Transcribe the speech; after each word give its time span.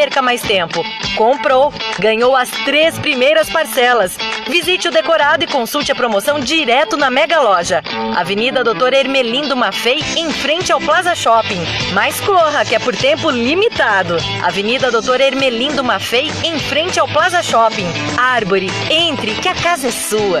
perca 0.00 0.22
mais 0.22 0.40
tempo. 0.40 0.82
Comprou, 1.14 1.70
ganhou 1.98 2.34
as 2.34 2.48
três 2.64 2.98
primeiras 2.98 3.50
parcelas. 3.50 4.16
Visite 4.48 4.88
o 4.88 4.90
decorado 4.90 5.44
e 5.44 5.46
consulte 5.46 5.92
a 5.92 5.94
promoção 5.94 6.40
direto 6.40 6.96
na 6.96 7.10
Mega 7.10 7.38
Loja. 7.38 7.82
Avenida 8.16 8.64
Doutor 8.64 8.94
Ermelindo 8.94 9.54
Maffei, 9.54 10.00
em 10.16 10.32
frente 10.32 10.72
ao 10.72 10.80
Plaza 10.80 11.14
Shopping. 11.14 11.60
Mas 11.92 12.18
corra, 12.18 12.64
que 12.64 12.74
é 12.74 12.78
por 12.78 12.96
tempo 12.96 13.28
limitado. 13.28 14.16
Avenida 14.42 14.90
Doutor 14.90 15.20
Ermelindo 15.20 15.84
Maffei, 15.84 16.30
em 16.44 16.58
frente 16.58 16.98
ao 16.98 17.06
Plaza 17.06 17.42
Shopping. 17.42 17.86
Árvore, 18.16 18.68
entre, 18.88 19.34
que 19.34 19.48
a 19.48 19.54
casa 19.54 19.88
é 19.88 19.90
sua. 19.90 20.40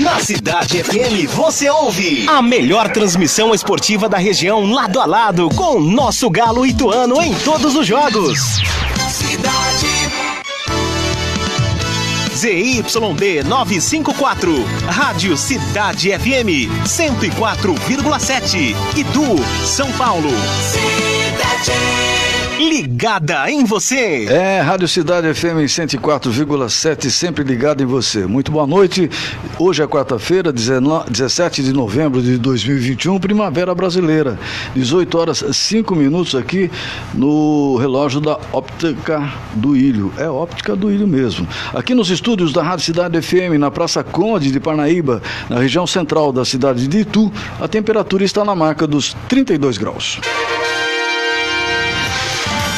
Na 0.00 0.18
Cidade 0.18 0.82
FM 0.82 1.30
você 1.32 1.70
ouve 1.70 2.26
a 2.28 2.42
melhor 2.42 2.90
transmissão 2.90 3.54
esportiva 3.54 4.08
da 4.08 4.18
região 4.18 4.64
lado 4.64 4.98
a 5.00 5.06
lado 5.06 5.48
com 5.50 5.80
nosso 5.80 6.28
galo 6.28 6.66
ituano 6.66 7.22
em 7.22 7.32
todos 7.34 7.76
os 7.76 7.86
jogos. 7.86 8.56
Cidade 9.08 9.86
ZYD 12.34 13.44
954, 13.44 14.64
Rádio 14.88 15.36
Cidade 15.36 16.10
FM 16.10 16.68
104,7, 16.84 18.74
Itu, 18.96 19.36
São 19.64 19.92
Paulo. 19.92 20.30
Cidade 20.60 22.13
ligada 22.58 23.50
em 23.50 23.64
você. 23.64 24.26
É, 24.26 24.60
Rádio 24.60 24.86
Cidade 24.86 25.32
FM 25.34 25.66
104,7, 25.66 27.10
sempre 27.10 27.42
ligada 27.42 27.82
em 27.82 27.86
você. 27.86 28.26
Muito 28.26 28.52
boa 28.52 28.66
noite. 28.66 29.10
Hoje 29.58 29.82
é 29.82 29.86
quarta-feira, 29.86 30.52
17 30.52 31.62
de 31.62 31.72
novembro 31.72 32.22
de 32.22 32.38
2021, 32.38 33.18
Primavera 33.18 33.74
Brasileira. 33.74 34.38
18 34.74 35.18
horas 35.18 35.44
5 35.52 35.94
minutos 35.96 36.34
aqui 36.34 36.70
no 37.12 37.76
relógio 37.76 38.20
da 38.20 38.38
Óptica 38.52 39.32
do 39.54 39.76
Ilho. 39.76 40.12
É 40.16 40.28
óptica 40.28 40.76
do 40.76 40.90
Ilho 40.90 41.06
mesmo. 41.06 41.46
Aqui 41.74 41.94
nos 41.94 42.10
estúdios 42.10 42.52
da 42.52 42.62
Rádio 42.62 42.84
Cidade 42.84 43.20
FM, 43.20 43.58
na 43.58 43.70
Praça 43.70 44.04
Conde 44.04 44.52
de 44.52 44.60
Parnaíba, 44.60 45.20
na 45.48 45.58
região 45.58 45.86
central 45.86 46.32
da 46.32 46.44
cidade 46.44 46.86
de 46.86 46.98
Itu, 47.00 47.32
a 47.60 47.66
temperatura 47.66 48.24
está 48.24 48.44
na 48.44 48.54
marca 48.54 48.86
dos 48.86 49.14
32 49.28 49.76
graus. 49.76 50.20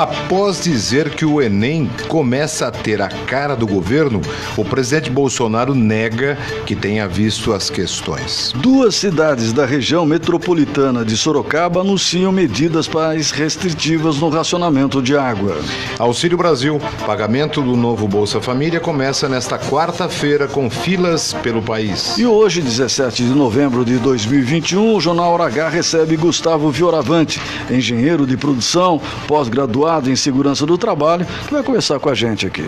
Após 0.00 0.64
dizer 0.64 1.10
que 1.10 1.26
o 1.26 1.42
Enem 1.42 1.90
começa 2.08 2.68
a 2.68 2.70
ter 2.70 3.02
a 3.02 3.08
cara 3.08 3.54
do 3.54 3.66
governo, 3.66 4.22
o 4.56 4.64
presidente 4.64 5.10
Bolsonaro 5.10 5.74
nega 5.74 6.38
que 6.64 6.74
tenha 6.74 7.06
visto 7.06 7.52
as 7.52 7.68
questões. 7.68 8.50
Duas 8.56 8.94
cidades 8.94 9.52
da 9.52 9.66
região 9.66 10.06
metropolitana 10.06 11.04
de 11.04 11.18
Sorocaba 11.18 11.82
anunciam 11.82 12.32
medidas 12.32 12.88
mais 12.88 13.30
restritivas 13.30 14.16
no 14.16 14.30
racionamento 14.30 15.02
de 15.02 15.14
água. 15.18 15.58
Auxílio 15.98 16.38
Brasil, 16.38 16.80
pagamento 17.04 17.60
do 17.60 17.76
novo 17.76 18.08
Bolsa 18.08 18.40
Família 18.40 18.80
começa 18.80 19.28
nesta 19.28 19.58
quarta-feira 19.58 20.48
com 20.48 20.70
filas 20.70 21.34
pelo 21.42 21.60
país. 21.60 22.16
E 22.16 22.24
hoje, 22.24 22.62
17 22.62 23.22
de 23.22 23.34
novembro 23.34 23.84
de 23.84 23.98
2021, 23.98 24.94
o 24.94 24.98
Jornal 24.98 25.34
Hora 25.34 25.44
H 25.44 25.68
recebe 25.68 26.16
Gustavo 26.16 26.72
Fioravante, 26.72 27.38
engenheiro 27.70 28.26
de 28.26 28.38
produção, 28.38 28.98
pós-graduado 29.28 29.89
em 29.98 30.16
segurança 30.16 30.64
do 30.64 30.78
trabalho, 30.78 31.26
que 31.46 31.52
vai 31.52 31.62
conversar 31.62 31.98
com 31.98 32.08
a 32.08 32.14
gente 32.14 32.46
aqui. 32.46 32.64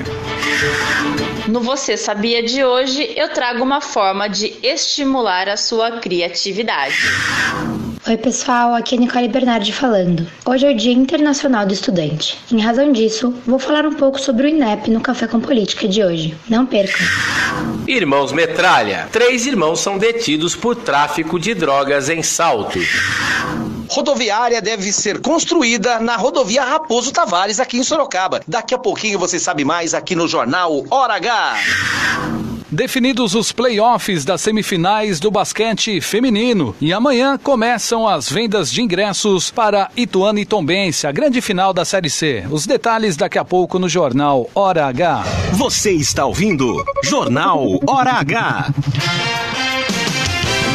No 1.47 1.61
Você 1.61 1.97
Sabia 1.97 2.43
de 2.43 2.65
hoje, 2.65 3.13
eu 3.17 3.29
trago 3.29 3.63
uma 3.63 3.81
forma 3.81 4.29
de 4.29 4.55
estimular 4.63 5.49
a 5.49 5.57
sua 5.57 5.99
criatividade. 5.99 6.97
Oi, 8.05 8.17
pessoal, 8.17 8.75
aqui 8.75 8.97
é 8.97 8.99
Nicole 8.99 9.29
Bernardi 9.29 9.73
falando. 9.73 10.27
Hoje 10.45 10.67
é 10.67 10.71
o 10.73 10.77
Dia 10.77 10.93
Internacional 10.93 11.65
do 11.65 11.73
Estudante. 11.73 12.37
Em 12.51 12.61
razão 12.61 12.91
disso, 12.91 13.33
vou 13.47 13.61
falar 13.61 13.87
um 13.87 13.93
pouco 13.93 14.21
sobre 14.21 14.47
o 14.47 14.49
INEP 14.49 14.91
no 14.91 15.01
Café 15.01 15.29
com 15.29 15.39
Política 15.39 15.87
de 15.87 16.03
hoje. 16.03 16.37
Não 16.49 16.67
percam! 16.67 17.07
Irmãos 17.87 18.33
Metralha. 18.33 19.09
Três 19.13 19.47
irmãos 19.47 19.79
são 19.79 19.99
detidos 19.99 20.57
por 20.57 20.75
tráfico 20.75 21.39
de 21.39 21.55
drogas 21.55 22.09
em 22.09 22.25
Salto. 22.25 22.81
Rodoviária 23.93 24.63
deve 24.63 24.91
ser 24.91 25.21
construída 25.21 26.01
na 26.01 26.17
rodovia 26.17 26.65
Raposo 26.65 27.13
Tavares, 27.13 27.61
aqui 27.61 27.77
em 27.77 27.85
Sorocaba. 27.85 28.41
Daqui 28.49 28.75
a 28.75 28.79
pouquinho 28.79 29.19
você 29.19 29.39
sabe 29.39 29.67
mais 29.67 29.93
aqui 29.93 30.17
no 30.17 30.27
Jornal 30.27 30.83
Hora 30.89 31.17
H. 31.17 31.59
Definidos 32.71 33.35
os 33.35 33.53
playoffs 33.53 34.25
das 34.25 34.41
semifinais 34.41 35.21
do 35.21 35.31
basquete 35.31 36.01
feminino. 36.01 36.75
E 36.81 36.91
amanhã 36.91 37.37
começam 37.37 38.09
as 38.09 38.31
vendas 38.31 38.73
de 38.73 38.81
ingressos 38.81 39.51
para 39.51 39.91
Ituano 39.95 40.39
e 40.39 40.47
Tombense, 40.47 41.07
a 41.07 41.13
grande 41.13 41.43
final 41.43 41.75
da 41.75 41.85
Série 41.85 42.09
C. 42.09 42.47
Os 42.51 42.67
detalhes 42.67 43.15
daqui 43.15 43.39
a 43.39 43.45
pouco 43.45 43.79
no 43.79 43.91
Jornal 43.91 44.49
Hora 44.55 44.87
H. 44.87 45.23
Você 45.53 45.93
está 45.93 46.25
ouvindo 46.25 46.83
Jornal 47.05 47.79
Hora 47.87 48.13
H. 48.13 48.73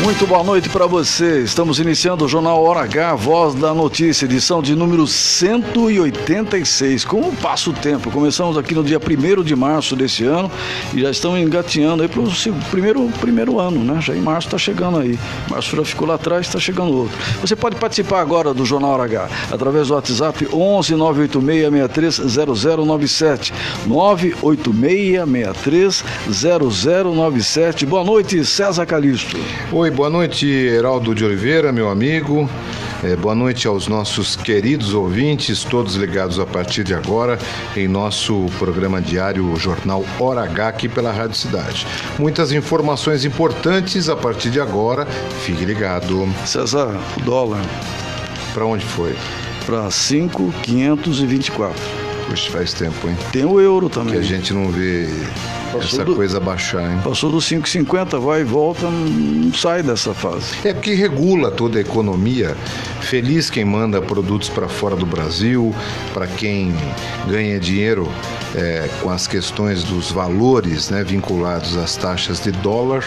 Muito 0.03 0.27
boa 0.27 0.43
noite 0.43 0.69
para 0.69 0.85
você. 0.85 1.41
Estamos 1.41 1.79
iniciando 1.79 2.23
o 2.23 2.29
Jornal 2.29 2.63
Hora 2.63 2.81
H, 2.81 3.15
Voz 3.15 3.55
da 3.55 3.73
Notícia, 3.73 4.25
edição 4.25 4.61
de 4.61 4.75
número 4.75 5.07
186. 5.07 7.03
Como 7.03 7.35
passa 7.35 7.71
o 7.71 7.73
tempo? 7.73 8.11
Começamos 8.11 8.57
aqui 8.57 8.75
no 8.75 8.83
dia 8.83 8.99
1 8.99 9.43
de 9.43 9.55
março 9.55 9.95
desse 9.95 10.23
ano 10.23 10.51
e 10.93 11.01
já 11.01 11.09
estamos 11.09 11.39
engatinhando 11.39 12.03
aí 12.03 12.09
para 12.09 12.21
o 12.21 12.29
primeiro, 12.69 13.09
primeiro 13.19 13.59
ano, 13.59 13.83
né? 13.83 13.99
Já 13.99 14.15
em 14.15 14.21
março 14.21 14.47
está 14.47 14.57
chegando 14.57 14.99
aí. 14.99 15.17
Março 15.49 15.75
já 15.75 15.83
ficou 15.83 16.07
lá 16.07 16.15
atrás, 16.15 16.45
está 16.45 16.59
chegando 16.59 16.93
outro. 16.93 17.17
Você 17.41 17.55
pode 17.55 17.75
participar 17.75 18.21
agora 18.21 18.53
do 18.53 18.65
Jornal 18.65 18.91
Hora 18.91 19.03
H 19.03 19.27
através 19.51 19.87
do 19.87 19.95
WhatsApp 19.95 20.47
11 20.53 20.95
986 20.95 22.17
0097 22.17 23.53
986 23.87 26.03
0097. 26.29 27.85
Boa 27.85 28.03
noite, 28.03 28.45
César 28.45 28.85
Calixto. 28.85 29.37
Oi, 29.71 29.86
boa 29.91 30.09
noite, 30.09 30.45
Heraldo 30.47 31.15
de 31.15 31.23
Oliveira, 31.23 31.71
meu 31.71 31.89
amigo. 31.89 32.49
É, 33.03 33.15
boa 33.15 33.35
noite 33.35 33.67
aos 33.67 33.87
nossos 33.87 34.35
queridos 34.35 34.93
ouvintes, 34.93 35.63
todos 35.63 35.95
ligados 35.95 36.39
a 36.39 36.45
partir 36.45 36.83
de 36.83 36.93
agora 36.93 37.37
em 37.75 37.87
nosso 37.87 38.47
programa 38.57 38.99
diário 39.01 39.55
Jornal 39.55 40.03
Hora 40.19 40.41
H 40.43 40.67
aqui 40.67 40.89
pela 40.89 41.11
Rádio 41.11 41.37
Cidade. 41.37 41.85
Muitas 42.17 42.51
informações 42.51 43.23
importantes 43.23 44.09
a 44.09 44.15
partir 44.15 44.49
de 44.49 44.59
agora. 44.59 45.05
Fique 45.45 45.63
ligado. 45.63 46.27
César, 46.45 46.99
o 47.15 47.21
dólar. 47.21 47.61
Para 48.53 48.65
onde 48.65 48.85
foi? 48.85 49.15
Para 49.65 49.89
5,524. 49.91 51.79
Puxa, 52.27 52.51
faz 52.51 52.73
tempo, 52.73 53.07
hein? 53.07 53.15
Tem 53.31 53.45
o 53.45 53.59
euro 53.59 53.89
também. 53.89 54.13
Que 54.13 54.19
a 54.19 54.23
gente 54.23 54.53
não 54.53 54.69
vê 54.69 55.07
Passou 55.77 55.99
essa 55.99 56.05
do, 56.05 56.15
coisa 56.15 56.39
baixar, 56.39 56.91
hein? 56.91 57.01
Passou 57.03 57.31
dos 57.31 57.45
5,50, 57.45 58.19
vai 58.19 58.41
e 58.41 58.43
volta, 58.43 58.89
não 58.89 59.53
sai 59.53 59.83
dessa 59.83 60.13
fase. 60.13 60.55
É 60.63 60.73
porque 60.73 60.93
regula 60.93 61.51
toda 61.51 61.77
a 61.77 61.81
economia. 61.81 62.55
Feliz 63.01 63.49
quem 63.49 63.65
manda 63.65 64.01
produtos 64.01 64.49
para 64.49 64.67
fora 64.67 64.95
do 64.95 65.05
Brasil, 65.05 65.73
para 66.13 66.27
quem 66.27 66.73
ganha 67.27 67.59
dinheiro 67.59 68.11
é, 68.55 68.89
com 69.01 69.09
as 69.09 69.27
questões 69.27 69.83
dos 69.83 70.11
valores 70.11 70.89
né, 70.89 71.03
vinculados 71.03 71.77
às 71.77 71.95
taxas 71.95 72.39
de 72.41 72.51
dólar. 72.51 73.05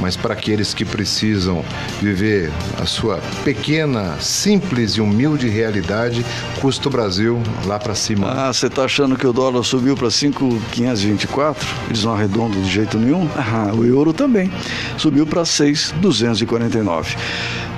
Mas 0.00 0.16
para 0.16 0.34
aqueles 0.34 0.74
que 0.74 0.84
precisam 0.84 1.64
viver 2.00 2.52
a 2.80 2.86
sua 2.86 3.18
pequena, 3.44 4.16
simples 4.20 4.92
e 4.92 5.00
humilde 5.00 5.48
realidade, 5.48 6.24
custa 6.60 6.88
o 6.88 6.90
Brasil 6.90 7.42
lá 7.64 7.78
para 7.78 7.94
cima. 7.94 8.30
Ah, 8.30 8.52
você 8.52 8.68
tá 8.68 8.84
achando 8.84 9.16
que 9.16 9.26
o 9.26 9.32
dólar 9.32 9.62
subiu 9.62 9.96
para 9.96 10.10
5,524? 10.10 11.66
Eles 11.88 12.04
não 12.04 12.14
arredondam 12.14 12.60
de 12.62 12.70
jeito 12.70 12.98
nenhum? 12.98 13.28
Ah, 13.36 13.72
o 13.74 13.84
euro 13.84 14.12
também. 14.12 14.50
Subiu 14.98 15.26
para 15.26 15.44
6,249. 15.44 17.16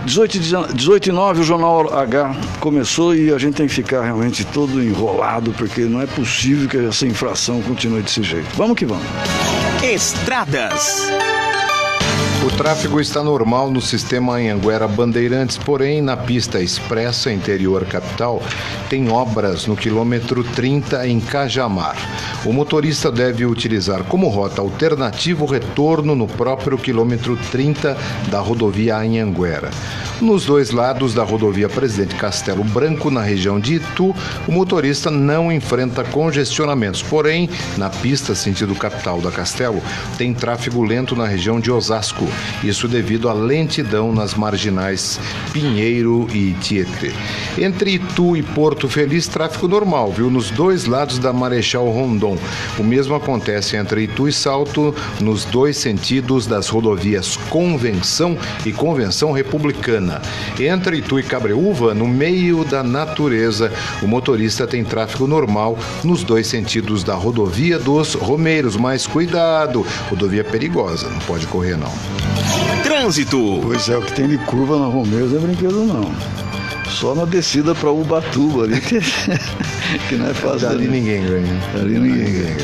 18, 0.05 0.38
18 0.75 1.09
e 1.09 1.12
9, 1.12 1.41
o 1.41 1.44
Jornal 1.44 1.93
H 1.93 2.35
começou 2.61 3.15
e 3.15 3.31
a 3.32 3.37
gente 3.37 3.56
tem 3.56 3.67
que 3.67 3.75
ficar 3.75 4.03
realmente 4.03 4.44
todo 4.44 4.82
enrolado, 4.82 5.53
porque 5.53 5.82
não 5.82 6.00
é 6.00 6.06
possível 6.06 6.69
que 6.69 6.79
essa 6.79 7.06
inflação 7.06 7.61
continue 7.61 8.00
desse 8.00 8.23
jeito. 8.23 8.49
Vamos 8.56 8.76
que 8.76 8.87
vamos. 8.87 9.05
Estradas. 9.82 11.11
O 12.46 12.50
tráfego 12.56 13.00
está 13.00 13.23
normal 13.23 13.69
no 13.69 13.81
sistema 13.81 14.37
Anhanguera 14.37 14.87
Bandeirantes, 14.87 15.58
porém 15.58 16.00
na 16.00 16.17
pista 16.17 16.61
expressa 16.61 17.32
interior 17.32 17.85
capital 17.85 18.40
tem 18.88 19.11
obras 19.11 19.67
no 19.67 19.76
quilômetro 19.76 20.44
30 20.44 21.08
em 21.08 21.19
Cajamar. 21.19 21.96
O 22.44 22.52
motorista 22.52 23.11
deve 23.11 23.44
utilizar 23.44 24.05
como 24.05 24.29
rota 24.29 24.62
alternativa 24.62 25.43
o 25.43 25.49
retorno 25.49 26.14
no 26.14 26.29
próprio 26.29 26.79
quilômetro 26.79 27.37
30 27.50 27.96
da 28.31 28.38
rodovia 28.38 28.96
Anhanguera. 28.96 29.70
Nos 30.20 30.44
dois 30.44 30.73
lados 30.73 31.15
da 31.15 31.23
rodovia 31.23 31.69
Presidente 31.69 32.17
Castelo 32.17 32.65
Branco, 32.65 33.09
na 33.09 33.23
região 33.23 33.61
de 33.61 33.75
Itu, 33.75 34.12
o 34.49 34.53
motorista 34.53 35.12
não 35.12 35.53
enfrenta 35.53 36.03
congestionamentos. 36.03 37.00
Porém, 37.03 37.49
na 37.76 37.88
pista 37.88 38.35
sentido 38.35 38.75
capital 38.75 39.20
da 39.20 39.31
Castelo, 39.31 39.81
tem 40.17 40.35
tráfego 40.35 40.82
lento 40.82 41.15
na 41.15 41.25
região 41.25 41.61
de 41.61 41.70
Osasco. 41.70 42.26
Isso 42.65 42.88
devido 42.88 43.29
à 43.29 43.32
lentidão 43.32 44.12
nas 44.12 44.35
marginais 44.35 45.20
Pinheiro 45.53 46.26
e 46.35 46.53
Tietê. 46.55 47.12
Entre 47.56 47.93
Itu 47.93 48.37
e 48.37 48.43
Porto 48.43 48.88
Feliz, 48.88 49.29
tráfego 49.29 49.69
normal, 49.69 50.11
viu? 50.11 50.29
Nos 50.29 50.50
dois 50.50 50.87
lados 50.87 51.20
da 51.20 51.32
Marechal 51.32 51.88
Rondon. 51.88 52.37
O 52.76 52.82
mesmo 52.82 53.15
acontece 53.15 53.76
entre 53.76 54.03
Itu 54.03 54.26
e 54.26 54.32
Salto, 54.32 54.93
nos 55.20 55.44
dois 55.44 55.76
sentidos 55.76 56.44
das 56.44 56.69
rodovias 56.69 57.37
Convenção 57.49 58.37
e 58.67 58.73
Convenção 58.73 59.31
Republicana. 59.31 60.07
Entre 60.58 60.99
Itu 60.99 61.19
e 61.19 61.22
Cabreúva, 61.22 61.94
no 61.94 62.06
meio 62.06 62.64
da 62.64 62.82
natureza, 62.82 63.72
o 64.02 64.06
motorista 64.06 64.66
tem 64.66 64.84
tráfego 64.84 65.26
normal 65.26 65.78
nos 66.02 66.22
dois 66.22 66.46
sentidos 66.46 67.05
da 67.05 67.14
rodovia 67.14 67.78
dos 67.78 68.14
Romeiros. 68.14 68.76
Mas 68.76 69.06
cuidado, 69.06 69.87
rodovia 70.08 70.44
perigosa, 70.44 71.08
não 71.08 71.19
pode 71.20 71.46
correr 71.46 71.76
não. 71.76 71.93
Trânsito. 72.82 73.60
Pois 73.62 73.88
é, 73.88 73.96
o 73.96 74.02
que 74.02 74.12
tem 74.12 74.28
de 74.28 74.38
curva 74.38 74.78
na 74.78 74.87
Romeiros 74.87 75.32
não 75.32 75.38
é 75.38 75.43
brinquedo 75.43 75.84
não. 75.84 76.10
Só 76.90 77.14
na 77.14 77.25
descida 77.25 77.75
para 77.75 77.90
Ubatuba 77.90 78.64
ali, 78.64 78.81
que, 78.81 78.99
que 80.08 80.16
não 80.16 80.31
é 80.31 80.34
fácil. 80.34 80.69
Ali 80.69 80.87
né? 80.87 80.99
ninguém 80.99 81.25
ganha. 81.25 81.62
Ali 81.75 81.99
ninguém 81.99 82.32
ganha. 82.32 82.56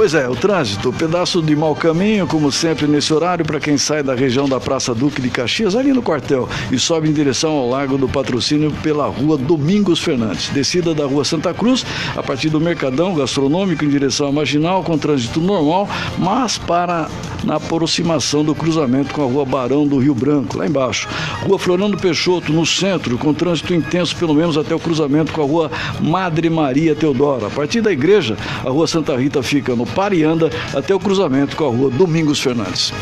Pois 0.00 0.14
é, 0.14 0.26
o 0.26 0.34
trânsito, 0.34 0.90
pedaço 0.94 1.42
de 1.42 1.54
mau 1.54 1.76
caminho, 1.76 2.26
como 2.26 2.50
sempre 2.50 2.86
nesse 2.86 3.12
horário, 3.12 3.44
para 3.44 3.60
quem 3.60 3.76
sai 3.76 4.02
da 4.02 4.14
região 4.14 4.48
da 4.48 4.58
Praça 4.58 4.94
Duque 4.94 5.20
de 5.20 5.28
Caxias, 5.28 5.76
ali 5.76 5.92
no 5.92 6.00
quartel, 6.00 6.48
e 6.72 6.78
sobe 6.78 7.10
em 7.10 7.12
direção 7.12 7.50
ao 7.50 7.68
Lago 7.68 7.98
do 7.98 8.08
Patrocínio 8.08 8.72
pela 8.82 9.06
rua 9.08 9.36
Domingos 9.36 10.00
Fernandes. 10.00 10.48
Descida 10.48 10.94
da 10.94 11.04
rua 11.04 11.22
Santa 11.22 11.52
Cruz, 11.52 11.84
a 12.16 12.22
partir 12.22 12.48
do 12.48 12.58
Mercadão 12.58 13.14
Gastronômico 13.14 13.84
em 13.84 13.90
direção 13.90 14.28
à 14.28 14.32
Marginal, 14.32 14.82
com 14.82 14.96
trânsito 14.96 15.38
normal, 15.38 15.86
mas 16.18 16.56
para 16.56 17.06
na 17.44 17.56
aproximação 17.56 18.44
do 18.44 18.54
cruzamento 18.54 19.12
com 19.12 19.22
a 19.22 19.26
rua 19.26 19.44
Barão 19.44 19.86
do 19.86 19.98
Rio 19.98 20.14
Branco, 20.14 20.56
lá 20.56 20.66
embaixo. 20.66 21.08
Rua 21.42 21.58
Florando 21.58 21.98
Peixoto, 21.98 22.52
no 22.52 22.64
centro, 22.64 23.18
com 23.18 23.34
trânsito 23.34 23.74
intenso, 23.74 24.16
pelo 24.16 24.34
menos 24.34 24.56
até 24.56 24.74
o 24.74 24.78
cruzamento 24.78 25.32
com 25.32 25.42
a 25.42 25.44
rua 25.44 25.70
Madre 26.00 26.48
Maria 26.48 26.94
Teodora. 26.94 27.48
A 27.48 27.50
partir 27.50 27.80
da 27.80 27.92
igreja, 27.92 28.36
a 28.64 28.70
rua 28.70 28.86
Santa 28.86 29.14
Rita 29.16 29.42
fica 29.42 29.76
no 29.76 29.89
Parianda 29.94 30.50
até 30.74 30.94
o 30.94 31.00
cruzamento 31.00 31.56
com 31.56 31.64
a 31.64 31.68
rua 31.68 31.90
Domingos 31.90 32.40
Fernandes. 32.40 32.92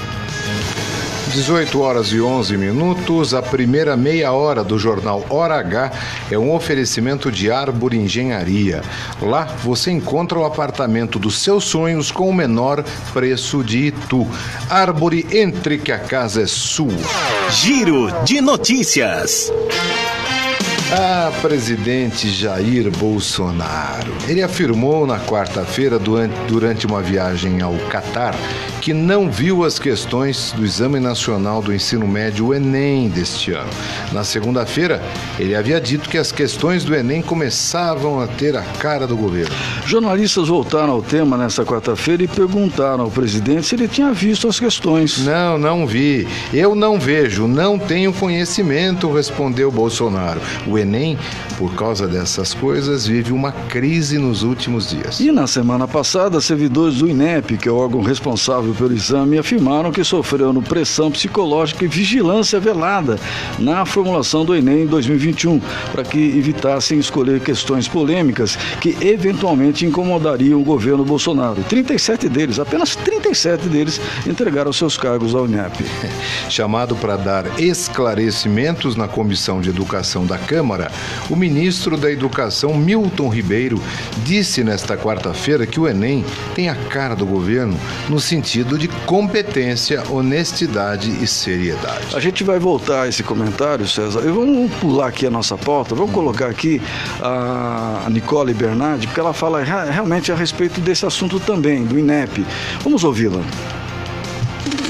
18 1.32 1.80
horas 1.80 2.08
e 2.08 2.20
11 2.20 2.56
minutos, 2.56 3.34
a 3.34 3.42
primeira 3.42 3.96
meia 3.96 4.32
hora 4.32 4.64
do 4.64 4.78
jornal 4.78 5.24
Hora 5.28 5.56
H 5.56 5.92
é 6.30 6.38
um 6.38 6.54
oferecimento 6.54 7.30
de 7.30 7.50
Árvore 7.50 7.98
Engenharia. 7.98 8.82
Lá 9.20 9.44
você 9.62 9.90
encontra 9.90 10.38
o 10.38 10.44
apartamento 10.44 11.18
dos 11.18 11.38
seus 11.38 11.64
sonhos 11.64 12.10
com 12.10 12.28
o 12.28 12.34
menor 12.34 12.82
preço 13.12 13.62
de 13.62 13.88
Itu. 13.88 14.26
Árvore, 14.70 15.26
entre 15.30 15.78
que 15.78 15.92
a 15.92 15.98
casa 15.98 16.42
é 16.42 16.46
sua. 16.46 16.88
Giro 17.50 18.10
de 18.24 18.40
notícias. 18.40 19.52
Ah, 20.90 21.30
presidente 21.42 22.30
Jair 22.30 22.90
Bolsonaro. 22.90 24.10
Ele 24.26 24.42
afirmou 24.42 25.06
na 25.06 25.20
quarta-feira, 25.20 25.98
durante 25.98 26.86
uma 26.86 27.02
viagem 27.02 27.60
ao 27.60 27.74
Catar, 27.90 28.34
que 28.88 28.94
não 28.94 29.30
viu 29.30 29.64
as 29.64 29.78
questões 29.78 30.50
do 30.56 30.64
Exame 30.64 30.98
Nacional 30.98 31.60
do 31.60 31.74
Ensino 31.74 32.08
Médio, 32.08 32.46
o 32.46 32.54
Enem, 32.54 33.10
deste 33.10 33.52
ano. 33.52 33.68
Na 34.12 34.24
segunda-feira, 34.24 35.02
ele 35.38 35.54
havia 35.54 35.78
dito 35.78 36.08
que 36.08 36.16
as 36.16 36.32
questões 36.32 36.84
do 36.84 36.94
Enem 36.94 37.20
começavam 37.20 38.18
a 38.18 38.26
ter 38.26 38.56
a 38.56 38.62
cara 38.62 39.06
do 39.06 39.14
governo. 39.14 39.54
Jornalistas 39.84 40.48
voltaram 40.48 40.94
ao 40.94 41.02
tema 41.02 41.36
nesta 41.36 41.66
quarta-feira 41.66 42.22
e 42.22 42.28
perguntaram 42.28 43.04
ao 43.04 43.10
presidente 43.10 43.66
se 43.66 43.74
ele 43.74 43.88
tinha 43.88 44.10
visto 44.10 44.48
as 44.48 44.58
questões. 44.58 45.18
Não, 45.18 45.58
não 45.58 45.86
vi. 45.86 46.26
Eu 46.50 46.74
não 46.74 46.98
vejo, 46.98 47.46
não 47.46 47.78
tenho 47.78 48.10
conhecimento, 48.10 49.12
respondeu 49.12 49.70
Bolsonaro. 49.70 50.40
O 50.66 50.78
Enem, 50.78 51.18
por 51.58 51.74
causa 51.74 52.08
dessas 52.08 52.54
coisas, 52.54 53.06
vive 53.06 53.34
uma 53.34 53.52
crise 53.52 54.16
nos 54.16 54.42
últimos 54.42 54.88
dias. 54.88 55.20
E 55.20 55.30
na 55.30 55.46
semana 55.46 55.86
passada, 55.86 56.40
servidores 56.40 56.96
do 56.96 57.06
INEP, 57.06 57.58
que 57.58 57.68
é 57.68 57.72
o 57.72 57.76
órgão 57.76 58.00
responsável 58.00 58.77
pelo 58.78 58.94
exame, 58.94 59.36
afirmaram 59.36 59.90
que 59.90 60.04
sofreram 60.04 60.62
pressão 60.62 61.10
psicológica 61.10 61.84
e 61.84 61.88
vigilância 61.88 62.60
velada 62.60 63.18
na 63.58 63.84
formulação 63.84 64.44
do 64.44 64.54
Enem 64.54 64.82
em 64.82 64.86
2021, 64.86 65.60
para 65.90 66.04
que 66.04 66.18
evitassem 66.18 66.98
escolher 66.98 67.40
questões 67.40 67.88
polêmicas 67.88 68.56
que 68.80 68.96
eventualmente 69.00 69.84
incomodariam 69.84 70.60
o 70.60 70.64
governo 70.64 71.04
Bolsonaro. 71.04 71.62
37 71.64 72.28
deles, 72.28 72.58
apenas 72.60 72.94
37 72.94 73.68
deles, 73.68 74.00
entregaram 74.26 74.72
seus 74.72 74.96
cargos 74.96 75.34
ao 75.34 75.46
INEP. 75.46 75.84
Chamado 76.48 76.94
para 76.94 77.16
dar 77.16 77.60
esclarecimentos 77.60 78.94
na 78.94 79.08
Comissão 79.08 79.60
de 79.60 79.70
Educação 79.70 80.24
da 80.24 80.38
Câmara, 80.38 80.92
o 81.28 81.34
ministro 81.34 81.96
da 81.96 82.10
Educação, 82.10 82.76
Milton 82.76 83.28
Ribeiro, 83.28 83.82
disse 84.24 84.62
nesta 84.62 84.96
quarta-feira 84.96 85.66
que 85.66 85.80
o 85.80 85.88
Enem 85.88 86.24
tem 86.54 86.68
a 86.68 86.74
cara 86.74 87.16
do 87.16 87.26
governo 87.26 87.78
no 88.08 88.20
sentido 88.20 88.67
de 88.76 88.88
competência, 89.06 90.02
honestidade 90.10 91.10
e 91.22 91.26
seriedade. 91.26 92.14
A 92.14 92.20
gente 92.20 92.44
vai 92.44 92.58
voltar 92.58 93.02
a 93.02 93.08
esse 93.08 93.22
comentário, 93.22 93.86
César. 93.86 94.20
E 94.20 94.30
vamos 94.30 94.70
pular 94.74 95.08
aqui 95.08 95.26
a 95.26 95.30
nossa 95.30 95.56
pauta, 95.56 95.94
vamos 95.94 96.12
colocar 96.12 96.48
aqui 96.48 96.82
a 97.22 98.06
Nicole 98.10 98.52
Bernardi, 98.52 99.06
porque 99.06 99.20
ela 99.20 99.32
fala 99.32 99.62
realmente 99.62 100.32
a 100.32 100.34
respeito 100.34 100.80
desse 100.80 101.06
assunto 101.06 101.38
também, 101.40 101.84
do 101.84 101.98
INEP. 101.98 102.44
Vamos 102.82 103.04
ouvi-la. 103.04 103.40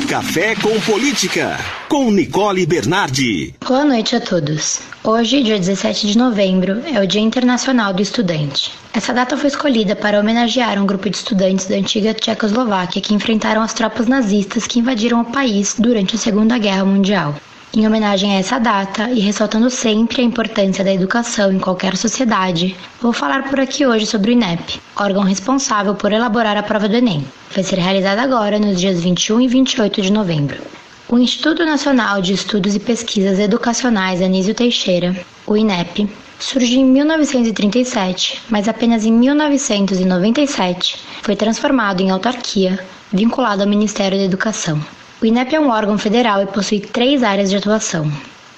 Café 0.08 0.54
com 0.54 0.80
Política, 0.90 1.58
com 1.86 2.10
Nicole 2.10 2.64
Bernardi. 2.64 3.54
Boa 3.62 3.84
noite 3.84 4.16
a 4.16 4.20
todos. 4.20 4.80
Hoje, 5.04 5.42
dia 5.42 5.58
17 5.58 6.06
de 6.06 6.16
novembro, 6.16 6.82
é 6.86 6.98
o 6.98 7.06
Dia 7.06 7.20
Internacional 7.20 7.92
do 7.92 8.00
Estudante. 8.00 8.72
Essa 8.94 9.12
data 9.12 9.36
foi 9.36 9.48
escolhida 9.48 9.94
para 9.94 10.18
homenagear 10.18 10.82
um 10.82 10.86
grupo 10.86 11.10
de 11.10 11.16
estudantes 11.18 11.66
da 11.66 11.76
antiga 11.76 12.14
Tchecoslováquia 12.14 13.02
que 13.02 13.12
enfrentaram 13.12 13.60
as 13.60 13.74
tropas 13.74 14.06
nazistas 14.06 14.66
que 14.66 14.78
invadiram 14.78 15.20
o 15.20 15.26
país 15.26 15.74
durante 15.78 16.16
a 16.16 16.18
Segunda 16.18 16.56
Guerra 16.56 16.86
Mundial. 16.86 17.34
Em 17.78 17.87
homenagem 17.87 18.35
a 18.35 18.40
essa 18.40 18.58
data 18.58 19.08
e 19.08 19.20
ressaltando 19.20 19.70
sempre 19.70 20.20
a 20.20 20.25
importância 20.25 20.82
da 20.82 20.92
educação 20.92 21.52
em 21.52 21.61
qualquer 21.61 21.97
sociedade, 21.97 22.76
vou 23.00 23.12
falar 23.12 23.49
por 23.49 23.61
aqui 23.61 23.87
hoje 23.87 24.04
sobre 24.04 24.32
o 24.32 24.35
INEP, 24.35 24.80
órgão 24.97 25.23
responsável 25.23 25.94
por 25.94 26.12
elaborar 26.12 26.56
a 26.56 26.62
prova 26.64 26.88
do 26.88 26.97
Enem. 26.97 27.25
Vai 27.54 27.62
ser 27.62 27.78
realizada 27.78 28.20
agora 28.20 28.58
nos 28.58 28.80
dias 28.80 29.00
21 29.00 29.42
e 29.42 29.47
28 29.47 30.02
de 30.02 30.11
novembro. 30.11 30.61
O 31.08 31.20
Instituto 31.20 31.64
Nacional 31.64 32.20
de 32.20 32.32
Estudos 32.32 32.75
e 32.75 32.80
Pesquisas 32.80 33.38
Educacionais 33.38 34.20
Anísio 34.20 34.56
Teixeira, 34.56 35.14
o 35.47 35.56
INEP, 35.56 36.08
surgiu 36.40 36.80
em 36.80 36.85
1937, 36.85 38.42
mas 38.50 38.66
apenas 38.66 39.04
em 39.04 39.12
1997 39.12 40.97
foi 41.23 41.37
transformado 41.37 42.00
em 42.00 42.11
autarquia, 42.11 42.76
vinculado 43.12 43.62
ao 43.62 43.68
Ministério 43.68 44.18
da 44.18 44.25
Educação. 44.25 44.85
O 45.20 45.26
INEP 45.26 45.52
é 45.52 45.58
um 45.58 45.70
órgão 45.70 45.98
federal 45.98 46.40
e 46.40 46.46
possui 46.46 46.78
três 46.78 47.25
áreas 47.25 47.50
de 47.50 47.56
atuação: 47.56 48.08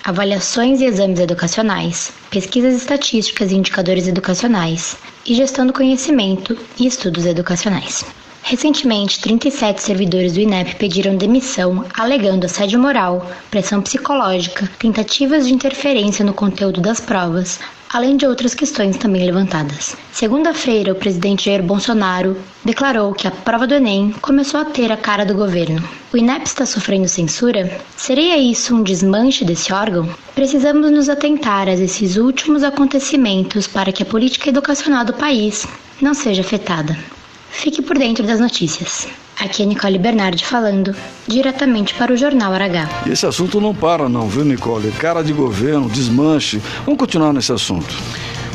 avaliações 0.04 0.82
e 0.82 0.84
exames 0.84 1.18
educacionais, 1.18 2.12
pesquisas 2.30 2.74
estatísticas 2.74 3.50
e 3.50 3.54
indicadores 3.54 4.06
educacionais 4.06 4.94
e 5.24 5.34
gestão 5.34 5.66
do 5.66 5.72
conhecimento 5.72 6.54
e 6.78 6.86
estudos 6.86 7.24
educacionais. 7.24 8.04
Recentemente, 8.42 9.20
37 9.20 9.82
servidores 9.82 10.32
do 10.32 10.40
INEP 10.40 10.74
pediram 10.76 11.16
demissão, 11.16 11.84
alegando 11.94 12.46
assédio 12.46 12.80
moral, 12.80 13.30
pressão 13.50 13.80
psicológica, 13.80 14.68
tentativas 14.78 15.46
de 15.46 15.54
interferência 15.54 16.24
no 16.24 16.34
conteúdo 16.34 16.80
das 16.80 17.00
provas, 17.00 17.60
além 17.92 18.16
de 18.16 18.24
outras 18.24 18.54
questões 18.54 18.96
também 18.96 19.24
levantadas. 19.24 19.96
Segunda-feira, 20.12 20.92
o 20.92 20.96
presidente 20.96 21.46
Jair 21.46 21.62
Bolsonaro 21.62 22.36
declarou 22.64 23.12
que 23.12 23.26
a 23.26 23.30
prova 23.30 23.66
do 23.66 23.74
Enem 23.74 24.12
começou 24.20 24.60
a 24.60 24.64
ter 24.64 24.90
a 24.90 24.96
cara 24.96 25.24
do 25.24 25.34
governo. 25.34 25.82
O 26.12 26.16
INEP 26.16 26.46
está 26.46 26.64
sofrendo 26.64 27.08
censura? 27.08 27.80
Seria 27.96 28.36
isso 28.38 28.74
um 28.74 28.82
desmanche 28.82 29.44
desse 29.44 29.72
órgão? 29.72 30.08
Precisamos 30.34 30.90
nos 30.90 31.08
atentar 31.08 31.68
a 31.68 31.72
esses 31.72 32.16
últimos 32.16 32.62
acontecimentos 32.62 33.66
para 33.66 33.92
que 33.92 34.02
a 34.02 34.06
política 34.06 34.48
educacional 34.48 35.04
do 35.04 35.12
país 35.12 35.66
não 36.00 36.14
seja 36.14 36.40
afetada. 36.40 36.96
Fique 37.50 37.82
por 37.82 37.98
dentro 37.98 38.26
das 38.26 38.40
notícias. 38.40 39.06
Aqui 39.38 39.62
é 39.62 39.66
Nicole 39.66 39.98
Bernardi 39.98 40.44
falando, 40.44 40.94
diretamente 41.26 41.94
para 41.94 42.12
o 42.12 42.16
Jornal 42.16 42.52
Aragá. 42.52 42.88
Esse 43.06 43.26
assunto 43.26 43.60
não 43.60 43.74
para 43.74 44.08
não, 44.08 44.28
viu, 44.28 44.44
Nicole? 44.44 44.90
Cara 44.92 45.22
de 45.22 45.32
governo, 45.32 45.88
desmanche. 45.88 46.60
Vamos 46.84 46.98
continuar 46.98 47.32
nesse 47.32 47.52
assunto. 47.52 47.94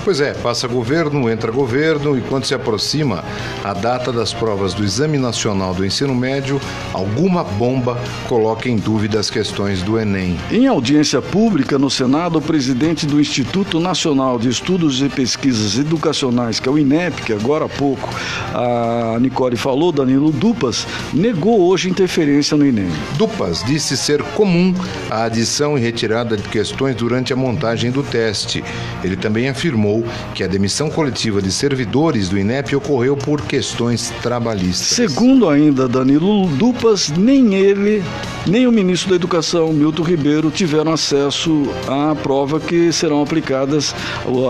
Pois 0.05 0.21
é, 0.21 0.35
passa 0.35 0.67
governo, 0.67 1.27
entra 1.31 1.51
governo 1.51 2.15
e 2.15 2.21
quando 2.21 2.45
se 2.45 2.53
aproxima 2.53 3.24
a 3.63 3.74
data 3.74 4.12
das 4.13 4.31
provas 4.31 4.71
do 4.71 4.83
Exame 4.83 5.17
Nacional 5.17 5.74
do 5.74 5.83
Ensino 5.83 6.13
Médio, 6.13 6.62
alguma 6.93 7.43
bomba 7.43 8.00
coloca 8.29 8.69
em 8.69 8.77
dúvida 8.77 9.19
as 9.19 9.31
questões 9.31 9.81
do 9.81 10.00
Enem. 10.00 10.38
Em 10.51 10.67
audiência 10.67 11.24
pública 11.24 11.79
no 11.79 11.89
Senado, 11.89 12.38
o 12.38 12.41
presidente 12.41 13.07
do 13.07 13.19
Instituto 13.19 13.79
Nacional 13.79 14.38
de 14.38 14.47
Estudos 14.47 15.01
e 15.01 15.09
Pesquisas 15.09 15.79
Educacionais, 15.79 16.59
que 16.59 16.69
é 16.69 16.71
o 16.71 16.77
INEP, 16.77 17.24
que 17.24 17.33
agora 17.33 17.65
há 17.65 17.69
pouco 17.69 18.07
a 18.53 19.17
Nicole 19.19 19.57
falou, 19.57 19.91
Danilo 19.91 20.31
Dupas, 20.31 20.85
negou 21.15 21.62
hoje 21.67 21.89
interferência 21.89 22.55
no 22.55 22.63
Enem. 22.63 22.91
Dupas 23.17 23.63
disse 23.63 23.97
ser 23.97 24.21
comum 24.21 24.71
a 25.09 25.24
adição 25.24 25.75
e 25.75 25.81
retirada 25.81 26.38
de 26.38 26.47
questões 26.47 26.95
durante 26.95 27.33
a 27.33 27.35
montagem 27.35 27.89
do 27.89 28.03
teste. 28.03 28.63
Ele 29.03 29.15
também 29.15 29.50
afirmou 29.50 29.94
que 30.33 30.43
a 30.43 30.47
demissão 30.47 30.89
coletiva 30.89 31.41
de 31.41 31.51
servidores 31.51 32.29
do 32.29 32.37
INEP 32.37 32.75
ocorreu 32.75 33.15
por 33.15 33.41
questões 33.41 34.11
trabalhistas. 34.21 34.87
Segundo 34.87 35.49
ainda 35.49 35.87
Danilo 35.87 36.47
Dupas, 36.47 37.09
nem 37.09 37.55
ele, 37.55 38.03
nem 38.47 38.67
o 38.67 38.71
ministro 38.71 39.09
da 39.09 39.15
Educação, 39.15 39.71
Milton 39.73 40.03
Ribeiro, 40.03 40.51
tiveram 40.51 40.93
acesso 40.93 41.67
à 41.87 42.15
prova 42.15 42.59
que 42.59 42.91
serão 42.91 43.21
aplicadas, 43.21 43.95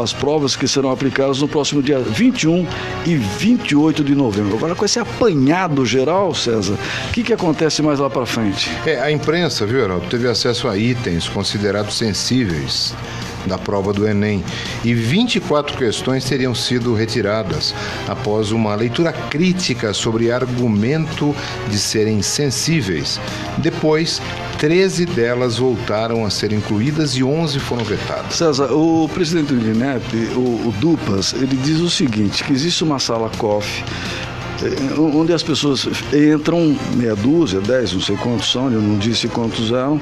as 0.01 0.13
provas 0.13 0.55
que 0.55 0.67
serão 0.67 0.91
aplicadas 0.91 1.41
no 1.41 1.47
próximo 1.47 1.81
dia 1.81 1.99
21 1.99 2.65
e 3.05 3.15
28 3.15 4.03
de 4.03 4.15
novembro. 4.15 4.55
Agora, 4.55 4.75
com 4.75 4.85
esse 4.85 4.99
apanhado 4.99 5.85
geral, 5.85 6.33
César, 6.33 6.77
o 7.09 7.11
que, 7.11 7.23
que 7.23 7.33
acontece 7.33 7.81
mais 7.81 7.99
lá 7.99 8.09
para 8.09 8.25
frente? 8.25 8.69
É, 8.85 8.99
a 8.99 9.11
imprensa, 9.11 9.65
viu, 9.65 9.79
Heraldo, 9.79 10.07
teve 10.07 10.27
acesso 10.27 10.67
a 10.67 10.77
itens 10.77 11.27
considerados 11.27 11.97
sensíveis 11.97 12.93
da 13.47 13.57
prova 13.57 13.93
do 13.93 14.07
Enem 14.07 14.43
e 14.83 14.93
24 14.93 15.77
questões 15.77 16.25
teriam 16.25 16.53
sido 16.53 16.93
retiradas 16.93 17.73
após 18.07 18.51
uma 18.51 18.75
leitura 18.75 19.11
crítica 19.11 19.93
sobre 19.93 20.31
argumento 20.31 21.35
de 21.69 21.77
serem 21.77 22.21
sensíveis. 22.21 23.19
Depois, 23.57 24.21
13 24.57 25.05
delas 25.05 25.57
voltaram 25.57 26.25
a 26.25 26.29
ser 26.29 26.51
incluídas 26.51 27.11
e 27.15 27.23
11 27.23 27.59
foram 27.59 27.83
vetadas. 27.83 28.35
César, 28.35 28.71
o 28.71 29.09
presidente 29.09 29.53
do 29.53 29.69
INEP, 29.69 30.03
o, 30.35 30.69
o 30.69 30.73
Dupas, 30.79 31.33
ele 31.33 31.55
diz 31.57 31.79
o 31.79 31.89
seguinte, 31.89 32.43
que 32.43 32.53
existe 32.53 32.83
uma 32.83 32.99
sala 32.99 33.29
COF 33.37 33.83
onde 34.97 35.33
as 35.33 35.43
pessoas 35.43 35.87
entram, 36.13 36.77
meia 36.95 37.15
dúzia, 37.15 37.59
dez, 37.59 37.93
não 37.93 38.01
sei 38.01 38.15
quantos 38.17 38.51
são, 38.51 38.71
eu 38.71 38.81
não 38.81 38.97
disse 38.97 39.27
quantos 39.27 39.71
eram, 39.71 39.99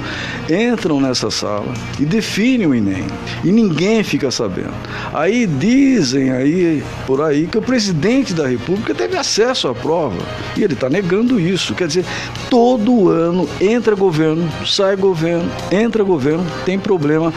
entram 0.50 1.00
nessa 1.02 1.30
sala 1.32 1.74
e 2.00 2.06
definem 2.06 2.68
o 2.68 2.76
Enem. 2.76 3.08
E 3.44 3.52
ninguém 3.52 4.04
fica 4.04 4.30
sabendo. 4.32 4.74
Aí 5.14 5.46
dizem 5.46 6.32
aí, 6.32 6.84
por 7.06 7.22
aí, 7.22 7.48
que 7.48 7.58
o 7.58 7.62
presidente 7.62 8.34
da 8.34 8.48
República 8.48 8.94
teve 8.94 9.18
acesso 9.18 9.68
à 9.68 9.76
prova. 9.76 10.18
E 10.56 10.64
ele 10.64 10.74
está 10.74 10.90
negando 10.90 11.40
isso. 11.40 11.74
Quer 11.74 11.88
dizer, 11.88 12.06
todo 12.50 13.10
ano 13.10 13.48
entra 13.60 13.96
governo, 13.96 14.48
sai 14.66 14.96
governo, 14.96 15.50
entra 15.72 16.04
governo, 16.04 16.46
tem 16.66 16.80
problema 16.80 17.34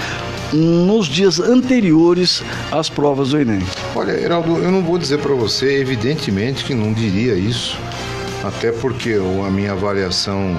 nos 0.52 1.06
dias 1.06 1.40
anteriores 1.40 2.42
às 2.70 2.88
provas 2.88 3.30
do 3.30 3.40
Enem. 3.40 3.62
Olha, 3.94 4.12
Heraldo, 4.12 4.58
eu 4.58 4.70
não 4.70 4.82
vou 4.82 4.98
dizer 4.98 5.18
para 5.18 5.34
você, 5.34 5.80
evidentemente 5.80 6.64
que 6.64 6.74
não 6.74 6.92
diria 6.92 7.34
isso, 7.34 7.78
até 8.44 8.70
porque 8.70 9.16
a 9.46 9.50
minha 9.50 9.72
avaliação 9.72 10.56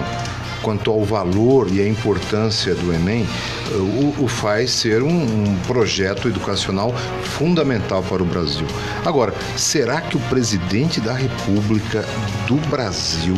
quanto 0.62 0.91
ao 0.91 1.03
valor 1.03 1.70
e 1.72 1.82
a 1.82 1.88
importância 1.88 2.75
do 2.75 2.94
Enem, 2.94 3.25
o, 3.72 4.24
o 4.24 4.28
faz 4.28 4.72
ser 4.72 5.02
um, 5.04 5.10
um, 5.10 5.58
projeto 5.66 6.28
educacional 6.28 6.94
fundamental 7.24 8.04
para 8.04 8.22
o 8.22 8.26
Brasil. 8.26 8.66
Agora, 9.06 9.34
será 9.56 10.02
que 10.02 10.16
o 10.16 10.20
presidente 10.22 11.00
da 11.02 11.14
República 11.14 12.06
do 12.48 12.56
Brasil 12.70 13.36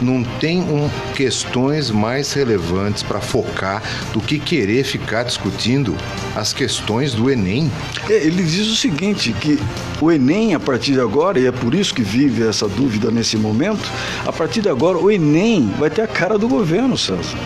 não 0.00 0.22
tem 0.38 0.60
um, 0.60 0.88
questões 1.14 1.90
mais 1.90 2.32
relevantes 2.32 3.02
para 3.02 3.20
focar 3.20 3.82
do 4.12 4.20
que 4.20 4.38
querer 4.38 4.84
ficar 4.84 5.24
discutindo 5.24 5.96
as 6.34 6.52
questões 6.52 7.14
do 7.14 7.30
Enem? 7.30 7.70
É, 8.08 8.14
ele 8.14 8.42
diz 8.42 8.68
o 8.68 8.76
seguinte, 8.76 9.32
que 9.32 9.58
o 10.00 10.10
Enem, 10.10 10.54
a 10.54 10.60
partir 10.60 10.92
de 10.92 11.00
agora, 11.00 11.38
e 11.38 11.46
é 11.46 11.52
por 11.52 11.74
isso 11.74 11.94
que 11.94 12.02
vive 12.02 12.46
essa 12.46 12.68
dúvida 12.68 13.10
nesse 13.10 13.36
momento, 13.36 13.90
a 14.24 14.32
partir 14.32 14.60
de 14.60 14.68
agora 14.68 14.98
o 14.98 15.10
Enem 15.10 15.72
vai 15.78 15.90
ter 15.90 16.02
a 16.02 16.08
cara 16.08 16.38
do 16.38 16.48
governo, 16.48 16.96
César. 16.96 17.36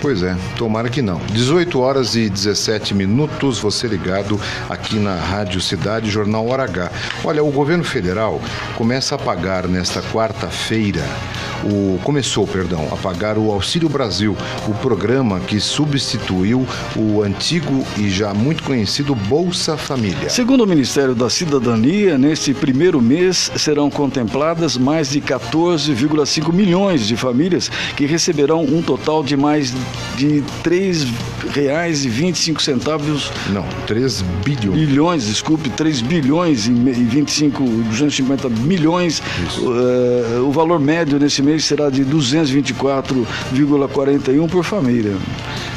Pois 0.00 0.22
é, 0.22 0.36
tomara 0.56 0.88
que 0.88 1.02
não. 1.02 1.18
18 1.32 1.80
horas 1.80 2.14
e 2.14 2.30
17 2.30 2.94
minutos, 2.94 3.58
você 3.58 3.88
ligado 3.88 4.40
aqui 4.68 4.96
na 4.96 5.16
Rádio 5.16 5.60
Cidade, 5.60 6.08
Jornal 6.08 6.46
Hora 6.46 6.64
H. 6.64 6.90
Olha, 7.24 7.42
o 7.42 7.50
governo 7.50 7.82
federal 7.82 8.40
começa 8.76 9.16
a 9.16 9.18
pagar 9.18 9.66
nesta 9.66 10.00
quarta-feira 10.00 11.04
o 11.64 11.98
começou, 12.02 12.46
perdão, 12.46 12.88
a 12.92 12.96
pagar 12.96 13.36
o 13.38 13.50
Auxílio 13.50 13.88
Brasil, 13.88 14.36
o 14.66 14.74
programa 14.74 15.40
que 15.40 15.60
substituiu 15.60 16.66
o 16.96 17.22
antigo 17.22 17.84
e 17.96 18.08
já 18.10 18.32
muito 18.32 18.62
conhecido 18.62 19.14
Bolsa 19.14 19.76
Família. 19.76 20.28
Segundo 20.28 20.64
o 20.64 20.66
Ministério 20.66 21.14
da 21.14 21.28
Cidadania, 21.30 22.18
neste 22.18 22.54
primeiro 22.54 23.00
mês 23.00 23.50
serão 23.56 23.90
contempladas 23.90 24.76
mais 24.76 25.10
de 25.10 25.20
14,5 25.20 26.52
milhões 26.52 27.06
de 27.06 27.16
famílias 27.16 27.70
que 27.96 28.06
receberão 28.06 28.62
um 28.62 28.82
total 28.82 29.22
de 29.22 29.36
mais 29.36 29.74
de 30.16 30.40
R$ 30.40 30.44
3,25 30.64 32.60
centavos. 32.60 33.30
Não, 33.50 33.64
3 33.86 34.22
bilhões. 34.44 34.78
Bilhões, 34.78 35.26
desculpe, 35.26 35.70
3 35.70 36.00
bilhões 36.00 36.66
e 36.66 36.72
25, 36.72 37.62
250 37.64 38.48
milhões. 38.48 39.22
Uh, 39.58 40.44
o 40.46 40.52
valor 40.52 40.80
médio 40.80 41.18
nesse 41.18 41.42
mês 41.48 41.64
será 41.64 41.88
de 41.88 42.04
224,41 42.04 44.50
por 44.50 44.62
família. 44.62 45.16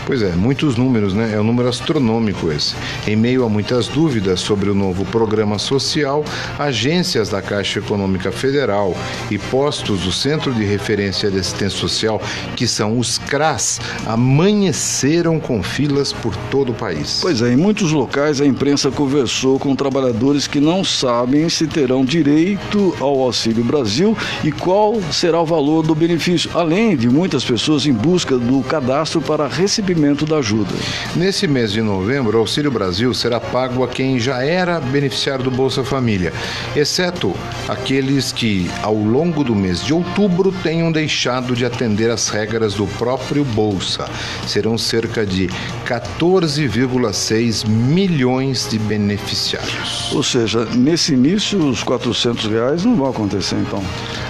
Pois 0.05 0.21
é, 0.21 0.31
muitos 0.31 0.75
números, 0.75 1.13
né? 1.13 1.31
É 1.33 1.39
um 1.39 1.43
número 1.43 1.69
astronômico 1.69 2.51
esse. 2.51 2.75
Em 3.07 3.15
meio 3.15 3.45
a 3.45 3.49
muitas 3.49 3.87
dúvidas 3.87 4.41
sobre 4.41 4.69
o 4.69 4.75
novo 4.75 5.05
programa 5.05 5.57
social, 5.57 6.25
agências 6.59 7.29
da 7.29 7.41
Caixa 7.41 7.79
Econômica 7.79 8.29
Federal 8.31 8.93
e 9.29 9.37
postos 9.37 10.01
do 10.01 10.11
Centro 10.11 10.53
de 10.53 10.65
Referência 10.65 11.31
de 11.31 11.39
Assistência 11.39 11.79
Social, 11.79 12.21
que 12.57 12.67
são 12.67 12.99
os 12.99 13.17
CRAS, 13.17 13.79
amanheceram 14.05 15.39
com 15.39 15.63
filas 15.63 16.11
por 16.11 16.35
todo 16.49 16.73
o 16.73 16.75
país. 16.75 17.19
Pois 17.21 17.41
é, 17.41 17.53
em 17.53 17.57
muitos 17.57 17.93
locais 17.93 18.41
a 18.41 18.45
imprensa 18.45 18.91
conversou 18.91 19.57
com 19.57 19.73
trabalhadores 19.75 20.47
que 20.47 20.59
não 20.59 20.83
sabem 20.83 21.47
se 21.47 21.65
terão 21.67 22.03
direito 22.03 22.93
ao 22.99 23.21
Auxílio 23.21 23.63
Brasil 23.63 24.17
e 24.43 24.51
qual 24.51 24.99
será 25.11 25.39
o 25.39 25.45
valor 25.45 25.60
do 25.61 25.93
benefício, 25.93 26.49
além 26.55 26.97
de 26.97 27.07
muitas 27.07 27.45
pessoas 27.45 27.85
em 27.85 27.93
busca 27.93 28.35
do 28.35 28.63
cadastro 28.63 29.21
para 29.21 29.47
recebimento 29.47 30.25
da 30.25 30.37
ajuda. 30.37 30.73
Nesse 31.15 31.47
mês 31.47 31.71
de 31.71 31.81
novembro, 31.81 32.37
o 32.37 32.41
Auxílio 32.41 32.71
Brasil 32.71 33.13
será 33.13 33.39
pago 33.39 33.83
a 33.83 33.87
quem 33.87 34.19
já 34.19 34.43
era 34.43 34.79
beneficiário 34.79 35.43
do 35.43 35.51
Bolsa 35.51 35.83
Família, 35.83 36.33
exceto 36.75 37.35
aqueles 37.67 38.31
que, 38.31 38.71
ao 38.81 38.95
longo 38.95 39.43
do 39.43 39.55
mês 39.55 39.83
de 39.85 39.93
outubro, 39.93 40.51
tenham 40.63 40.91
deixado 40.91 41.55
de 41.55 41.63
atender 41.63 42.09
às 42.09 42.29
regras 42.29 42.73
do 42.73 42.87
próprio 42.97 43.45
Bolsa. 43.45 44.09
Serão 44.47 44.79
cerca 44.79 45.23
de 45.23 45.47
14,6 45.85 47.67
milhões 47.67 48.67
de 48.67 48.79
beneficiários. 48.79 50.11
Ou 50.11 50.23
seja, 50.23 50.65
nesse 50.65 51.13
início 51.13 51.59
os 51.59 51.83
400 51.83 52.47
reais 52.47 52.83
não 52.83 52.95
vão 52.95 53.09
acontecer 53.09 53.57
então? 53.57 53.83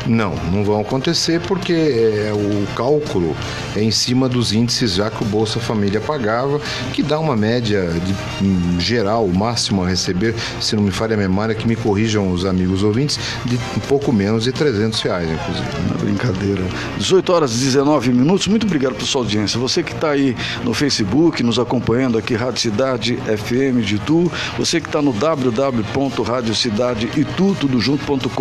Não, 0.05 0.35
não 0.51 0.63
vão 0.63 0.81
acontecer 0.81 1.20
porque 1.39 1.73
é, 1.73 2.31
o 2.33 2.65
cálculo 2.75 3.35
é 3.75 3.83
em 3.83 3.91
cima 3.91 4.27
dos 4.27 4.53
índices 4.53 4.93
já 4.93 5.09
que 5.09 5.23
o 5.23 5.25
Bolsa 5.25 5.59
Família 5.59 5.99
pagava, 5.99 6.59
que 6.93 7.03
dá 7.03 7.19
uma 7.19 7.35
média 7.35 7.89
de 7.89 8.45
um, 8.45 8.79
geral, 8.79 9.25
o 9.25 9.37
máximo 9.37 9.83
a 9.83 9.87
receber, 9.87 10.33
se 10.59 10.75
não 10.75 10.83
me 10.83 10.91
falha 10.91 11.15
a 11.15 11.17
memória, 11.17 11.53
que 11.53 11.67
me 11.67 11.75
corrijam 11.75 12.31
os 12.31 12.45
amigos 12.45 12.83
ouvintes, 12.83 13.19
de 13.45 13.55
um 13.55 13.79
pouco 13.87 14.11
menos 14.11 14.45
de 14.45 14.51
300 14.51 14.99
reais, 15.01 15.29
inclusive. 15.29 15.67
Não 15.87 15.95
é 15.95 15.99
brincadeira. 15.99 16.63
18 16.97 17.33
horas 17.33 17.55
e 17.55 17.59
19 17.59 18.11
minutos, 18.11 18.47
muito 18.47 18.65
obrigado 18.65 18.95
por 18.95 19.05
sua 19.05 19.21
audiência. 19.21 19.59
Você 19.59 19.83
que 19.83 19.93
está 19.93 20.09
aí 20.11 20.35
no 20.63 20.73
Facebook, 20.73 21.43
nos 21.43 21.59
acompanhando 21.59 22.17
aqui, 22.17 22.33
Rádio 22.35 22.61
Cidade 22.61 23.17
FM 23.17 23.85
de 23.85 23.95
Itu, 23.95 24.31
você 24.57 24.81
que 24.81 24.87
está 24.87 25.01
no 25.01 25.13
www.radiocidadeitu, 25.13 27.55
tudo 27.59 27.79
junto.com.br 27.79 28.31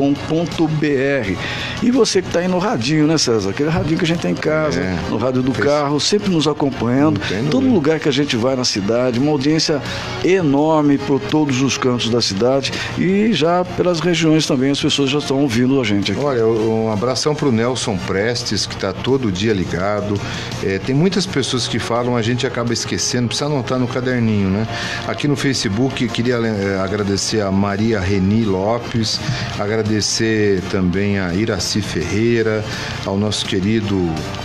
e 1.83 1.91
você 1.91 2.23
que 2.23 2.29
está 2.29 2.41
aí 2.41 2.49
no 2.49 2.59
radinho, 2.71 3.07
né, 3.07 3.19
César? 3.19 3.51
Aquele 3.51 3.69
radinho 3.69 3.99
que 3.99 4.05
a 4.05 4.07
gente 4.07 4.21
tem 4.21 4.33
em 4.33 4.37
casa, 4.37 4.81
é, 4.81 4.99
no 5.09 5.17
rádio 5.17 5.43
do 5.43 5.53
carro, 5.53 5.99
sempre 6.01 6.31
nos 6.31 6.47
acompanhando. 6.47 7.21
Todo 7.51 7.67
lugar 7.69 7.99
que 7.99 8.09
a 8.09 8.13
gente 8.13 8.37
vai 8.37 8.55
na 8.55 8.65
cidade, 8.65 9.19
uma 9.19 9.33
audiência 9.33 9.83
enorme 10.25 10.99
por 10.99 11.21
todos 11.21 11.63
os 11.63 11.77
cantos 11.77 12.09
da 12.11 12.21
cidade 12.21 12.73
e 12.99 13.33
já 13.33 13.65
pelas 13.65 14.01
regiões 14.01 14.47
também 14.47 14.71
as 14.71 14.81
pessoas 14.81 15.11
já 15.11 15.19
estão 15.19 15.41
ouvindo 15.41 15.81
a 15.81 15.85
gente 15.85 16.13
aqui. 16.13 16.21
Olha, 16.21 16.47
um 16.47 16.93
abração 16.93 17.35
para 17.35 17.49
o 17.49 17.53
Nelson 17.53 17.97
Prestes, 18.07 18.67
que 18.67 18.75
está 18.75 18.93
todo 18.93 19.33
dia 19.33 19.53
ligado. 19.53 20.15
É, 20.63 20.79
tem 20.79 20.95
muitas 20.95 21.27
pessoas 21.27 21.67
que 21.67 21.79
falam, 21.79 22.17
a 22.17 22.23
gente 22.23 22.47
acaba 22.47 22.73
esquecendo, 22.73 23.29
precisa 23.29 23.47
anotar 23.47 23.79
no 23.79 23.89
caderninho, 23.89 24.49
né? 24.49 24.67
Aqui 25.09 25.27
no 25.27 25.37
Facebook, 25.37 26.07
queria 26.09 26.37
é, 26.37 26.81
agradecer 26.81 27.41
a 27.41 27.51
Maria 27.51 27.99
Reni 27.99 28.45
Lopes, 28.45 29.21
agradecer 29.59 30.63
também 30.71 31.19
a 31.19 31.35
Iraci 31.35 31.81
Ferreira, 31.81 32.60
ao 33.05 33.17
nosso 33.17 33.47
querido 33.47 33.99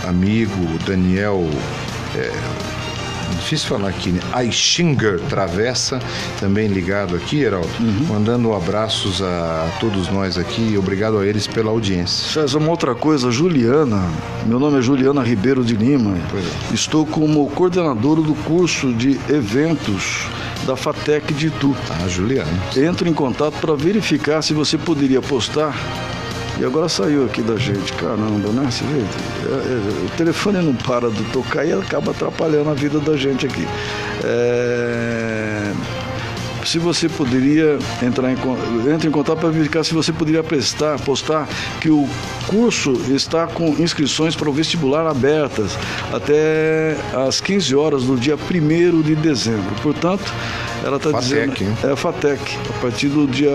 amigo 0.04 0.78
Daniel. 0.84 1.48
É, 2.14 2.32
difícil 3.46 3.68
falar 3.68 3.90
aqui, 3.90 4.10
né? 4.10 4.20
Aixinger 4.32 5.20
Travessa, 5.28 6.00
também 6.40 6.66
ligado 6.66 7.14
aqui, 7.14 7.40
Heraldo, 7.40 7.68
uhum. 7.78 8.06
mandando 8.08 8.52
abraços 8.52 9.22
a 9.22 9.70
todos 9.78 10.08
nós 10.08 10.36
aqui 10.36 10.72
e 10.72 10.78
obrigado 10.78 11.18
a 11.18 11.26
eles 11.26 11.46
pela 11.46 11.70
audiência. 11.70 12.42
César, 12.42 12.58
uma 12.58 12.70
outra 12.70 12.94
coisa, 12.94 13.30
Juliana, 13.30 14.02
meu 14.46 14.58
nome 14.58 14.78
é 14.78 14.82
Juliana 14.82 15.22
Ribeiro 15.22 15.64
de 15.64 15.76
Lima, 15.76 16.16
é. 16.16 16.74
estou 16.74 17.06
como 17.06 17.48
coordenador 17.50 18.20
do 18.20 18.34
curso 18.34 18.92
de 18.92 19.12
eventos 19.28 20.26
da 20.66 20.74
FATEC 20.74 21.32
de 21.32 21.46
Itu. 21.46 21.76
Ah, 21.88 22.08
Juliana. 22.08 22.50
Entro 22.76 23.08
em 23.08 23.14
contato 23.14 23.54
para 23.60 23.74
verificar 23.76 24.42
se 24.42 24.52
você 24.52 24.76
poderia 24.76 25.22
postar 25.22 25.72
e 26.58 26.64
agora 26.64 26.88
saiu 26.88 27.26
aqui 27.26 27.42
da 27.42 27.56
gente, 27.56 27.92
caramba, 27.94 28.48
né? 28.50 28.70
Você 28.70 28.84
vê, 28.84 29.00
é, 29.00 29.54
é, 29.54 30.06
o 30.06 30.16
telefone 30.16 30.62
não 30.62 30.74
para 30.74 31.10
de 31.10 31.22
tocar 31.24 31.66
e 31.66 31.72
acaba 31.72 32.12
atrapalhando 32.12 32.70
a 32.70 32.74
vida 32.74 32.98
da 32.98 33.16
gente 33.16 33.46
aqui. 33.46 33.66
É, 34.24 35.72
se 36.66 36.78
você 36.78 37.08
poderia 37.08 37.78
entrar 38.02 38.32
em, 38.32 38.36
entre 38.92 39.08
em 39.08 39.10
contato 39.10 39.38
para 39.38 39.50
verificar 39.50 39.84
se 39.84 39.94
você 39.94 40.12
poderia 40.12 40.42
prestar, 40.42 40.98
postar 41.00 41.48
que 41.80 41.90
o 41.90 42.08
curso 42.48 42.92
está 43.08 43.46
com 43.46 43.68
inscrições 43.78 44.34
para 44.34 44.50
o 44.50 44.52
vestibular 44.52 45.06
abertas 45.06 45.78
até 46.12 46.96
às 47.14 47.40
15 47.40 47.76
horas 47.76 48.04
do 48.04 48.16
dia 48.16 48.34
1 48.34 49.02
de 49.02 49.14
dezembro. 49.14 49.74
Portanto, 49.82 50.24
ela 50.84 50.96
está 50.96 51.12
dizendo. 51.12 51.54
Hein? 51.60 51.76
É 51.82 51.92
a 51.92 51.96
FATEC, 51.96 52.40
a 52.68 52.80
partir 52.80 53.08
do 53.08 53.26
dia. 53.26 53.50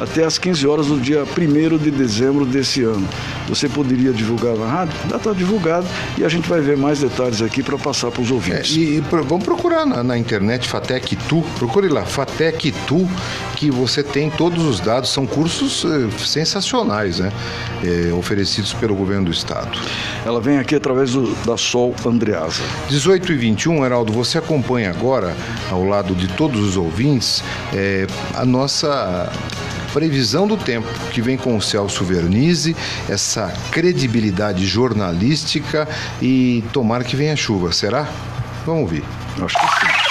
até 0.00 0.24
às 0.24 0.38
15 0.38 0.66
horas 0.66 0.86
do 0.86 1.00
dia 1.00 1.24
1 1.24 1.78
de 1.78 1.90
dezembro 1.90 2.46
desse 2.46 2.82
ano. 2.82 3.06
Você 3.48 3.68
poderia 3.68 4.12
divulgar 4.12 4.56
na 4.56 4.66
rádio? 4.66 4.94
Já 5.08 5.16
está 5.16 5.32
divulgado 5.32 5.86
e 6.16 6.24
a 6.24 6.28
gente 6.28 6.48
vai 6.48 6.60
ver 6.60 6.76
mais 6.76 7.00
detalhes 7.00 7.40
aqui 7.40 7.62
para 7.62 7.78
passar 7.78 8.10
para 8.10 8.22
os 8.22 8.30
ouvintes. 8.30 8.76
É, 8.76 8.78
e, 8.78 8.96
e 8.98 9.00
vamos 9.00 9.44
procurar 9.44 9.86
na, 9.86 10.02
na, 10.02 10.18
internet 10.18 10.68
FATEC 10.68 11.16
Tu, 11.16 11.42
procure 11.58 11.88
lá, 11.88 12.04
FATEC 12.04 12.72
Tu, 12.86 13.08
que 13.56 13.70
você 13.70 14.02
tem 14.02 14.30
todos 14.30 14.64
os 14.64 14.80
dados, 14.80 15.10
são 15.10 15.26
cursos 15.26 15.84
eh, 15.84 16.08
sensacionais, 16.18 17.18
né? 17.18 17.32
Eh, 17.82 18.12
oferecidos 18.12 18.72
pelo 18.74 18.94
governo 18.94 19.26
do 19.26 19.30
estado. 19.32 19.78
Ela 20.24 20.40
vem 20.40 20.58
aqui 20.58 20.74
através 20.74 21.12
do, 21.12 21.34
da 21.44 21.56
Sol 21.56 21.94
Andreasa. 22.06 22.62
18 22.88 23.32
e 23.32 23.36
21, 23.36 23.84
Heraldo, 23.84 24.12
você 24.12 24.38
acompanha 24.38 24.90
agora, 24.90 25.34
ao 25.70 25.84
lado 25.84 26.14
de 26.14 26.27
todos 26.36 26.60
os 26.60 26.76
ouvintes, 26.76 27.42
é, 27.72 28.06
a 28.34 28.44
nossa 28.44 29.30
previsão 29.92 30.46
do 30.46 30.56
tempo, 30.56 30.88
que 31.12 31.20
vem 31.20 31.36
com 31.36 31.56
o 31.56 31.62
Celso 31.62 32.04
Vernizzi, 32.04 32.76
essa 33.08 33.52
credibilidade 33.70 34.66
jornalística 34.66 35.88
e 36.20 36.62
tomara 36.72 37.04
que 37.04 37.16
venha 37.16 37.34
chuva, 37.34 37.72
será? 37.72 38.08
Vamos 38.64 38.82
ouvir. 38.82 39.04
Acho 39.42 39.58
que 39.58 39.80
sim. 39.80 40.08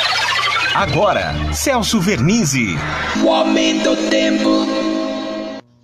Agora, 0.75 1.34
Celso 1.53 1.99
Vernizzi. 1.99 2.77
O 3.23 3.30
aumento 3.30 3.95
do 3.95 4.10
tempo. 4.10 4.67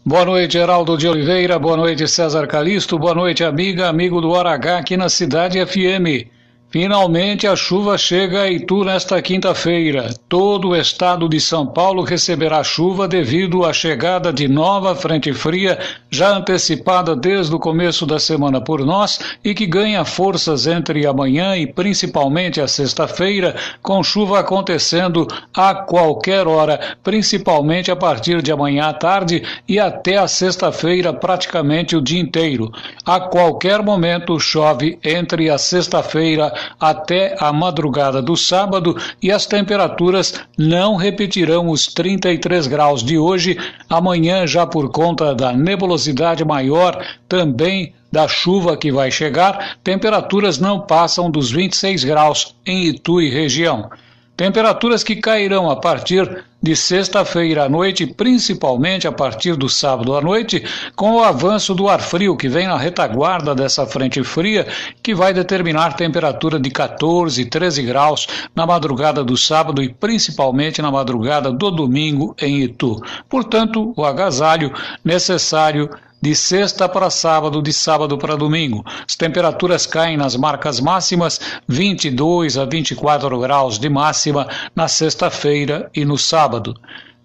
Boa 0.06 0.26
noite, 0.26 0.54
Geraldo 0.54 0.98
de 0.98 1.08
Oliveira. 1.08 1.58
Boa 1.58 1.78
noite, 1.78 2.08
César 2.08 2.46
Calisto. 2.46 3.00
Boa 3.00 3.16
noite, 3.16 3.44
amiga, 3.44 3.88
amigo 3.88 4.20
do 4.20 4.32
Hora 4.32 4.52
H 4.52 4.78
aqui 4.78 4.98
na 4.98 5.08
Cidade 5.08 5.66
FM. 5.66 6.33
Finalmente 6.74 7.46
a 7.46 7.56
chuva 7.56 8.00
chega 8.00 8.42
a 8.42 8.50
Itu 8.50 8.84
nesta 8.84 9.22
quinta-feira. 9.22 10.12
Todo 10.28 10.70
o 10.70 10.76
estado 10.76 11.30
de 11.30 11.40
São 11.40 11.68
Paulo 11.68 12.02
receberá 12.02 12.64
chuva 12.64 13.08
devido 13.08 13.64
à 13.64 13.72
chegada 13.72 14.34
de 14.34 14.48
nova 14.48 14.96
frente 14.96 15.32
fria, 15.34 15.78
já 16.10 16.36
antecipada 16.36 17.16
desde 17.16 17.54
o 17.54 17.60
começo 17.60 18.08
da 18.08 18.18
semana 18.18 18.60
por 18.60 18.84
nós 18.84 19.20
e 19.44 19.54
que 19.54 19.68
ganha 19.68 20.04
forças 20.04 20.66
entre 20.66 21.06
amanhã 21.06 21.56
e 21.56 21.68
principalmente 21.68 22.60
a 22.60 22.68
sexta-feira, 22.68 23.56
com 23.80 24.02
chuva 24.02 24.40
acontecendo 24.40 25.28
a 25.54 25.76
qualquer 25.76 26.48
hora, 26.48 26.98
principalmente 27.04 27.92
a 27.92 27.96
partir 27.96 28.42
de 28.42 28.52
amanhã 28.52 28.86
à 28.86 28.94
tarde 28.94 29.44
e 29.70 29.80
até 29.80 30.18
a 30.18 30.28
sexta-feira 30.28 31.14
praticamente 31.14 31.96
o 31.96 32.02
dia 32.02 32.20
inteiro. 32.20 32.72
A 33.06 33.20
qualquer 33.20 33.84
momento 33.84 34.40
chove 34.40 34.98
entre 35.04 35.52
a 35.52 35.60
sexta-feira 35.60 36.52
até 36.80 37.36
a 37.40 37.52
madrugada 37.52 38.22
do 38.22 38.36
sábado 38.36 38.98
e 39.22 39.32
as 39.32 39.46
temperaturas 39.46 40.34
não 40.58 40.96
repetirão 40.96 41.70
os 41.70 41.88
33 41.88 42.68
graus 42.68 43.04
de 43.04 43.18
hoje. 43.18 43.58
Amanhã, 43.90 44.46
já 44.48 44.66
por 44.66 44.90
conta 44.92 45.34
da 45.34 45.54
nebulosidade 45.54 46.44
maior, 46.46 47.04
também 47.28 47.94
da 48.12 48.28
chuva 48.28 48.78
que 48.78 48.92
vai 48.92 49.10
chegar, 49.10 49.78
temperaturas 49.84 50.60
não 50.60 50.80
passam 50.80 51.32
dos 51.32 51.50
26 51.50 52.04
graus 52.04 52.56
em 52.66 52.86
Itu 52.86 53.20
e 53.20 53.30
região. 53.30 53.90
Temperaturas 54.36 55.04
que 55.04 55.18
cairão 55.18 55.70
a 55.70 55.76
partir 55.76 56.44
de 56.60 56.76
sexta-feira 56.76 57.66
à 57.66 57.70
noite, 57.70 58.08
principalmente 58.08 59.08
a 59.08 59.12
partir 59.12 59.56
do 59.56 59.70
sábado 59.70 60.16
à 60.16 60.22
noite, 60.22 60.64
com 60.96 61.14
o 61.14 61.24
avanço 61.24 61.76
do 61.76 61.88
ar 61.88 62.02
frio 62.02 62.36
que 62.36 62.50
vem 62.50 62.66
na 62.66 62.76
retaguarda 62.76 63.54
dessa 63.54 63.86
frente 63.86 64.24
fria, 64.24 64.66
que 65.04 65.14
vai 65.14 65.36
determinar 65.36 65.94
temperatura 65.94 66.60
de 66.60 66.72
14, 66.72 67.46
13 67.46 67.84
graus 67.84 68.26
na 68.56 68.66
madrugada 68.66 69.24
do 69.24 69.38
sábado 69.38 69.84
e 69.84 69.94
principalmente 69.94 70.82
na 70.82 70.90
madrugada 70.90 71.52
do 71.52 71.70
domingo 71.70 72.36
em 72.42 72.64
Itu. 72.64 73.00
Portanto, 73.30 73.94
o 73.96 74.04
agasalho 74.04 74.74
necessário 75.06 75.92
de 76.24 76.34
sexta 76.34 76.88
para 76.88 77.10
sábado, 77.10 77.62
de 77.62 77.74
sábado 77.74 78.18
para 78.18 78.38
domingo. 78.38 78.82
As 79.06 79.14
temperaturas 79.14 79.86
caem 79.86 80.16
nas 80.16 80.38
marcas 80.38 80.80
máximas 80.80 81.38
22 81.68 82.58
a 82.58 82.64
24 82.64 83.38
graus 83.42 83.78
de 83.78 83.90
máxima 83.90 84.48
na 84.74 84.88
sexta-feira 84.88 85.92
e 85.94 86.06
no 86.06 86.18
sábado. 86.18 86.76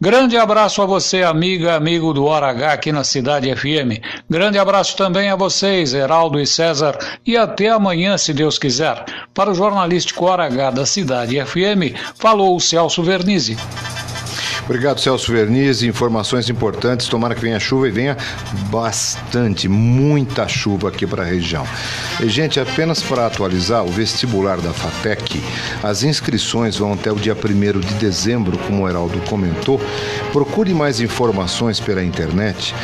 Grande 0.00 0.36
abraço 0.36 0.82
a 0.82 0.86
você, 0.86 1.22
amiga, 1.22 1.76
amigo 1.76 2.12
do 2.12 2.24
Hora 2.24 2.48
H 2.48 2.72
aqui 2.72 2.90
na 2.90 3.04
Cidade 3.04 3.54
FM. 3.54 4.02
Grande 4.28 4.58
abraço 4.58 4.96
também 4.96 5.30
a 5.30 5.36
vocês, 5.36 5.94
Heraldo 5.94 6.40
e 6.40 6.46
César, 6.46 6.98
e 7.24 7.36
até 7.36 7.68
amanhã, 7.68 8.18
se 8.18 8.34
Deus 8.34 8.58
quiser. 8.58 9.04
Para 9.32 9.52
o 9.52 9.54
jornalístico 9.54 10.24
Hora 10.24 10.46
H 10.46 10.72
da 10.72 10.84
Cidade 10.84 11.40
FM, 11.40 11.94
falou 12.16 12.56
o 12.56 12.60
Celso 12.60 13.00
Vernizzi. 13.00 13.56
Obrigado, 14.68 15.00
Celso 15.00 15.32
Verniz. 15.32 15.82
Informações 15.82 16.50
importantes. 16.50 17.08
Tomara 17.08 17.34
que 17.34 17.40
venha 17.40 17.58
chuva 17.58 17.88
e 17.88 17.90
venha 17.90 18.14
bastante, 18.70 19.66
muita 19.66 20.46
chuva 20.46 20.90
aqui 20.90 21.06
para 21.06 21.22
a 21.22 21.26
região. 21.26 21.66
E, 22.20 22.28
gente, 22.28 22.60
apenas 22.60 23.02
para 23.02 23.26
atualizar, 23.26 23.82
o 23.82 23.88
vestibular 23.88 24.60
da 24.60 24.74
FATEC, 24.74 25.42
as 25.82 26.02
inscrições 26.02 26.76
vão 26.76 26.92
até 26.92 27.10
o 27.10 27.16
dia 27.16 27.34
1 27.34 27.80
de 27.80 27.94
dezembro, 27.94 28.58
como 28.58 28.82
o 28.82 28.88
Heraldo 28.88 29.18
comentou. 29.20 29.80
Procure 30.32 30.74
mais 30.74 31.00
informações 31.00 31.80
pela 31.80 32.04
internet 32.04 32.74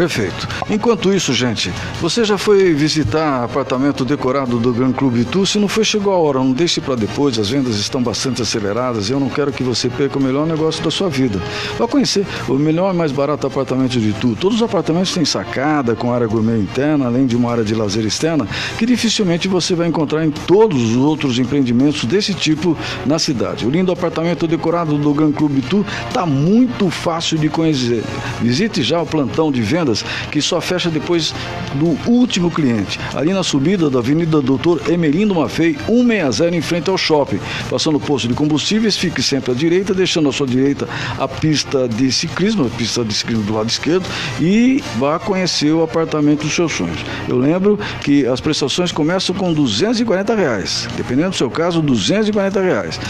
Perfeito. 0.00 0.48
Enquanto 0.70 1.12
isso, 1.12 1.34
gente, 1.34 1.70
você 2.00 2.24
já 2.24 2.38
foi 2.38 2.72
visitar 2.72 3.44
apartamento 3.44 4.02
decorado 4.02 4.58
do 4.58 4.72
Gran 4.72 4.92
Clube 4.92 5.20
Itu? 5.20 5.44
Se 5.44 5.58
não 5.58 5.68
foi, 5.68 5.84
chegou 5.84 6.10
a 6.14 6.16
hora. 6.16 6.38
Não 6.38 6.52
deixe 6.52 6.80
para 6.80 6.94
depois. 6.94 7.38
As 7.38 7.50
vendas 7.50 7.76
estão 7.76 8.02
bastante 8.02 8.40
aceleradas 8.40 9.10
e 9.10 9.12
eu 9.12 9.20
não 9.20 9.28
quero 9.28 9.52
que 9.52 9.62
você 9.62 9.90
perca 9.90 10.18
o 10.18 10.22
melhor 10.22 10.46
negócio 10.46 10.82
da 10.82 10.90
sua 10.90 11.10
vida. 11.10 11.38
Vá 11.78 11.86
conhecer 11.86 12.24
o 12.48 12.54
melhor 12.54 12.94
e 12.94 12.96
mais 12.96 13.12
barato 13.12 13.46
apartamento 13.46 14.00
de 14.00 14.08
Itu. 14.08 14.34
Todos 14.40 14.56
os 14.56 14.62
apartamentos 14.62 15.12
têm 15.12 15.26
sacada 15.26 15.94
com 15.94 16.14
área 16.14 16.26
gourmet 16.26 16.58
interna, 16.58 17.04
além 17.04 17.26
de 17.26 17.36
uma 17.36 17.50
área 17.50 17.62
de 17.62 17.74
lazer 17.74 18.06
externa, 18.06 18.48
que 18.78 18.86
dificilmente 18.86 19.48
você 19.48 19.74
vai 19.74 19.86
encontrar 19.86 20.24
em 20.24 20.30
todos 20.30 20.82
os 20.82 20.96
outros 20.96 21.38
empreendimentos 21.38 22.06
desse 22.06 22.32
tipo 22.32 22.74
na 23.04 23.18
cidade. 23.18 23.66
O 23.66 23.70
lindo 23.70 23.92
apartamento 23.92 24.46
decorado 24.46 24.96
do 24.96 25.12
Gran 25.12 25.30
Clube 25.30 25.58
Itu 25.58 25.84
está 26.08 26.24
muito 26.24 26.88
fácil 26.88 27.36
de 27.36 27.50
conhecer. 27.50 28.02
Visite 28.40 28.82
já 28.82 29.02
o 29.02 29.04
plantão 29.04 29.52
de 29.52 29.60
vendas 29.60 29.89
que 30.30 30.40
só 30.40 30.60
fecha 30.60 30.90
depois 30.90 31.34
do 31.74 32.10
último 32.10 32.50
cliente. 32.50 32.98
Ali 33.14 33.32
na 33.32 33.42
subida 33.42 33.90
da 33.90 33.98
Avenida 33.98 34.40
Doutor 34.40 34.82
Emelindo 34.88 35.34
Mafei, 35.34 35.76
160 35.86 36.56
em 36.56 36.60
frente 36.60 36.90
ao 36.90 36.98
shopping. 36.98 37.40
Passando 37.68 37.96
o 37.96 38.00
posto 38.00 38.28
de 38.28 38.34
combustíveis, 38.34 38.96
fique 38.96 39.22
sempre 39.22 39.52
à 39.52 39.54
direita, 39.54 39.94
deixando 39.94 40.28
à 40.28 40.32
sua 40.32 40.46
direita 40.46 40.88
a 41.18 41.28
pista 41.28 41.88
de 41.88 42.10
ciclismo, 42.12 42.66
a 42.66 42.70
pista 42.70 43.04
de 43.04 43.12
ciclismo 43.14 43.44
do 43.44 43.54
lado 43.54 43.68
esquerdo 43.68 44.06
e 44.40 44.82
vá 44.98 45.18
conhecer 45.18 45.72
o 45.72 45.82
apartamento 45.82 46.42
dos 46.42 46.54
seus 46.54 46.72
sonhos. 46.72 46.98
Eu 47.28 47.38
lembro 47.38 47.78
que 48.02 48.26
as 48.26 48.40
prestações 48.40 48.92
começam 48.92 49.34
com 49.34 49.52
240 49.52 50.34
reais, 50.34 50.88
dependendo 50.96 51.30
do 51.30 51.36
seu 51.36 51.50
caso, 51.50 51.82
240 51.82 52.60
reais. 52.60 53.00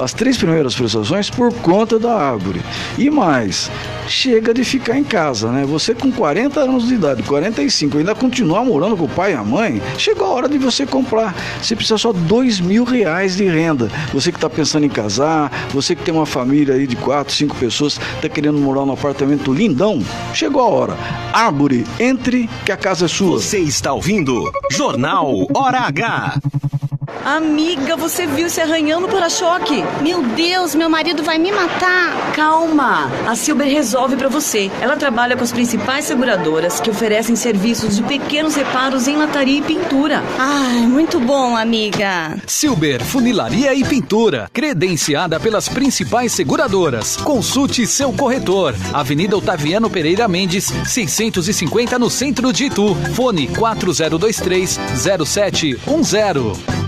As 0.00 0.12
três 0.12 0.36
primeiras 0.36 0.74
prestações 0.74 1.30
por 1.30 1.52
conta 1.54 1.98
da 1.98 2.12
árvore. 2.12 2.60
E 2.96 3.10
mais, 3.10 3.70
chega 4.06 4.52
de 4.54 4.64
ficar 4.64 4.98
em 4.98 5.04
casa, 5.04 5.50
né? 5.50 5.64
Você 5.66 5.94
com 5.94 6.10
40 6.18 6.58
anos 6.58 6.88
de 6.88 6.94
idade, 6.94 7.22
45, 7.22 7.96
ainda 7.96 8.12
continuar 8.12 8.64
morando 8.64 8.96
com 8.96 9.04
o 9.04 9.08
pai 9.08 9.30
e 9.30 9.36
a 9.36 9.44
mãe, 9.44 9.80
chegou 9.96 10.26
a 10.26 10.30
hora 10.30 10.48
de 10.48 10.58
você 10.58 10.84
comprar. 10.84 11.32
Você 11.62 11.76
precisa 11.76 11.96
só 11.96 12.12
dois 12.12 12.58
mil 12.58 12.82
reais 12.82 13.36
de 13.36 13.44
renda. 13.44 13.88
Você 14.12 14.32
que 14.32 14.36
está 14.36 14.50
pensando 14.50 14.84
em 14.84 14.88
casar, 14.88 15.48
você 15.72 15.94
que 15.94 16.02
tem 16.02 16.12
uma 16.12 16.26
família 16.26 16.74
aí 16.74 16.88
de 16.88 16.96
quatro, 16.96 17.32
cinco 17.32 17.54
pessoas, 17.54 18.00
está 18.16 18.28
querendo 18.28 18.58
morar 18.58 18.84
num 18.84 18.94
apartamento 18.94 19.52
lindão, 19.52 20.02
chegou 20.34 20.60
a 20.60 20.68
hora. 20.68 20.96
Árvore, 21.32 21.86
entre 22.00 22.50
que 22.66 22.72
a 22.72 22.76
casa 22.76 23.04
é 23.04 23.08
sua. 23.08 23.38
Você 23.38 23.60
está 23.60 23.92
ouvindo 23.92 24.50
Jornal 24.72 25.46
Hora 25.54 25.82
H. 25.82 26.40
Amiga, 27.24 27.96
você 27.96 28.26
viu 28.26 28.46
esse 28.46 28.60
arranhão 28.60 29.00
no 29.00 29.08
para-choque? 29.08 29.84
Meu 30.00 30.22
Deus, 30.22 30.74
meu 30.74 30.88
marido 30.88 31.22
vai 31.22 31.36
me 31.36 31.50
matar. 31.50 32.32
Calma, 32.34 33.10
a 33.26 33.34
Silber 33.34 33.66
resolve 33.68 34.16
para 34.16 34.28
você. 34.28 34.70
Ela 34.80 34.96
trabalha 34.96 35.36
com 35.36 35.42
as 35.42 35.52
principais 35.52 36.04
seguradoras 36.08 36.80
que 36.80 36.88
oferecem 36.88 37.36
serviços 37.36 37.96
de 37.96 38.02
pequenos 38.02 38.54
reparos 38.54 39.06
em 39.06 39.16
lataria 39.16 39.58
e 39.58 39.62
pintura. 39.62 40.22
Ai, 40.38 40.86
muito 40.86 41.20
bom, 41.20 41.54
amiga. 41.54 42.34
Silber 42.46 43.04
Funilaria 43.04 43.74
e 43.74 43.84
Pintura, 43.84 44.48
credenciada 44.50 45.38
pelas 45.38 45.68
principais 45.68 46.32
seguradoras. 46.32 47.18
Consulte 47.18 47.86
seu 47.86 48.10
corretor. 48.10 48.74
Avenida 48.92 49.36
Otaviano 49.36 49.90
Pereira 49.90 50.26
Mendes, 50.26 50.72
650 50.86 51.98
no 51.98 52.08
centro 52.08 52.54
de 52.54 52.64
Itu. 52.64 52.94
Fone 53.14 53.46
4023 53.48 54.80
0710. 54.96 56.87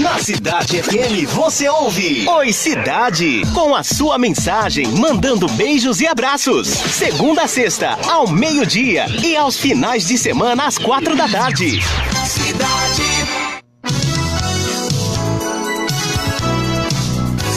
Na 0.00 0.18
Cidade 0.18 0.82
FM 0.82 1.28
você 1.34 1.68
ouve 1.68 2.26
Oi 2.26 2.50
Cidade, 2.50 3.42
com 3.52 3.74
a 3.74 3.82
sua 3.82 4.16
mensagem, 4.16 4.86
mandando 4.88 5.46
beijos 5.48 6.00
e 6.00 6.06
abraços. 6.06 6.66
Segunda 6.68 7.42
a 7.42 7.46
sexta, 7.46 7.98
ao 8.08 8.26
meio-dia 8.26 9.04
e 9.22 9.36
aos 9.36 9.58
finais 9.58 10.08
de 10.08 10.16
semana 10.16 10.64
às 10.64 10.78
quatro 10.78 11.14
da 11.14 11.28
tarde. 11.28 11.82
Cidade. 12.26 13.02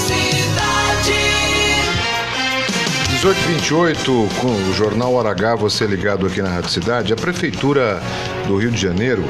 Cidade. 0.05 1.15
1828, 3.13 4.29
com 4.41 4.47
o 4.47 4.73
Jornal 4.73 5.25
H, 5.25 5.55
você 5.55 5.85
ligado 5.85 6.27
aqui 6.27 6.41
na 6.41 6.49
Rádio 6.49 6.69
Cidade, 6.69 7.13
a 7.13 7.15
Prefeitura 7.15 8.03
do 8.45 8.57
Rio 8.57 8.71
de 8.71 8.81
Janeiro 8.81 9.23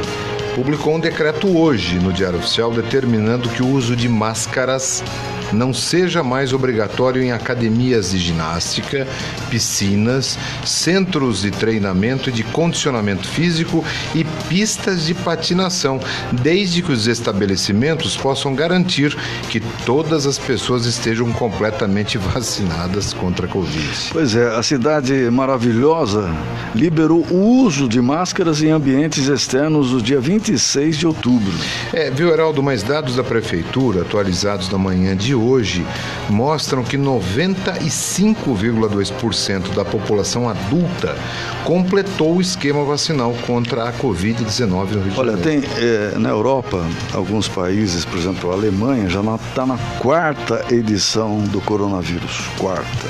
publicou 0.56 0.96
um 0.96 1.00
decreto 1.02 1.58
hoje 1.58 2.00
no 2.00 2.14
Diário 2.14 2.40
Oficial 2.40 2.72
determinando 2.72 3.50
que 3.50 3.62
o 3.62 3.68
uso 3.68 3.94
de 3.94 4.08
máscaras 4.08 5.04
não 5.54 5.74
seja 5.74 6.24
mais 6.24 6.54
obrigatório 6.54 7.22
em 7.22 7.32
academias 7.32 8.12
de 8.12 8.18
ginástica, 8.18 9.08
piscinas, 9.50 10.38
centros 10.66 11.42
de 11.42 11.52
treinamento 11.52 12.30
e 12.30 12.34
de 12.34 12.44
condicionamento 12.44 13.28
físico 13.28 13.84
e 14.14 14.24
pistas 14.48 15.06
de 15.06 15.14
patinação, 15.14 16.00
desde 16.32 16.82
que 16.82 16.92
os 16.92 17.08
estabelecimentos 17.08 18.16
possam 18.18 18.56
garantir 18.56 19.16
que 19.50 19.60
todas 19.86 20.26
as 20.26 20.38
pessoas 20.38 20.86
estejam 20.86 21.32
completamente 21.32 22.18
vacinadas 22.18 23.14
contra 23.14 23.46
a 23.46 23.50
Covid. 23.50 24.10
Pois 24.12 24.36
é, 24.36 24.56
a 24.56 24.64
cidade 24.64 25.30
maravilhosa 25.32 26.30
liberou 26.74 27.26
o 27.30 27.64
uso 27.64 27.88
de 27.88 28.02
máscaras 28.02 28.62
em 28.62 28.70
ambientes 28.70 29.28
externos 29.28 29.92
no 29.92 30.02
dia 30.02 30.20
26 30.20 30.98
de 30.98 31.08
outubro. 31.08 31.54
É, 31.94 32.10
viu, 32.10 32.30
Heraldo, 32.30 32.64
mas 32.64 32.84
dados 32.84 33.16
da 33.16 33.24
prefeitura, 33.24 34.02
atualizados 34.02 34.70
na 34.70 34.78
manhã 34.78 35.16
de 35.16 35.35
hoje, 35.36 35.86
mostram 36.30 36.84
que 36.84 36.98
95,2% 36.98 39.74
da 39.74 39.86
população 39.86 40.50
adulta 40.50 41.16
completou 41.64 42.38
o 42.38 42.42
esquema 42.42 42.84
vacinal 42.84 43.34
contra 43.46 43.88
a 43.90 43.94
Covid-19 43.94 44.70
no 44.70 44.84
Rio 45.02 45.12
de 45.12 45.20
Olha, 45.20 45.38
Janeiro. 45.38 45.62
tem 45.62 45.64
eh, 45.78 46.14
na 46.18 46.30
Europa 46.30 46.84
alguns 47.14 47.48
países, 47.48 48.04
por 48.06 48.18
exemplo, 48.18 48.50
a 48.52 48.54
Alemanha 48.54 49.10
já 49.10 49.22
está 49.36 49.66
na 49.66 49.78
quarta 50.00 50.66
edição 50.72 51.40
do 51.40 51.60
coronavírus. 51.62 52.42
Quarta. 52.58 53.08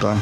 Tá? 0.00 0.16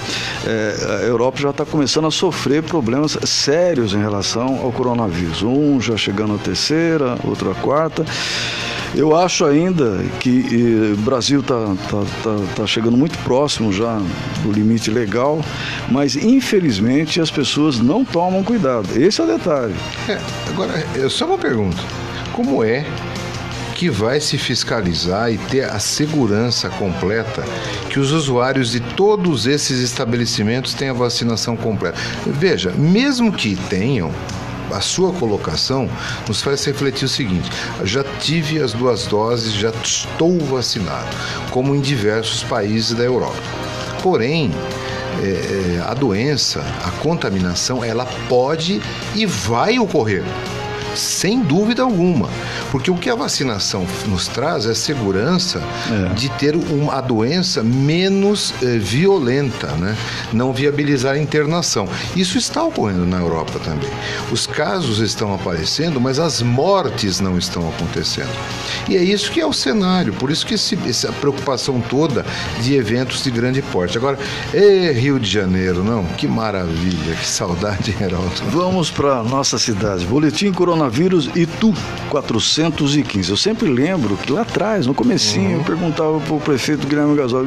Eh, 0.44 0.74
a 1.00 1.04
Europa 1.06 1.38
já 1.40 1.50
está 1.50 1.64
começando 1.64 2.06
a 2.06 2.10
sofrer 2.10 2.62
problemas 2.62 3.16
sérios 3.24 3.94
em 3.94 4.00
relação 4.00 4.60
ao 4.62 4.70
coronavírus. 4.70 5.42
Um 5.42 5.80
já 5.80 5.96
chegando 5.96 6.34
à 6.34 6.38
terceira, 6.38 7.16
outro 7.24 7.50
à 7.50 7.54
quarta. 7.54 8.04
Eu 8.94 9.16
acho 9.16 9.44
ainda 9.44 10.04
que 10.18 10.44
eh, 10.50 10.94
o 10.94 10.96
Brasil 10.98 11.40
está 11.40 11.76
tá, 11.88 12.04
tá, 12.22 12.36
tá 12.56 12.66
chegando 12.66 12.96
muito 12.96 13.16
próximo 13.18 13.72
já 13.72 14.00
do 14.42 14.50
limite 14.50 14.90
legal, 14.90 15.40
mas 15.88 16.16
infelizmente 16.16 17.20
as 17.20 17.30
pessoas 17.30 17.78
não 17.78 18.04
tomam 18.04 18.42
cuidado. 18.42 18.88
Esse 19.00 19.20
é 19.20 19.24
o 19.24 19.26
detalhe. 19.26 19.74
É, 20.08 20.18
agora, 20.48 20.72
é 20.96 21.08
só 21.08 21.26
uma 21.26 21.38
pergunta. 21.38 21.80
Como 22.32 22.64
é 22.64 22.84
que 23.76 23.88
vai 23.88 24.20
se 24.20 24.36
fiscalizar 24.36 25.32
e 25.32 25.38
ter 25.38 25.64
a 25.64 25.78
segurança 25.78 26.68
completa 26.68 27.44
que 27.88 27.98
os 27.98 28.12
usuários 28.12 28.72
de 28.72 28.80
todos 28.80 29.46
esses 29.46 29.78
estabelecimentos 29.80 30.74
tenham 30.74 30.94
a 30.94 30.98
vacinação 30.98 31.56
completa? 31.56 31.96
Veja, 32.26 32.72
mesmo 32.72 33.32
que 33.32 33.56
tenham, 33.70 34.12
a 34.72 34.80
sua 34.80 35.12
colocação 35.12 35.88
nos 36.28 36.42
faz 36.42 36.64
refletir 36.64 37.04
o 37.04 37.08
seguinte: 37.08 37.50
já 37.84 38.04
tive 38.20 38.62
as 38.62 38.72
duas 38.72 39.06
doses, 39.06 39.52
já 39.52 39.70
estou 39.70 40.38
vacinado, 40.40 41.08
como 41.50 41.74
em 41.74 41.80
diversos 41.80 42.42
países 42.42 42.92
da 42.92 43.04
Europa. 43.04 43.42
Porém, 44.02 44.50
é, 45.22 45.82
a 45.86 45.94
doença, 45.94 46.60
a 46.84 46.90
contaminação, 47.02 47.84
ela 47.84 48.06
pode 48.28 48.80
e 49.14 49.26
vai 49.26 49.78
ocorrer. 49.78 50.24
Sem 50.94 51.42
dúvida 51.42 51.82
alguma. 51.82 52.28
Porque 52.70 52.90
o 52.90 52.96
que 52.96 53.10
a 53.10 53.14
vacinação 53.14 53.86
nos 54.06 54.28
traz 54.28 54.66
é 54.66 54.74
segurança 54.74 55.62
é. 55.90 56.14
de 56.14 56.28
ter 56.30 56.56
uma, 56.56 56.94
a 56.94 57.00
doença 57.00 57.62
menos 57.62 58.54
eh, 58.62 58.78
violenta, 58.78 59.68
né? 59.72 59.96
não 60.32 60.52
viabilizar 60.52 61.14
a 61.14 61.18
internação. 61.18 61.88
Isso 62.14 62.38
está 62.38 62.62
ocorrendo 62.62 63.06
na 63.06 63.18
Europa 63.18 63.58
também. 63.58 63.90
Os 64.30 64.46
casos 64.46 64.98
estão 64.98 65.34
aparecendo, 65.34 66.00
mas 66.00 66.18
as 66.18 66.42
mortes 66.42 67.20
não 67.20 67.38
estão 67.38 67.68
acontecendo. 67.68 68.30
E 68.88 68.96
é 68.96 69.02
isso 69.02 69.30
que 69.30 69.40
é 69.40 69.46
o 69.46 69.52
cenário, 69.52 70.12
por 70.14 70.30
isso 70.30 70.46
que 70.46 70.54
esse, 70.54 70.78
essa 70.88 71.12
preocupação 71.12 71.80
toda 71.80 72.24
de 72.60 72.74
eventos 72.74 73.22
de 73.22 73.30
grande 73.30 73.62
porte. 73.62 73.96
Agora, 73.96 74.18
ê, 74.52 74.92
Rio 74.92 75.18
de 75.18 75.28
Janeiro, 75.28 75.82
não? 75.82 76.04
Que 76.04 76.26
maravilha, 76.26 77.14
que 77.14 77.26
saudade, 77.26 77.94
Heraldo. 78.00 78.30
Vamos 78.50 78.90
para 78.90 79.22
nossa 79.22 79.58
cidade. 79.58 80.04
Boletim 80.06 80.52
Coronavírus 80.84 81.28
Itu 81.36 81.74
415. 82.08 83.30
Eu 83.30 83.36
sempre 83.36 83.68
lembro 83.68 84.16
que 84.16 84.32
lá 84.32 84.40
atrás, 84.42 84.86
no 84.86 84.94
comecinho, 84.94 85.50
Uhum. 85.50 85.58
eu 85.58 85.64
perguntava 85.64 86.18
para 86.20 86.34
o 86.34 86.40
prefeito 86.40 86.86
Guilherme 86.86 87.14
Gasol, 87.16 87.42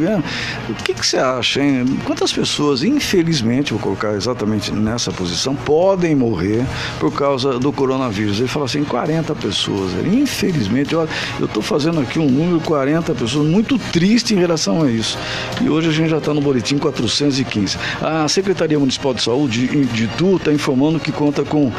o 0.69 0.73
que, 0.83 0.93
que 0.93 1.05
você 1.05 1.17
acha, 1.17 1.61
hein? 1.61 1.85
Quantas 2.05 2.31
pessoas, 2.31 2.83
infelizmente, 2.83 3.71
vou 3.73 3.79
colocar 3.81 4.13
exatamente 4.13 4.71
nessa 4.71 5.11
posição, 5.11 5.55
podem 5.55 6.15
morrer 6.15 6.63
por 6.99 7.11
causa 7.11 7.57
do 7.59 7.71
coronavírus? 7.73 8.37
Ele 8.39 8.47
fala 8.47 8.65
assim, 8.65 8.83
40 8.83 9.33
pessoas. 9.35 9.91
Infelizmente, 10.05 10.93
eu 10.93 11.07
estou 11.41 11.63
fazendo 11.63 11.99
aqui 11.99 12.19
um 12.19 12.29
número 12.29 12.59
40 12.61 13.13
pessoas, 13.15 13.47
muito 13.47 13.79
triste 13.91 14.33
em 14.35 14.37
relação 14.37 14.83
a 14.83 14.91
isso. 14.91 15.17
E 15.59 15.69
hoje 15.69 15.89
a 15.89 15.91
gente 15.91 16.09
já 16.09 16.17
está 16.19 16.33
no 16.33 16.41
boletim 16.41 16.77
415. 16.77 17.77
A 18.01 18.27
Secretaria 18.27 18.77
Municipal 18.77 19.13
de 19.13 19.23
Saúde 19.23 19.67
de 19.87 20.03
Itu 20.03 20.35
está 20.35 20.53
informando 20.53 20.99
que 20.99 21.11
conta 21.11 21.43
com 21.43 21.71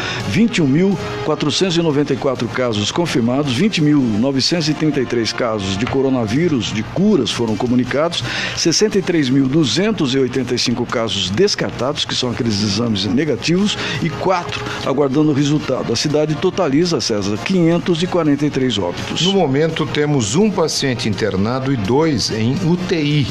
21.494 1.49 2.49
casos 2.49 2.91
confirmados, 2.91 3.57
20.933 3.59 5.35
casos 5.35 5.77
de 5.77 5.85
coronavírus 5.87 6.73
de 6.73 6.83
curas 6.83 7.31
foram 7.31 7.55
comunicados, 7.57 8.25
63.285 8.57 10.87
casos 10.87 11.29
descartados, 11.31 12.05
que 12.05 12.15
são 12.15 12.31
aqueles 12.31 12.63
exames 12.63 13.07
negativos, 13.07 13.79
e 14.03 14.11
4 14.11 14.63
aguardando 14.87 15.31
o 15.31 15.35
resultado. 15.35 15.93
A 15.93 15.97
cidade 15.97 16.35
totaliza, 16.37 17.01
César, 17.01 17.37
543 17.39 18.79
óbitos. 18.79 19.23
No 19.23 19.33
momento, 19.33 19.85
temos 19.87 20.37
um 20.37 20.51
paciente 20.51 21.09
internado 21.09 21.73
e 21.73 21.77
dois 21.77 22.31
em 22.31 22.55
UTI. 22.67 23.27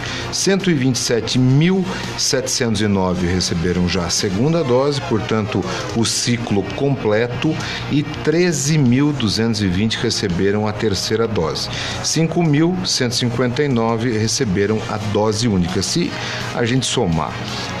127.709 0.75 3.21
receberam 3.21 3.87
já 3.87 4.05
a 4.05 4.09
segunda 4.09 4.61
dose, 4.63 4.99
portanto, 5.01 5.63
o 5.95 6.03
ciclo 6.05 6.63
completo, 6.75 7.55
e 7.91 8.03
13.220 8.03 9.95
receberam 9.95 10.67
a 10.67 10.73
terceira 10.73 11.27
dose. 11.27 11.69
5.159 12.03 14.19
receberam 14.19 14.79
a 14.89 14.97
dose 14.97 15.47
única. 15.47 15.81
Se 15.81 16.11
a 16.53 16.65
gente 16.65 16.85
somar 16.85 17.33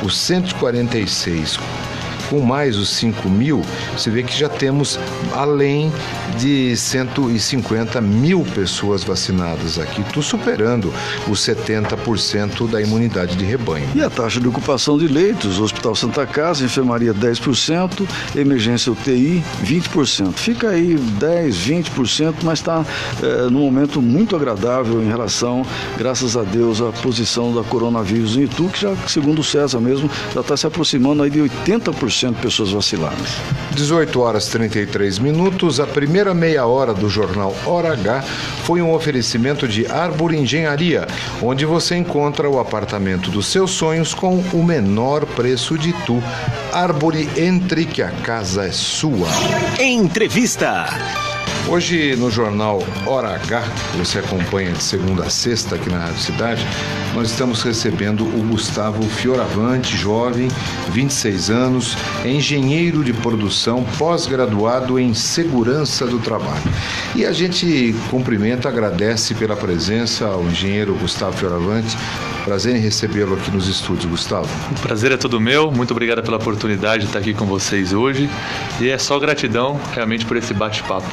os 0.03 0.17
146 0.17 1.59
com 2.29 2.41
mais 2.41 2.77
os 2.77 2.89
5 2.89 3.29
mil, 3.29 3.61
você 3.95 4.09
vê 4.09 4.23
que 4.23 4.37
já 4.37 4.49
temos 4.49 4.99
além 5.33 5.91
de 6.37 6.75
150 6.75 8.01
mil 8.01 8.45
pessoas 8.53 9.03
vacinadas 9.03 9.79
aqui, 9.79 10.03
tu 10.13 10.21
superando 10.21 10.93
os 11.27 11.39
70% 11.39 12.69
da 12.69 12.81
imunidade 12.81 13.35
de 13.35 13.45
rebanho. 13.45 13.87
E 13.95 14.01
a 14.01 14.09
taxa 14.09 14.39
de 14.39 14.47
ocupação 14.47 14.97
de 14.97 15.07
leitos, 15.07 15.59
Hospital 15.59 15.95
Santa 15.95 16.25
Casa, 16.25 16.65
enfermaria 16.65 17.13
10%, 17.13 18.07
emergência 18.35 18.91
UTI 18.91 19.43
20%. 19.63 20.33
Fica 20.33 20.69
aí 20.69 20.95
10, 20.95 21.55
20%, 21.55 22.35
mas 22.43 22.59
está 22.59 22.85
é, 23.21 23.49
num 23.49 23.61
momento 23.61 24.01
muito 24.01 24.35
agradável 24.35 25.01
em 25.01 25.07
relação, 25.07 25.65
graças 25.97 26.35
a 26.35 26.43
Deus, 26.43 26.81
à 26.81 26.91
posição 26.91 27.53
da 27.53 27.63
coronavírus 27.63 28.37
em 28.37 28.43
Itu, 28.43 28.69
que 28.69 28.81
já, 28.81 28.95
segundo 29.07 29.39
o 29.39 29.43
César 29.43 29.79
mesmo, 29.79 30.09
já 30.33 30.41
está 30.41 30.57
se 30.57 30.67
aproximando 30.67 31.23
aí 31.23 31.29
de 31.29 31.39
80% 31.39 32.14
de 32.15 32.41
pessoas 32.41 32.71
vacinadas. 32.71 33.35
18 33.71 34.19
horas 34.21 34.47
33 34.47 35.19
minutos, 35.19 35.79
a 35.79 35.87
primeira 35.87 36.33
meia 36.33 36.65
hora 36.65 36.93
do 36.93 37.09
jornal 37.09 37.55
Hora 37.65 37.93
H 37.93 38.21
foi 38.63 38.81
um 38.81 38.93
oferecimento 38.93 39.67
de 39.67 39.85
Arbor 39.87 40.33
Engenharia, 40.33 41.07
onde 41.41 41.65
você 41.65 41.95
encontra 41.95 42.49
o 42.49 42.59
apartamento 42.59 43.29
dos 43.29 43.47
seus 43.47 43.71
sonhos 43.71 44.13
com 44.13 44.37
o 44.53 44.63
menor 44.63 45.25
preço 45.25 45.77
de 45.77 45.91
tu. 46.05 46.23
Árvore 46.71 47.29
entre 47.37 47.85
que 47.85 48.01
a 48.01 48.11
casa 48.11 48.65
é 48.65 48.71
sua. 48.71 49.27
Entrevista. 49.79 51.34
Hoje 51.67 52.15
no 52.15 52.29
jornal 52.29 52.83
Hora 53.07 53.33
H, 53.33 53.63
que 53.91 53.97
você 53.97 54.19
acompanha 54.19 54.71
de 54.71 54.83
segunda 54.83 55.23
a 55.23 55.29
sexta 55.31 55.75
aqui 55.75 55.89
na 55.89 55.97
Rádio 55.97 56.21
Cidade, 56.21 56.63
nós 57.15 57.31
estamos 57.31 57.63
recebendo 57.63 58.23
o 58.23 58.47
Gustavo 58.47 59.01
Fioravante, 59.01 59.97
jovem, 59.97 60.47
26 60.91 61.49
anos, 61.49 61.97
engenheiro 62.23 63.03
de 63.03 63.13
produção, 63.13 63.83
pós-graduado 63.97 64.99
em 64.99 65.15
segurança 65.15 66.05
do 66.05 66.19
trabalho. 66.19 66.71
E 67.15 67.25
a 67.25 67.31
gente 67.31 67.95
cumprimenta, 68.11 68.69
agradece 68.69 69.33
pela 69.33 69.55
presença 69.55 70.27
ao 70.27 70.43
engenheiro 70.43 70.93
Gustavo 70.93 71.35
Fioravante. 71.35 71.97
Prazer 72.45 72.75
em 72.75 72.79
recebê-lo 72.79 73.33
aqui 73.35 73.49
nos 73.49 73.67
estúdios, 73.67 74.05
Gustavo. 74.05 74.47
O 74.77 74.79
prazer 74.81 75.11
é 75.11 75.17
todo 75.17 75.41
meu. 75.41 75.71
Muito 75.71 75.89
obrigado 75.91 76.21
pela 76.21 76.37
oportunidade 76.37 77.01
de 77.01 77.07
estar 77.07 77.17
aqui 77.17 77.33
com 77.33 77.45
vocês 77.45 77.91
hoje. 77.91 78.29
E 78.79 78.87
é 78.87 78.99
só 78.99 79.17
gratidão 79.17 79.79
realmente 79.93 80.27
por 80.27 80.37
esse 80.37 80.53
bate-papo. 80.53 81.07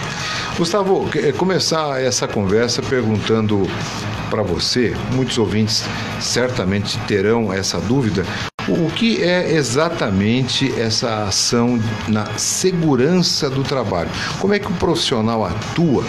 Gustavo, 0.58 1.08
que- 1.08 1.32
começar 1.32 2.02
essa 2.02 2.28
conversa 2.28 2.82
perguntando 2.82 3.66
para 4.30 4.42
você, 4.42 4.94
muitos 5.14 5.38
ouvintes 5.38 5.84
certamente 6.20 6.98
terão 7.08 7.50
essa 7.50 7.80
dúvida, 7.80 8.24
o 8.68 8.90
que 8.90 9.22
é 9.22 9.52
exatamente 9.54 10.72
essa 10.78 11.24
ação 11.24 11.78
na 12.08 12.26
segurança 12.38 13.48
do 13.48 13.62
trabalho? 13.62 14.10
Como 14.38 14.52
é 14.52 14.58
que 14.58 14.66
o 14.66 14.74
profissional 14.74 15.44
atua? 15.44 16.04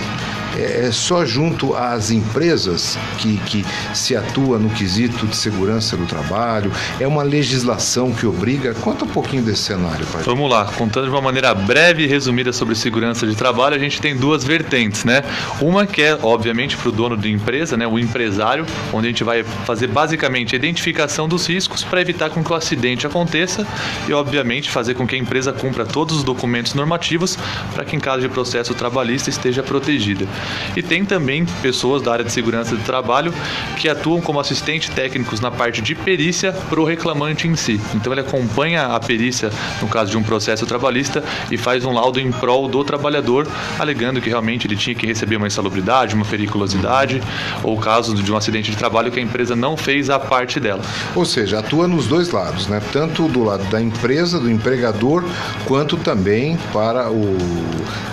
É 0.58 0.74
é 0.84 0.92
só 0.92 1.26
junto 1.26 1.76
às 1.76 2.12
empresas 2.12 2.98
que, 3.18 3.38
que 3.46 3.66
se 3.94 4.16
atua 4.18 4.60
no 4.60 4.70
quesito 4.70 5.26
de 5.26 5.36
segurança 5.36 5.96
do 5.96 6.06
trabalho? 6.06 6.72
É 7.00 7.08
uma 7.08 7.24
legislação 7.24 8.12
que 8.12 8.26
obriga? 8.26 8.74
Conta 8.74 9.06
um 9.06 9.08
pouquinho 9.08 9.44
desse 9.44 9.64
cenário, 9.64 10.06
pai. 10.08 10.24
Vamos 10.24 10.50
lá, 10.50 10.66
contando 10.66 11.06
de 11.06 11.12
uma 11.12 11.22
maneira 11.22 11.54
breve 11.54 12.04
e 12.04 12.08
resumida 12.08 12.52
sobre 12.52 12.76
segurança 12.76 13.26
de 13.26 13.36
trabalho, 13.36 13.76
a 13.76 13.80
gente 13.80 14.02
tem 14.02 14.16
duas 14.16 14.44
vertentes, 14.44 15.06
né? 15.06 15.24
Uma 15.62 15.86
que 15.86 16.02
é, 16.02 16.18
obviamente, 16.22 16.76
para 16.76 16.90
o 16.90 16.92
dono 16.92 17.16
da 17.16 17.30
empresa, 17.30 17.78
né, 17.78 17.88
o 17.88 17.98
empresário, 17.98 18.66
onde 18.92 19.08
a 19.08 19.10
gente 19.10 19.24
vai 19.24 19.44
fazer 19.44 19.88
basicamente 19.88 20.56
a 20.56 20.58
identificação 20.58 21.28
dos 21.30 21.48
riscos 21.48 21.84
para 21.84 22.02
evitar 22.02 22.30
com 22.30 22.44
que 22.44 22.52
o 22.52 22.56
acidente 22.56 23.08
aconteça 23.08 23.66
e, 24.08 24.14
obviamente, 24.14 24.70
fazer 24.70 24.96
com 24.96 25.08
que 25.08 25.16
a 25.16 25.18
empresa 25.18 25.54
cumpra 25.54 25.86
todos 25.86 26.18
os 26.18 26.24
documentos 26.24 26.74
normativos 26.74 27.38
para 27.74 27.86
que, 27.86 27.96
em 27.96 28.00
caso 28.00 28.22
de 28.22 28.30
processo 28.30 28.74
trabalhista, 28.74 29.30
esteja 29.30 29.64
protegida. 29.64 30.28
E 30.76 30.82
tem 30.82 31.06
também 31.06 31.46
pessoas 31.62 32.02
da 32.02 32.12
área 32.14 32.26
de 32.26 32.32
segurança 32.32 32.76
do 32.76 32.84
trabalho 32.84 33.34
que 33.78 33.90
atuam 33.90 34.22
como 34.22 34.40
assistentes 34.40 34.90
técnicos 34.90 35.40
na 35.40 35.52
parte 35.52 35.82
de 35.82 35.96
perícia 35.96 36.52
para 36.52 36.80
o 36.80 36.86
reclamante 36.86 37.48
em 37.48 37.56
si. 37.56 37.80
Então 37.94 38.14
ele 38.14 38.22
acompanha 38.22 38.88
a 38.88 39.00
perícia 39.00 39.50
no 39.82 39.88
caso 39.88 40.12
de 40.12 40.18
um 40.18 40.24
processo 40.24 40.66
trabalhista 40.66 41.24
e 41.52 41.58
faz 41.58 41.86
um 41.86 41.94
laudo 41.94 42.20
em 42.20 42.32
prol 42.32 42.68
do 42.68 42.84
trabalhador, 42.84 43.48
alegando 43.80 44.22
que 44.22 44.30
realmente 44.30 44.68
ele 44.68 44.76
tinha 44.76 44.96
que 44.96 45.06
receber 45.06 45.36
uma 45.36 45.48
insalubridade, 45.48 46.16
uma 46.16 46.26
periculosidade, 46.26 47.22
ou 47.64 47.78
caso 47.78 48.14
de 48.16 48.32
um 48.32 48.38
acidente 48.38 48.72
de 48.72 48.78
trabalho 48.78 49.12
que 49.12 49.20
a 49.20 49.24
empresa 49.24 49.56
não 49.56 49.78
fez 49.78 50.10
a 50.10 50.20
parte 50.20 50.60
dela. 50.60 50.82
Ou 51.16 51.26
seja, 51.26 51.60
atua 51.60 51.88
nos 51.88 52.08
dois 52.08 52.32
lados, 52.32 52.68
né? 52.68 52.82
Tanto 52.92 53.28
do 53.28 53.44
lado 53.44 53.64
da 53.70 53.82
empresa, 53.82 54.40
do 54.40 54.50
empregador, 54.50 55.24
quanto 55.66 55.98
também 55.98 56.58
para 56.72 57.10
o 57.10 57.38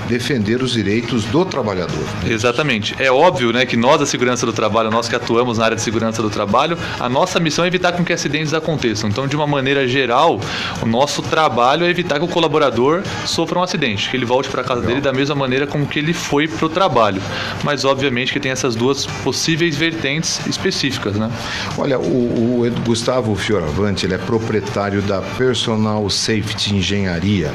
defender 0.09 0.63
os 0.63 0.73
direitos 0.73 1.25
do 1.27 1.45
trabalhador. 1.45 2.05
Exatamente. 2.27 2.95
É 2.99 3.11
óbvio, 3.11 3.53
né, 3.53 3.65
que 3.67 3.77
nós 3.77 4.01
da 4.01 4.07
segurança 4.07 4.47
do 4.47 4.53
trabalho, 4.53 4.91
nós 4.91 5.09
que 5.09 5.15
atuamos 5.15 5.59
na 5.59 5.65
área 5.65 5.77
de 5.77 5.83
segurança 5.83 6.23
do 6.23 6.31
trabalho, 6.31 6.77
a 6.99 7.09
nossa 7.09 7.41
missão 7.41 7.65
é 7.65 7.69
evitar 7.69 7.93
com 7.93 8.05
que 8.05 8.13
acidentes 8.13 8.55
aconteçam. 8.55 9.09
Então, 9.09 9.27
de 9.27 9.37
uma 9.37 9.47
maneira 9.47 9.87
geral, 9.87 10.41
o 10.83 10.87
nosso 10.87 11.23
trabalho 11.23 11.85
é 11.85 11.91
evitar 11.91 12.19
que 12.19 12.25
o 12.25 12.29
colaborador 12.29 13.03
sofra 13.27 13.59
um 13.59 13.63
acidente, 13.63 14.11
que 14.11 14.17
ele 14.17 14.25
volte 14.25 14.49
para 14.49 14.63
casa 14.63 14.83
dele 14.83 15.01
da 15.01 15.13
mesma 15.13 15.35
maneira 15.35 15.67
como 15.67 15.87
que 15.87 15.99
ele 15.99 16.13
foi 16.13 16.47
para 16.47 16.67
o 16.67 16.69
trabalho. 16.69 17.21
Mas 17.65 17.85
obviamente 17.85 18.33
que 18.33 18.41
tem 18.41 18.53
essas 18.53 18.75
duas 18.75 19.07
possíveis 19.07 19.77
vertentes 19.77 20.45
específicas, 20.47 21.17
né? 21.17 21.31
Olha, 21.77 21.99
o, 21.99 22.63
o 22.67 22.71
Gustavo 22.85 23.35
Fioravante, 23.35 24.07
ele 24.07 24.15
é 24.15 24.19
proprietário 24.19 25.03
da 25.03 25.21
Personal 25.21 26.09
Safety 26.09 26.77
Engenharia, 26.77 27.53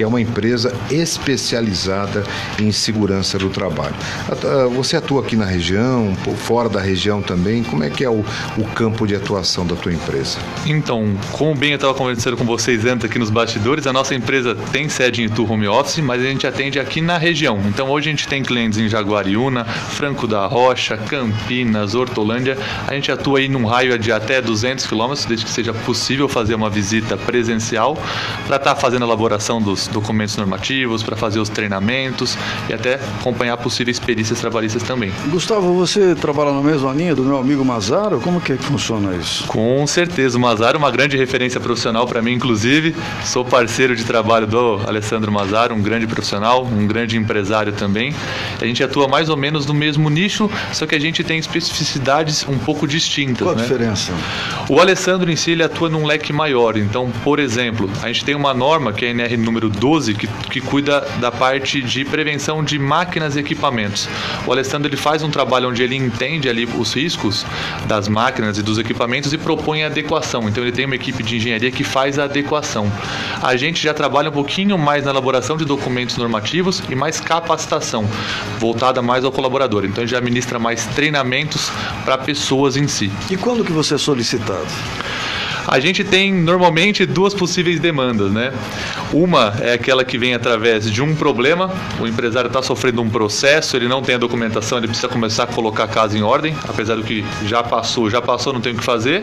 que 0.00 0.04
é 0.04 0.06
uma 0.06 0.18
empresa 0.18 0.74
especializada 0.90 2.24
em 2.58 2.72
segurança 2.72 3.38
do 3.38 3.50
trabalho. 3.50 3.94
Ah, 4.30 4.66
Você 4.74 4.96
atua 4.96 5.20
aqui 5.20 5.36
na 5.36 5.44
região, 5.44 6.16
fora 6.38 6.70
da 6.70 6.80
região 6.80 7.20
também? 7.20 7.62
Como 7.62 7.84
é 7.84 7.90
que 7.90 8.02
é 8.02 8.08
o, 8.08 8.24
o 8.56 8.64
campo 8.74 9.06
de 9.06 9.14
atuação 9.14 9.66
da 9.66 9.76
tua 9.76 9.92
empresa? 9.92 10.38
Então, 10.64 11.14
como 11.32 11.54
bem 11.54 11.72
eu 11.72 11.74
estava 11.74 11.92
conversando 11.92 12.34
com 12.34 12.46
vocês 12.46 12.86
antes 12.86 13.04
aqui 13.04 13.18
nos 13.18 13.28
bastidores, 13.28 13.86
a 13.86 13.92
nossa 13.92 14.14
empresa 14.14 14.56
tem 14.72 14.88
sede 14.88 15.20
em 15.20 15.26
Itu 15.26 15.44
Home 15.44 15.68
Office, 15.68 15.98
mas 15.98 16.22
a 16.22 16.24
gente 16.24 16.46
atende 16.46 16.80
aqui 16.80 17.02
na 17.02 17.18
região. 17.18 17.60
Então, 17.68 17.90
hoje 17.90 18.08
a 18.08 18.12
gente 18.12 18.26
tem 18.26 18.42
clientes 18.42 18.78
em 18.78 18.88
Jaguariúna, 18.88 19.66
Franco 19.66 20.26
da 20.26 20.46
Rocha, 20.46 20.96
Campinas, 20.96 21.94
Hortolândia. 21.94 22.56
A 22.88 22.94
gente 22.94 23.12
atua 23.12 23.40
aí 23.40 23.50
num 23.50 23.66
raio 23.66 23.98
de 23.98 24.10
até 24.10 24.40
200 24.40 24.86
quilômetros, 24.86 25.26
desde 25.26 25.44
que 25.44 25.50
seja 25.50 25.74
possível 25.74 26.26
fazer 26.26 26.54
uma 26.54 26.70
visita 26.70 27.18
presencial 27.18 27.98
para 28.46 28.56
estar 28.56 28.74
fazendo 28.76 29.02
a 29.02 29.06
elaboração 29.06 29.60
dos 29.60 29.89
documentos 29.92 30.36
normativos, 30.36 31.02
para 31.02 31.16
fazer 31.16 31.40
os 31.40 31.48
treinamentos 31.48 32.36
e 32.68 32.72
até 32.72 32.94
acompanhar 33.20 33.56
possíveis 33.56 33.98
perícias 33.98 34.40
trabalhistas 34.40 34.82
também. 34.82 35.12
Gustavo, 35.28 35.74
você 35.74 36.14
trabalha 36.14 36.52
na 36.52 36.62
mesma 36.62 36.92
linha 36.92 37.14
do 37.14 37.22
meu 37.22 37.38
amigo 37.38 37.64
Mazaro? 37.64 38.20
Como 38.20 38.40
que 38.40 38.52
é 38.52 38.56
que 38.56 38.64
funciona 38.64 39.14
isso? 39.16 39.46
Com 39.46 39.86
certeza, 39.86 40.36
o 40.36 40.40
Mazaro 40.40 40.76
é 40.76 40.78
uma 40.78 40.90
grande 40.90 41.16
referência 41.16 41.60
profissional 41.60 42.06
para 42.06 42.22
mim, 42.22 42.32
inclusive. 42.32 42.94
Sou 43.24 43.44
parceiro 43.44 43.94
de 43.96 44.04
trabalho 44.04 44.46
do 44.46 44.80
Alessandro 44.86 45.30
Mazaro, 45.30 45.74
um 45.74 45.82
grande 45.82 46.06
profissional, 46.06 46.64
um 46.64 46.86
grande 46.86 47.16
empresário 47.16 47.72
também. 47.72 48.14
A 48.60 48.64
gente 48.64 48.82
atua 48.82 49.08
mais 49.08 49.28
ou 49.28 49.36
menos 49.36 49.66
no 49.66 49.74
mesmo 49.74 50.08
nicho, 50.10 50.50
só 50.72 50.86
que 50.86 50.94
a 50.94 50.98
gente 50.98 51.22
tem 51.24 51.38
especificidades 51.38 52.46
um 52.48 52.58
pouco 52.58 52.86
distintas. 52.86 53.46
Qual 53.46 53.54
a 53.54 53.56
né? 53.56 53.62
diferença? 53.62 54.12
O 54.68 54.80
Alessandro 54.80 55.30
em 55.30 55.36
si 55.36 55.52
ele 55.52 55.62
atua 55.62 55.88
num 55.88 56.04
leque 56.04 56.32
maior. 56.32 56.76
Então, 56.76 57.10
por 57.24 57.38
exemplo, 57.38 57.88
a 58.02 58.08
gente 58.08 58.24
tem 58.24 58.34
uma 58.34 58.52
norma 58.52 58.92
que 58.92 59.04
é 59.04 59.08
a 59.08 59.10
NR 59.12 59.36
número 59.36 59.69
12 59.70 60.14
que, 60.14 60.26
que 60.26 60.60
cuida 60.60 61.00
da 61.20 61.30
parte 61.30 61.80
de 61.82 62.04
prevenção 62.04 62.62
de 62.62 62.78
máquinas 62.78 63.36
e 63.36 63.40
equipamentos. 63.40 64.08
O 64.46 64.52
Alessandro 64.52 64.88
ele 64.88 64.96
faz 64.96 65.22
um 65.22 65.30
trabalho 65.30 65.68
onde 65.68 65.82
ele 65.82 65.96
entende 65.96 66.48
ali 66.48 66.64
os 66.64 66.94
riscos 66.94 67.44
das 67.86 68.08
máquinas 68.08 68.58
e 68.58 68.62
dos 68.62 68.78
equipamentos 68.78 69.32
e 69.32 69.38
propõe 69.38 69.84
a 69.84 69.86
adequação. 69.86 70.48
Então, 70.48 70.62
ele 70.62 70.72
tem 70.72 70.86
uma 70.86 70.94
equipe 70.94 71.22
de 71.22 71.36
engenharia 71.36 71.70
que 71.70 71.84
faz 71.84 72.18
a 72.18 72.24
adequação. 72.24 72.90
A 73.42 73.56
gente 73.56 73.82
já 73.82 73.94
trabalha 73.94 74.30
um 74.30 74.32
pouquinho 74.32 74.76
mais 74.76 75.04
na 75.04 75.10
elaboração 75.10 75.56
de 75.56 75.64
documentos 75.64 76.16
normativos 76.16 76.82
e 76.88 76.94
mais 76.94 77.20
capacitação, 77.20 78.08
voltada 78.58 79.00
mais 79.02 79.24
ao 79.24 79.32
colaborador. 79.32 79.84
Então, 79.84 80.06
já 80.06 80.20
ministra 80.20 80.58
mais 80.58 80.86
treinamentos 80.86 81.70
para 82.04 82.18
pessoas 82.18 82.76
em 82.76 82.86
si. 82.88 83.10
E 83.30 83.36
quando 83.36 83.64
que 83.64 83.72
você 83.72 83.94
é 83.94 83.98
solicitado? 83.98 84.66
A 85.66 85.78
gente 85.80 86.02
tem 86.04 86.32
normalmente 86.32 87.06
duas 87.06 87.34
possíveis 87.34 87.80
demandas, 87.80 88.30
né? 88.30 88.52
Uma 89.12 89.54
é 89.60 89.72
aquela 89.72 90.04
que 90.04 90.16
vem 90.16 90.34
através 90.34 90.90
de 90.90 91.02
um 91.02 91.14
problema, 91.14 91.70
o 92.00 92.06
empresário 92.06 92.48
está 92.48 92.62
sofrendo 92.62 93.02
um 93.02 93.10
processo, 93.10 93.76
ele 93.76 93.88
não 93.88 94.02
tem 94.02 94.14
a 94.14 94.18
documentação, 94.18 94.78
ele 94.78 94.86
precisa 94.86 95.08
começar 95.08 95.44
a 95.44 95.46
colocar 95.46 95.84
a 95.84 95.88
casa 95.88 96.16
em 96.16 96.22
ordem, 96.22 96.54
apesar 96.68 96.96
do 96.96 97.02
que 97.02 97.24
já 97.44 97.62
passou, 97.62 98.08
já 98.08 98.22
passou, 98.22 98.52
não 98.52 98.60
tem 98.60 98.72
o 98.72 98.76
que 98.76 98.84
fazer, 98.84 99.22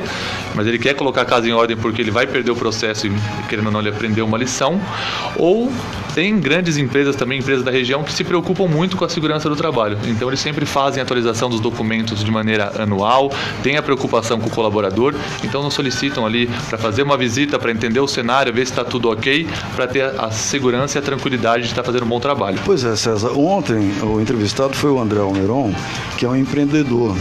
mas 0.56 0.67
ele 0.67 0.78
quer 0.78 0.93
colocar 0.93 1.21
a 1.21 1.26
casa 1.26 1.47
em 1.47 1.52
ordem 1.52 1.78
porque 1.78 2.02
ele 2.02 2.12
vai 2.12 2.28
perder 2.28 2.52
o 2.52 2.56
processo 2.56 3.08
e 3.08 3.12
querendo 3.47 3.67
ou 3.67 3.71
não 3.71 3.80
ele 3.80 3.89
aprendeu 3.89 4.26
uma 4.26 4.38
lição. 4.38 4.80
Ou 5.38 5.71
tem 6.13 6.39
grandes 6.39 6.78
empresas 6.78 7.15
também, 7.15 7.39
empresas 7.39 7.63
da 7.63 7.71
região, 7.71 8.04
que 8.04 8.12
se 8.12 8.23
preocupam 8.23 8.67
muito 8.67 8.97
com 8.97 9.06
a 9.06 9.10
segurança 9.10 9.47
do 9.47 9.56
trabalho. 9.56 9.97
Então 10.08 10.28
eles 10.28 10.39
sempre 10.39 10.65
fazem 10.65 11.00
a 11.00 11.04
atualização 11.04 11.50
dos 11.50 11.60
documentos 11.60 12.23
de 12.23 12.32
maneira 12.32 12.73
anual, 12.82 13.32
tem 13.62 13.78
a 13.78 13.84
preocupação 13.84 14.39
com 14.39 14.47
o 14.47 14.50
colaborador, 14.50 15.13
então 15.43 15.62
nos 15.62 15.73
solicitam 15.73 16.26
ali 16.28 16.48
para 16.70 16.78
fazer 16.78 17.04
uma 17.04 17.18
visita, 17.18 17.58
para 17.58 17.72
entender 17.72 18.00
o 18.00 18.08
cenário, 18.08 18.54
ver 18.54 18.66
se 18.66 18.72
está 18.72 18.84
tudo 18.84 19.10
ok, 19.10 19.48
para 19.76 19.88
ter 19.88 20.04
a 20.04 20.30
segurança 20.32 20.98
e 20.98 21.00
a 21.00 21.02
tranquilidade 21.02 21.63
de 21.63 21.70
estar 21.70 21.82
tá 21.82 21.86
fazendo 21.86 22.06
um 22.06 22.10
bom 22.10 22.20
trabalho. 22.20 22.60
Pois 22.66 22.84
é, 22.84 22.96
César. 22.96 23.32
Ontem 23.32 23.92
o 24.02 24.22
entrevistado 24.22 24.74
foi 24.74 24.92
o 24.92 25.00
André 25.00 25.20
Almeron, 25.20 25.74
que 26.18 26.26
é 26.26 26.30
um 26.30 26.36
empreendedor. 26.36 27.16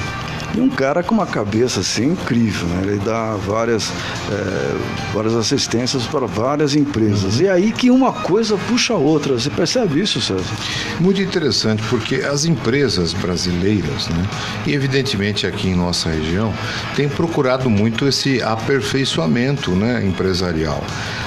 E 0.57 0.61
um 0.61 0.71
cara 0.71 1.03
com 1.03 1.15
uma 1.15 1.27
cabeça 1.27 1.81
assim 1.81 2.13
incrível, 2.13 2.67
né? 2.69 2.83
Ele 2.85 2.99
dá 3.05 3.37
várias, 3.37 3.93
é, 4.33 5.13
várias 5.13 5.35
assistências 5.35 6.05
para 6.07 6.27
várias 6.27 6.75
empresas. 6.75 7.41
E 7.41 7.47
aí 7.49 7.71
que 7.73 7.91
uma 7.91 8.11
coisa 8.11 8.57
puxa 8.67 8.95
a 8.95 8.97
outra. 8.97 9.35
Você 9.35 9.51
percebe 9.51 10.01
isso, 10.01 10.19
César? 10.19 10.43
Muito 10.99 11.21
interessante, 11.21 11.83
porque 11.91 12.17
as 12.17 12.47
empresas 12.47 13.13
brasileiras, 13.13 14.09
né? 14.09 14.27
E 14.67 14.73
evidentemente 14.73 15.47
aqui 15.47 15.69
em 15.69 15.75
nossa 15.75 16.09
região, 16.09 16.55
têm 16.95 17.07
procurado 17.07 17.69
muito 17.69 18.09
esse 18.09 18.43
aperfeiçoamento 18.43 19.73
né, 19.73 20.03
empresarial. 20.07 20.83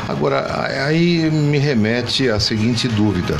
Agora, 0.07 0.65
aí 0.87 1.29
me 1.29 1.59
remete 1.59 2.29
à 2.29 2.39
seguinte 2.39 2.87
dúvida: 2.87 3.37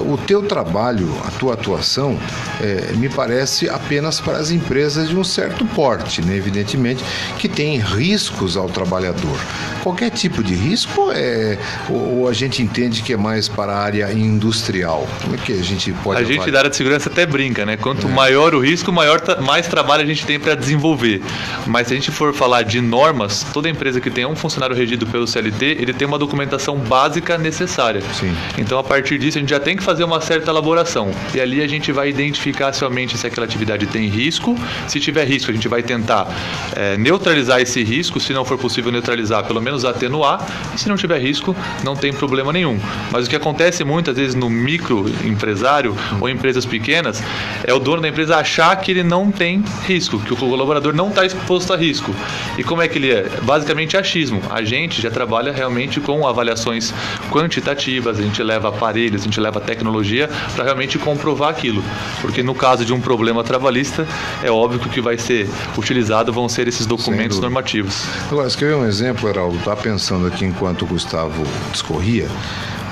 o 0.00 0.18
teu 0.18 0.42
trabalho, 0.42 1.10
a 1.26 1.30
tua 1.30 1.54
atuação, 1.54 2.18
é, 2.60 2.92
me 2.96 3.08
parece 3.08 3.70
apenas 3.70 4.20
para 4.20 4.36
as 4.36 4.50
empresas 4.50 5.08
de 5.08 5.16
um 5.16 5.24
certo 5.30 5.64
porte, 5.64 6.22
né? 6.22 6.36
evidentemente, 6.36 7.02
que 7.38 7.48
tem 7.48 7.78
riscos 7.78 8.56
ao 8.56 8.68
trabalhador. 8.68 9.38
Qualquer 9.82 10.10
tipo 10.10 10.42
de 10.42 10.54
risco 10.54 11.10
é, 11.12 11.56
ou, 11.88 12.28
a 12.28 12.32
gente 12.32 12.62
entende 12.62 13.02
que 13.02 13.12
é 13.12 13.16
mais 13.16 13.48
para 13.48 13.72
a 13.72 13.78
área 13.78 14.12
industrial? 14.12 15.08
Como 15.22 15.34
é 15.34 15.38
que 15.38 15.52
a 15.52 15.62
gente 15.62 15.92
pode 16.04 16.20
A 16.20 16.24
gente 16.24 16.50
da 16.50 16.58
área 16.58 16.70
de 16.70 16.76
segurança 16.76 17.08
até 17.08 17.24
brinca, 17.24 17.64
né? 17.64 17.76
Quanto 17.76 18.06
é. 18.06 18.10
maior 18.10 18.54
o 18.54 18.60
risco, 18.60 18.92
maior 18.92 19.20
mais 19.40 19.66
trabalho 19.66 20.02
a 20.02 20.06
gente 20.06 20.26
tem 20.26 20.38
para 20.38 20.54
desenvolver. 20.54 21.22
Mas 21.66 21.86
se 21.86 21.94
a 21.94 21.96
gente 21.96 22.10
for 22.10 22.34
falar 22.34 22.62
de 22.62 22.80
normas, 22.80 23.46
toda 23.52 23.68
empresa 23.68 24.00
que 24.00 24.10
tem 24.10 24.26
um 24.26 24.36
funcionário 24.36 24.76
regido 24.76 25.06
pelo 25.06 25.26
CLT, 25.26 25.78
ele 25.80 25.92
tem 25.92 26.06
uma 26.06 26.18
documentação 26.18 26.76
básica 26.76 27.38
necessária. 27.38 28.02
Sim. 28.12 28.34
Então, 28.58 28.78
a 28.78 28.84
partir 28.84 29.18
disso, 29.18 29.38
a 29.38 29.40
gente 29.40 29.50
já 29.50 29.60
tem 29.60 29.76
que 29.76 29.82
fazer 29.82 30.04
uma 30.04 30.20
certa 30.20 30.50
elaboração. 30.50 31.10
E 31.34 31.40
ali 31.40 31.62
a 31.62 31.66
gente 31.66 31.92
vai 31.92 32.08
identificar 32.08 32.72
somente 32.72 33.16
se 33.16 33.26
aquela 33.26 33.46
atividade 33.46 33.86
tem 33.86 34.08
risco. 34.08 34.56
Se 34.88 35.00
tiver 35.00 35.19
risco, 35.24 35.50
a 35.50 35.54
gente 35.54 35.68
vai 35.68 35.82
tentar 35.82 36.28
é, 36.76 36.96
neutralizar 36.96 37.60
esse 37.60 37.82
risco. 37.82 38.20
Se 38.20 38.32
não 38.32 38.44
for 38.44 38.58
possível 38.58 38.92
neutralizar, 38.92 39.44
pelo 39.44 39.60
menos 39.60 39.84
atenuar. 39.84 40.46
E 40.74 40.78
se 40.78 40.88
não 40.88 40.96
tiver 40.96 41.18
risco, 41.18 41.56
não 41.82 41.96
tem 41.96 42.12
problema 42.12 42.52
nenhum. 42.52 42.78
Mas 43.10 43.26
o 43.26 43.30
que 43.30 43.36
acontece 43.36 43.82
muitas 43.84 44.16
vezes 44.16 44.34
no 44.34 44.48
microempresário 44.48 45.96
ou 46.20 46.28
empresas 46.28 46.64
pequenas 46.64 47.22
é 47.64 47.72
o 47.72 47.78
dono 47.78 48.02
da 48.02 48.08
empresa 48.08 48.36
achar 48.36 48.74
que 48.76 48.90
ele 48.90 49.02
não 49.02 49.30
tem 49.30 49.64
risco, 49.86 50.18
que 50.20 50.32
o 50.32 50.36
colaborador 50.36 50.94
não 50.94 51.08
está 51.08 51.24
exposto 51.24 51.72
a 51.72 51.76
risco. 51.76 52.14
E 52.56 52.62
como 52.62 52.82
é 52.82 52.88
que 52.88 52.98
ele 52.98 53.10
é? 53.10 53.28
Basicamente 53.42 53.96
achismo. 53.96 54.40
A 54.50 54.62
gente 54.62 55.00
já 55.00 55.10
trabalha 55.10 55.52
realmente 55.52 56.00
com 56.00 56.26
avaliações 56.26 56.92
quantitativas, 57.30 58.18
a 58.18 58.22
gente 58.22 58.42
leva 58.42 58.68
aparelhos, 58.68 59.22
a 59.22 59.24
gente 59.24 59.40
leva 59.40 59.60
tecnologia 59.60 60.28
para 60.54 60.64
realmente 60.64 60.98
comprovar 60.98 61.50
aquilo. 61.50 61.82
Porque 62.20 62.42
no 62.42 62.54
caso 62.54 62.84
de 62.84 62.92
um 62.92 63.00
problema 63.00 63.42
trabalhista, 63.42 64.06
é 64.42 64.50
óbvio 64.50 64.78
que 64.78 64.90
que 64.90 65.00
vai 65.00 65.09
ser 65.18 65.48
utilizado 65.76 66.32
vão 66.32 66.48
ser 66.48 66.68
esses 66.68 66.86
documentos 66.86 67.38
normativos. 67.38 68.04
Agora, 68.30 68.48
você 68.48 68.58
quer 68.58 68.66
ver 68.66 68.76
um 68.76 68.86
exemplo, 68.86 69.28
Heraldo? 69.28 69.56
Está 69.58 69.76
pensando 69.76 70.26
aqui 70.26 70.44
enquanto 70.44 70.82
o 70.82 70.86
Gustavo 70.86 71.44
discorria. 71.72 72.28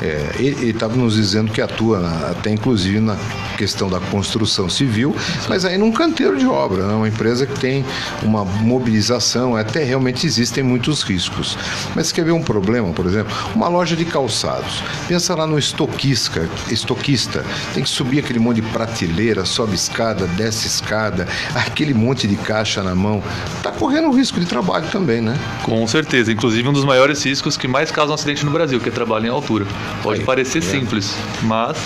É, 0.01 0.36
ele 0.38 0.70
estava 0.70 0.94
nos 0.94 1.14
dizendo 1.14 1.51
que 1.51 1.61
atua 1.61 1.99
até 2.30 2.51
inclusive 2.51 3.01
na 3.01 3.16
questão 3.57 3.88
da 3.88 3.99
construção 3.99 4.68
civil, 4.68 5.14
mas 5.49 5.64
aí 5.64 5.76
num 5.76 5.90
canteiro 5.90 6.36
de 6.36 6.46
obra, 6.46 6.86
né? 6.86 6.94
uma 6.94 7.09
empresa 7.09 7.44
que 7.46 7.59
tem 7.59 7.84
uma 8.22 8.44
mobilização, 8.44 9.57
até 9.57 9.82
realmente 9.82 10.26
existem 10.26 10.62
muitos 10.62 11.03
riscos. 11.03 11.59
Mas 11.94 12.12
quer 12.12 12.24
ver 12.24 12.32
um 12.32 12.42
problema, 12.42 12.92
por 12.92 13.07
exemplo, 13.07 13.34
uma 13.55 13.68
loja 13.68 13.96
de 13.96 14.05
calçados. 14.05 14.82
Pensa 15.09 15.34
lá 15.34 15.46
no 15.46 15.59
estoquista, 15.59 16.49
estoquista, 16.70 17.44
tem 17.74 17.82
que 17.82 17.88
subir 17.88 18.20
aquele 18.20 18.38
monte 18.38 18.61
de 18.61 18.68
prateleira, 18.68 19.44
sobe 19.44 19.74
escada, 19.74 20.26
desce 20.26 20.66
escada, 20.66 21.26
aquele 21.55 21.92
monte 21.92 22.28
de 22.28 22.36
caixa 22.36 22.82
na 22.82 22.94
mão. 22.94 23.22
Está 23.57 23.72
correndo 23.72 24.11
risco 24.11 24.38
de 24.38 24.46
trabalho 24.46 24.86
também, 24.88 25.20
né? 25.20 25.36
Com 25.64 25.86
certeza, 25.86 26.30
inclusive 26.30 26.68
um 26.68 26.72
dos 26.72 26.84
maiores 26.84 27.24
riscos 27.24 27.57
que 27.57 27.66
mais 27.66 27.90
causam 27.90 28.14
acidente 28.14 28.44
no 28.44 28.51
Brasil, 28.51 28.78
que 28.78 28.88
é 28.88 28.92
trabalho 28.92 29.26
em 29.26 29.30
altura. 29.30 29.66
Pode 30.03 30.20
Aí, 30.20 30.26
parecer 30.26 30.59
é. 30.59 30.62
simples, 30.62 31.16
mas 31.43 31.76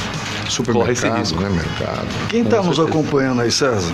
corre 0.73 0.93
esse 0.93 1.09
risco. 1.09 1.41
Né, 1.41 1.49
mercado. 1.49 2.09
Quem 2.29 2.43
está 2.43 2.63
nos 2.63 2.79
acompanhando 2.79 3.41
aí, 3.41 3.51
César? 3.51 3.93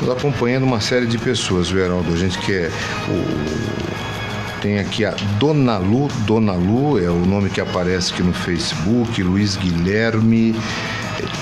Nos 0.00 0.10
acompanhando 0.10 0.64
uma 0.64 0.80
série 0.80 1.06
de 1.06 1.18
pessoas, 1.18 1.68
Veraldo. 1.70 2.12
A 2.12 2.16
gente 2.16 2.38
quer 2.38 2.66
é 2.66 2.70
o 3.08 3.78
tem 4.60 4.78
aqui 4.80 5.04
a 5.04 5.14
Dona 5.38 5.78
Lu, 5.78 6.08
Dona 6.26 6.54
Lu 6.54 6.98
é 6.98 7.08
o 7.08 7.24
nome 7.24 7.48
que 7.48 7.60
aparece 7.60 8.12
aqui 8.12 8.24
no 8.24 8.32
Facebook, 8.32 9.22
Luiz 9.22 9.56
Guilherme, 9.56 10.54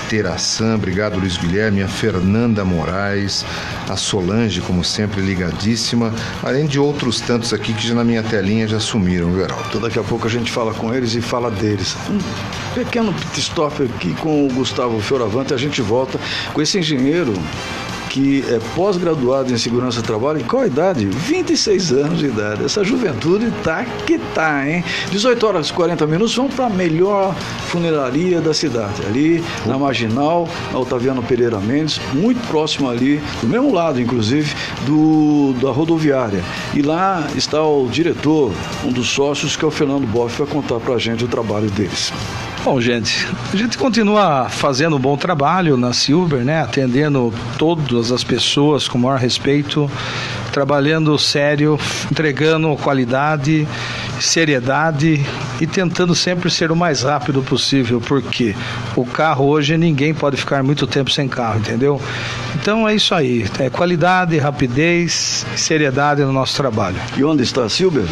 Teraçã, 0.09 0.75
obrigado 0.75 1.19
Luiz 1.19 1.37
Guilherme, 1.37 1.83
a 1.83 1.87
Fernanda 1.87 2.63
Moraes, 2.63 3.45
a 3.89 3.95
Solange, 3.95 4.61
como 4.61 4.83
sempre, 4.83 5.21
ligadíssima, 5.21 6.13
além 6.43 6.65
de 6.65 6.79
outros 6.79 7.19
tantos 7.19 7.53
aqui 7.53 7.73
que 7.73 7.87
já 7.87 7.93
na 7.93 8.03
minha 8.03 8.23
telinha 8.23 8.67
já 8.67 8.79
sumiram, 8.79 9.31
viu, 9.31 9.43
Heraldo? 9.43 9.65
Então 9.69 9.81
daqui 9.81 9.99
a 9.99 10.03
pouco 10.03 10.27
a 10.27 10.29
gente 10.29 10.51
fala 10.51 10.73
com 10.73 10.93
eles 10.93 11.13
e 11.13 11.21
fala 11.21 11.51
deles. 11.51 11.95
Um 12.09 12.19
pequeno 12.73 13.13
pit 13.13 13.39
stop 13.39 13.83
aqui 13.83 14.13
com 14.15 14.47
o 14.47 14.53
Gustavo 14.53 14.99
Fioravante, 15.01 15.53
a 15.53 15.57
gente 15.57 15.81
volta 15.81 16.19
com 16.53 16.61
esse 16.61 16.77
engenheiro 16.77 17.33
que 18.09 18.43
é 18.49 18.59
pós-graduado 18.75 19.53
em 19.53 19.57
segurança 19.57 20.01
do 20.01 20.05
trabalho, 20.05 20.39
em 20.39 20.43
qual 20.43 20.65
idade? 20.65 21.05
26 21.05 21.91
anos 21.91 22.19
de 22.19 22.27
idade. 22.27 22.63
Essa 22.63 22.83
juventude 22.83 23.51
tá 23.63 23.85
que 24.05 24.17
tá, 24.33 24.67
hein? 24.67 24.83
18 25.11 25.45
horas 25.45 25.69
e 25.69 25.73
40 25.73 26.07
minutos, 26.07 26.35
vamos 26.35 26.53
para 26.53 26.65
a 26.65 26.69
melhor 26.69 27.35
funeraria 27.67 28.41
da 28.41 28.53
cidade, 28.53 29.01
ali 29.05 29.43
na 29.65 29.77
Marginal, 29.77 30.47
na 30.71 30.79
Otaviano 30.79 31.21
Pereira 31.21 31.59
Mendes, 31.59 31.99
muito 32.13 32.39
próximo 32.47 32.89
ali, 32.89 33.21
do 33.41 33.47
mesmo 33.47 33.73
lado, 33.73 34.01
inclusive, 34.01 34.53
do, 34.85 35.53
da 35.61 35.71
rodoviária. 35.71 36.43
E 36.73 36.81
lá 36.81 37.27
está 37.35 37.63
o 37.63 37.87
diretor, 37.89 38.51
um 38.85 38.91
dos 38.91 39.09
sócios, 39.09 39.55
que 39.55 39.65
é 39.65 39.67
o 39.67 39.71
Fernando 39.71 40.07
Boff, 40.07 40.37
vai 40.37 40.47
contar 40.47 40.79
para 40.79 40.95
a 40.95 40.99
gente 40.99 41.23
o 41.23 41.27
trabalho 41.27 41.69
deles. 41.71 42.11
Bom, 42.67 42.81
gente, 42.81 43.25
a 43.53 43.55
gente 43.55 43.77
continua 43.77 44.49
fazendo 44.49 44.97
um 44.97 44.99
bom 44.99 45.15
trabalho 45.15 45.77
na 45.77 45.93
Silver, 45.93 46.43
né? 46.43 46.61
Atendendo 46.61 47.33
todas 47.97 48.11
as 48.11 48.23
pessoas 48.23 48.87
com 48.87 48.99
maior 48.99 49.17
respeito, 49.17 49.89
trabalhando 50.51 51.17
sério, 51.17 51.79
entregando 52.11 52.75
qualidade, 52.77 53.67
seriedade 54.19 55.25
e 55.59 55.65
tentando 55.65 56.13
sempre 56.13 56.47
ser 56.51 56.71
o 56.71 56.75
mais 56.75 57.01
rápido 57.01 57.41
possível, 57.41 57.99
porque 57.99 58.55
o 58.95 59.03
carro 59.03 59.47
hoje 59.47 59.75
ninguém 59.77 60.13
pode 60.13 60.37
ficar 60.37 60.61
muito 60.61 60.85
tempo 60.85 61.09
sem 61.09 61.27
carro, 61.27 61.59
entendeu? 61.59 61.99
Então 62.53 62.87
é 62.87 62.93
isso 62.93 63.15
aí, 63.15 63.45
é 63.57 63.67
qualidade, 63.67 64.37
rapidez, 64.37 65.43
seriedade 65.55 66.21
no 66.21 66.31
nosso 66.31 66.55
trabalho. 66.55 66.97
E 67.17 67.23
onde 67.23 67.41
está 67.41 67.63
a 67.63 67.69
Silver? 67.69 68.05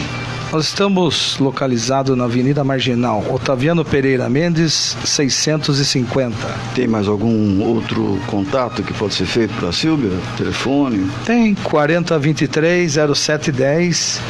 Nós 0.52 0.68
estamos 0.68 1.38
localizados 1.40 2.16
na 2.16 2.26
Avenida 2.26 2.64
Marginal, 2.64 3.24
Otaviano 3.30 3.84
Pereira 3.84 4.30
Mendes, 4.30 4.96
650. 5.04 6.36
Tem 6.74 6.88
mais 6.88 7.08
algum 7.08 7.62
outro 7.62 8.20
contato 8.28 8.82
que 8.84 8.94
pode 8.94 9.14
ser 9.16 9.26
feito 9.26 9.54
para 9.56 9.70
a 9.70 9.74
Silvia? 9.74 10.12
Telefone? 10.38 11.10
Tem 11.26 11.56
4023 11.56 12.94
0710 13.16 14.22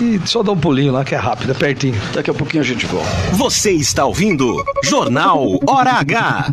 e 0.00 0.20
só 0.26 0.42
dá 0.42 0.52
um 0.52 0.58
pulinho 0.58 0.92
lá 0.92 1.04
que 1.04 1.14
é 1.14 1.18
rápido, 1.18 1.52
é 1.52 1.54
pertinho. 1.54 2.00
Daqui 2.12 2.30
a 2.30 2.34
pouquinho 2.34 2.62
a 2.62 2.66
gente 2.66 2.86
volta. 2.86 3.08
Você 3.32 3.72
está 3.72 4.04
ouvindo 4.04 4.62
Jornal 4.84 5.58
Hora 5.66 5.92
H. 5.92 6.52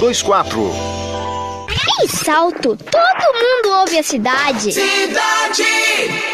24. 0.00 0.58
Em 2.02 2.08
Salto, 2.08 2.74
todo 2.74 3.34
mundo 3.34 3.80
ouve 3.80 3.98
a 3.98 4.02
cidade. 4.02 4.72
Cidade! 4.72 6.29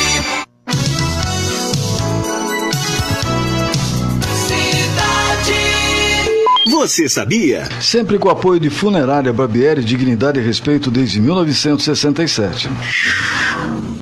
Você 6.68 7.08
sabia? 7.08 7.70
Sempre 7.80 8.18
com 8.18 8.30
apoio 8.30 8.60
de 8.60 8.72
Funerária 8.72 9.32
Barbieri, 9.32 9.84
Dignidade 9.84 10.40
e 10.40 10.44
Respeito 10.44 10.90
desde 10.90 11.22
1967. 11.22 12.70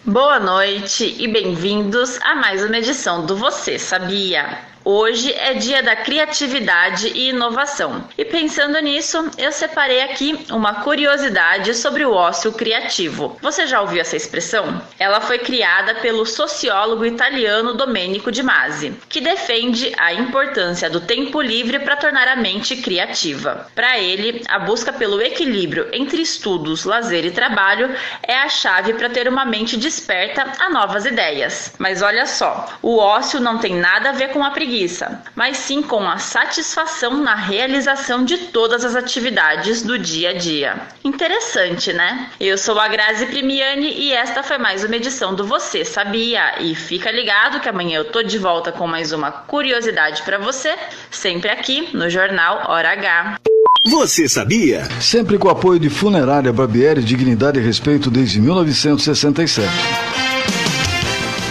Boa 0.05 0.39
noite 0.39 1.13
e 1.19 1.27
bem-vindos 1.27 2.17
a 2.21 2.35
mais 2.35 2.63
uma 2.63 2.77
edição 2.77 3.25
do 3.25 3.35
Você 3.35 3.77
Sabia? 3.77 4.66
Hoje 4.89 5.33
é 5.33 5.53
dia 5.53 5.83
da 5.83 5.97
criatividade 5.97 7.09
e 7.09 7.31
inovação. 7.31 8.07
E 8.17 8.23
pensando 8.23 8.79
nisso, 8.79 9.29
eu 9.37 9.51
separei 9.51 10.01
aqui 10.01 10.45
uma 10.49 10.75
curiosidade 10.75 11.73
sobre 11.73 12.05
o 12.05 12.13
ócio 12.13 12.53
criativo. 12.53 13.37
Você 13.41 13.67
já 13.67 13.81
ouviu 13.81 13.99
essa 13.99 14.15
expressão? 14.15 14.81
Ela 14.97 15.19
foi 15.19 15.39
criada 15.39 15.95
pelo 15.95 16.25
sociólogo 16.25 17.05
italiano 17.05 17.73
Domenico 17.73 18.31
Di 18.31 18.41
Masi, 18.41 18.93
que 19.09 19.19
defende 19.19 19.91
a 19.97 20.13
importância 20.13 20.89
do 20.89 21.01
tempo 21.01 21.41
livre 21.41 21.79
para 21.79 21.97
tornar 21.97 22.29
a 22.29 22.37
mente 22.37 22.77
criativa. 22.77 23.67
Para 23.75 23.99
ele, 23.99 24.41
a 24.47 24.57
busca 24.57 24.93
pelo 24.93 25.21
equilíbrio 25.21 25.89
entre 25.91 26.21
estudos, 26.21 26.85
lazer 26.85 27.25
e 27.25 27.31
trabalho 27.31 27.93
é 28.23 28.37
a 28.37 28.47
chave 28.47 28.93
para 28.93 29.09
ter 29.09 29.27
uma 29.27 29.43
mente 29.43 29.75
desperta 29.75 30.49
a 30.57 30.69
novas 30.69 31.05
ideias. 31.05 31.73
Mas 31.77 32.01
olha 32.01 32.25
só, 32.25 32.69
o 32.81 32.97
ócio 32.97 33.41
não 33.41 33.57
tem 33.57 33.75
nada 33.75 34.11
a 34.11 34.13
ver 34.13 34.29
com 34.29 34.41
a 34.41 34.51
preguiça 34.51 34.76
preguiça, 34.77 35.23
mas 35.35 35.57
sim 35.57 35.81
com 35.81 36.07
a 36.07 36.17
satisfação 36.17 37.17
na 37.17 37.33
realização 37.33 38.23
de 38.23 38.37
todas 38.37 38.85
as 38.85 38.95
atividades 38.95 39.81
do 39.81 39.97
dia 39.97 40.29
a 40.29 40.33
dia. 40.33 40.75
Interessante, 41.03 41.91
né? 41.91 42.29
Eu 42.39 42.57
sou 42.57 42.79
a 42.79 42.87
Grazi 42.87 43.25
Primiani 43.25 43.91
e 43.91 44.13
esta 44.13 44.43
foi 44.43 44.59
mais 44.59 44.83
uma 44.83 44.95
edição 44.95 45.33
do 45.33 45.45
Você 45.45 45.83
Sabia? 45.83 46.61
E 46.61 46.75
fica 46.75 47.09
ligado 47.11 47.59
que 47.59 47.67
amanhã 47.67 47.97
eu 47.97 48.05
tô 48.05 48.21
de 48.21 48.37
volta 48.37 48.71
com 48.71 48.85
mais 48.85 49.11
uma 49.11 49.31
curiosidade 49.31 50.21
para 50.21 50.37
você, 50.37 50.75
sempre 51.09 51.49
aqui 51.49 51.89
no 51.93 52.09
Jornal 52.09 52.69
Hora 52.69 52.91
H. 52.91 53.37
Você 53.85 54.27
sabia? 54.29 54.83
Sempre 55.01 55.37
com 55.37 55.47
o 55.47 55.51
apoio 55.51 55.79
de 55.79 55.89
Funerária 55.89 56.53
Barbieri, 56.53 57.01
Dignidade 57.01 57.59
e 57.59 57.63
Respeito 57.63 58.11
desde 58.11 58.39
1967. 58.39 59.67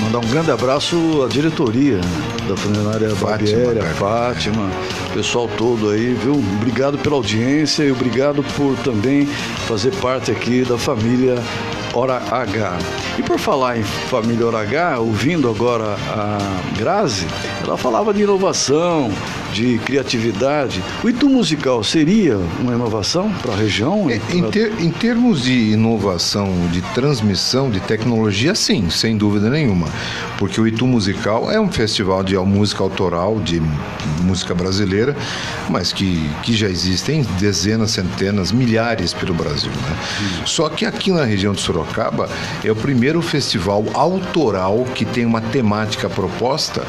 Mandar 0.03 0.19
um 0.19 0.29
grande 0.29 0.51
abraço 0.51 1.25
à 1.25 1.29
diretoria 1.29 2.01
da 2.49 2.57
funerária 2.57 3.15
Barbieri, 3.15 3.79
a 3.79 3.95
Fátima, 3.95 4.71
o 5.11 5.15
pessoal 5.15 5.49
todo 5.57 5.91
aí, 5.91 6.15
viu? 6.15 6.35
Obrigado 6.35 6.99
pela 6.99 7.17
audiência 7.17 7.83
e 7.83 7.91
obrigado 7.91 8.45
por 8.57 8.77
também 8.79 9.27
fazer 9.67 9.95
parte 9.97 10.31
aqui 10.31 10.63
da 10.63 10.77
família 10.77 11.37
Hora 11.97 12.23
H. 12.31 12.79
E 13.19 13.23
por 13.23 13.39
falar 13.39 13.79
em 13.79 13.83
família 13.83 14.47
Hora 14.47 14.61
H, 14.61 14.99
ouvindo 14.99 15.49
agora 15.49 15.97
a 16.11 16.39
Grazi, 16.77 17.27
ela 17.65 17.79
falava 17.79 18.13
de 18.13 18.23
inovação, 18.23 19.11
de 19.55 19.79
criatividade. 19.79 20.85
O 21.03 21.09
Itu 21.09 21.27
Musical 21.27 21.83
seria 21.83 22.37
uma 22.61 22.75
inovação 22.75 23.33
para 23.41 23.55
a 23.55 23.57
região? 23.57 24.11
É, 24.11 24.21
em, 24.31 24.43
ter, 24.51 24.79
em 24.79 24.91
termos 24.91 25.45
de 25.45 25.73
inovação, 25.73 26.53
de 26.71 26.83
transmissão 26.93 27.71
de 27.71 27.81
tecnologia, 27.81 28.55
sim, 28.55 28.91
sem 28.91 29.17
dúvida 29.17 29.49
nenhuma. 29.49 29.87
Porque 30.39 30.61
o 30.61 30.67
Itu 30.67 30.87
Musical 30.87 31.51
é 31.51 31.59
um 31.59 31.73
festival 31.73 32.23
de 32.23 32.37
música 32.37 32.83
autoral, 32.83 33.41
de 33.41 33.63
música 34.21 34.55
brasileira, 34.55 35.17
mas 35.71 35.95
que, 35.95 36.29
que 36.43 36.55
já 36.55 36.69
existem 36.69 37.23
dezenas, 37.39 37.93
centenas, 37.93 38.53
milhares 38.53 39.15
pelo 39.15 39.33
Brasil. 39.33 39.71
Né? 39.71 40.45
Só 40.45 40.69
que 40.69 40.85
aqui 40.85 41.11
na 41.11 41.25
região 41.25 41.55
de 41.55 41.63
Sorocaba 41.63 41.86
é 42.65 42.71
o 42.71 42.77
primeiro 42.77 43.23
festival 43.23 43.85
autoral 43.95 44.85
que 44.95 45.05
tem 45.05 45.25
uma 45.25 45.41
temática 45.41 46.09
proposta 46.09 46.83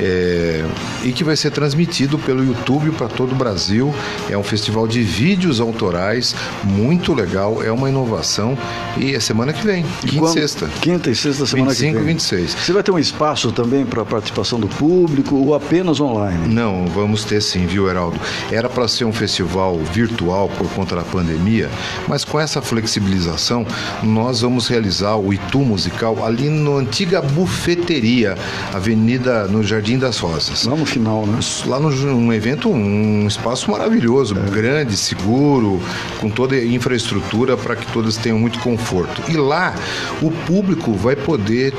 é, 0.00 0.64
e 1.02 1.12
que 1.12 1.22
vai 1.22 1.36
ser 1.36 1.50
transmitido 1.50 2.18
pelo 2.18 2.44
YouTube 2.44 2.90
para 2.92 3.08
todo 3.08 3.32
o 3.32 3.34
Brasil. 3.34 3.94
É 4.28 4.36
um 4.36 4.42
festival 4.42 4.86
de 4.86 5.02
vídeos 5.02 5.60
autorais, 5.60 6.34
muito 6.62 7.12
legal, 7.12 7.62
é 7.62 7.70
uma 7.70 7.88
inovação. 7.88 8.56
E 8.96 9.14
é 9.14 9.20
semana 9.20 9.52
que 9.52 9.64
vem, 9.64 9.84
quinta 10.00 10.18
quando? 10.18 10.36
e 10.36 10.40
sexta. 10.40 10.68
Quinta 10.80 11.10
e 11.10 11.14
sexta 11.14 11.46
semana 11.46 11.70
25 11.70 11.92
que 11.92 11.98
e 11.98 12.04
vem. 12.04 12.14
26. 12.14 12.54
Você 12.54 12.72
vai 12.72 12.82
ter 12.82 12.90
um 12.90 12.98
espaço 12.98 13.52
também 13.52 13.84
para 13.84 14.04
participação 14.04 14.58
do 14.58 14.68
público 14.68 15.36
ou 15.36 15.54
apenas 15.54 16.00
online? 16.00 16.52
Não, 16.52 16.86
vamos 16.86 17.24
ter 17.24 17.40
sim, 17.40 17.66
viu, 17.66 17.88
Heraldo? 17.88 18.18
Era 18.50 18.68
para 18.68 18.88
ser 18.88 19.04
um 19.04 19.12
festival 19.12 19.78
virtual 19.92 20.48
por 20.48 20.68
conta 20.70 20.96
da 20.96 21.02
pandemia, 21.02 21.70
mas 22.08 22.24
com 22.24 22.38
essa 22.38 22.60
flexibilização, 22.60 23.66
nós 24.02 24.23
vamos 24.32 24.68
realizar 24.68 25.16
o 25.16 25.32
Itu 25.32 25.58
Musical 25.60 26.24
ali 26.24 26.48
na 26.48 26.70
antiga 26.72 27.20
bufeteria, 27.20 28.36
Avenida 28.72 29.46
no 29.46 29.62
Jardim 29.62 29.98
das 29.98 30.18
Rosas. 30.18 30.64
Lá 30.64 30.76
no 30.76 30.84
final, 30.86 31.26
né? 31.26 31.38
Lá 31.66 31.78
no 31.78 31.88
um 32.14 32.32
evento, 32.32 32.68
um 32.68 33.26
espaço 33.26 33.70
maravilhoso, 33.70 34.36
É. 34.36 34.50
grande, 34.50 34.96
seguro, 34.96 35.80
com 36.20 36.28
toda 36.28 36.54
a 36.54 36.64
infraestrutura 36.64 37.56
para 37.56 37.76
que 37.76 37.86
todas 37.92 38.16
tenham 38.16 38.38
muito 38.38 38.58
conforto. 38.60 39.22
E 39.30 39.36
lá 39.36 39.74
o 40.22 40.30
público 40.30 40.92
vai 40.92 41.16
poder 41.16 41.74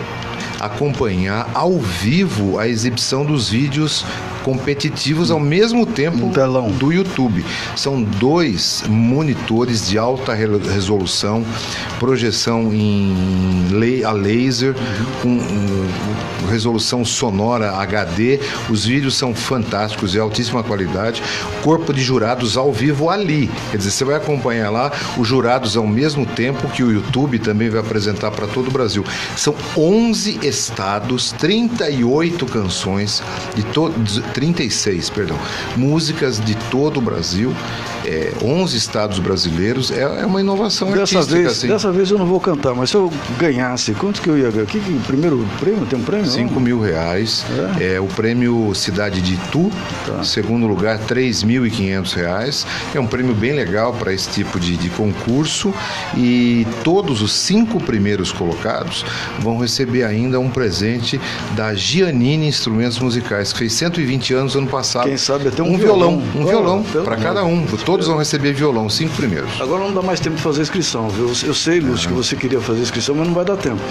acompanhar 0.59 1.49
ao 1.53 1.79
vivo 1.79 2.59
a 2.59 2.67
exibição 2.67 3.25
dos 3.25 3.49
vídeos 3.49 4.05
competitivos 4.43 5.31
ao 5.31 5.39
mesmo 5.39 5.85
tempo 5.87 6.31
do 6.77 6.91
YouTube. 6.93 7.43
São 7.75 8.03
dois 8.03 8.83
monitores 8.87 9.87
de 9.89 9.97
alta 9.97 10.33
re- 10.35 10.45
resolução, 10.71 11.43
projeção 11.99 12.71
em 12.71 13.15
a 14.05 14.11
laser, 14.11 14.75
com 15.21 15.29
um, 15.29 15.87
resolução 16.49 17.03
sonora 17.03 17.71
HD. 17.77 18.39
Os 18.69 18.85
vídeos 18.85 19.15
são 19.15 19.33
fantásticos, 19.33 20.11
de 20.11 20.19
altíssima 20.19 20.63
qualidade. 20.63 21.21
Corpo 21.63 21.91
de 21.91 22.01
jurados 22.01 22.55
ao 22.55 22.71
vivo 22.71 23.09
ali. 23.09 23.49
Quer 23.71 23.77
dizer, 23.77 23.91
você 23.91 24.05
vai 24.05 24.15
acompanhar 24.15 24.69
lá 24.69 24.91
os 25.17 25.27
jurados 25.27 25.75
ao 25.75 25.87
mesmo 25.87 26.25
tempo 26.25 26.67
que 26.69 26.83
o 26.83 26.91
YouTube 26.91 27.39
também 27.39 27.69
vai 27.69 27.79
apresentar 27.79 28.29
para 28.31 28.45
todo 28.47 28.67
o 28.67 28.71
Brasil. 28.71 29.03
São 29.35 29.55
11 29.75 30.39
estados, 30.45 31.31
38 31.33 32.45
canções 32.45 33.21
de 33.55 33.63
todos 33.63 34.21
36, 34.33 35.09
perdão, 35.09 35.37
músicas 35.75 36.39
de 36.39 36.55
todo 36.69 36.97
o 36.97 37.01
Brasil, 37.01 37.53
é, 38.05 38.33
11 38.43 38.77
estados 38.77 39.19
brasileiros. 39.19 39.91
É, 39.91 40.01
é 40.01 40.25
uma 40.25 40.39
inovação 40.39 40.89
Dessa 40.91 41.17
artística, 41.19 41.41
vez, 41.41 41.51
assim. 41.51 41.67
dessa 41.67 41.91
vez 41.91 42.11
eu 42.11 42.17
não 42.17 42.25
vou 42.25 42.39
cantar, 42.39 42.73
mas 42.73 42.89
se 42.89 42.95
eu 42.95 43.11
ganhasse, 43.37 43.93
quanto 43.93 44.21
que 44.21 44.29
eu 44.29 44.37
ia 44.37 44.49
ganhar? 44.49 44.65
Que, 44.65 44.79
que, 44.79 44.99
primeiro 45.05 45.45
prêmio? 45.59 45.85
Tem 45.85 45.99
um 45.99 46.03
prêmio? 46.03 46.25
5 46.25 46.59
mil 46.59 46.79
reais. 46.79 47.45
É. 47.79 47.99
o 47.99 48.07
prêmio 48.07 48.73
Cidade 48.73 49.21
de 49.21 49.33
Itu. 49.33 49.71
Tá. 50.05 50.23
Segundo 50.23 50.65
lugar, 50.65 50.99
3.500 50.99 52.13
reais. 52.13 52.67
É 52.93 52.99
um 52.99 53.07
prêmio 53.07 53.33
bem 53.33 53.53
legal 53.53 53.93
para 53.93 54.13
esse 54.13 54.29
tipo 54.29 54.59
de, 54.59 54.77
de 54.77 54.89
concurso. 54.89 55.73
E 56.15 56.65
todos 56.83 57.21
os 57.21 57.31
cinco 57.31 57.79
primeiros 57.79 58.31
colocados 58.31 59.05
vão 59.39 59.57
receber 59.57 60.03
ainda 60.03 60.39
um 60.39 60.49
presente 60.49 61.19
da 61.55 61.73
Giannini 61.73 62.47
Instrumentos 62.47 62.99
Musicais, 62.99 63.51
que 63.53 63.59
fez 63.59 63.73
120 63.73 64.33
anos 64.33 64.55
ano 64.55 64.67
passado. 64.67 65.07
Quem 65.07 65.17
sabe 65.17 65.47
até 65.47 65.61
um 65.61 65.75
um 65.75 65.77
violão. 65.77 66.19
violão. 66.19 66.41
Um 66.41 66.45
violão 66.45 66.83
pelo 66.83 67.03
para 67.03 67.17
cada 67.17 67.43
um. 67.43 67.65
Todos 67.95 68.07
vão 68.07 68.17
receber 68.17 68.51
violão, 68.51 68.87
os 68.87 68.93
cinco 68.93 69.15
primeiros. 69.15 69.49
Agora 69.61 69.85
não 69.85 69.93
dá 69.93 70.01
mais 70.01 70.19
tempo 70.19 70.35
de 70.35 70.41
fazer 70.41 70.61
inscrição, 70.61 71.07
viu? 71.07 71.27
Eu 71.27 71.53
sei, 71.53 71.79
Lúcio, 71.79 72.09
que 72.09 72.13
você 72.13 72.35
queria 72.35 72.59
fazer 72.59 72.81
inscrição, 72.81 73.15
mas 73.15 73.25
não 73.25 73.33
vai 73.33 73.45
dar 73.45 73.55
tempo. 73.55 73.81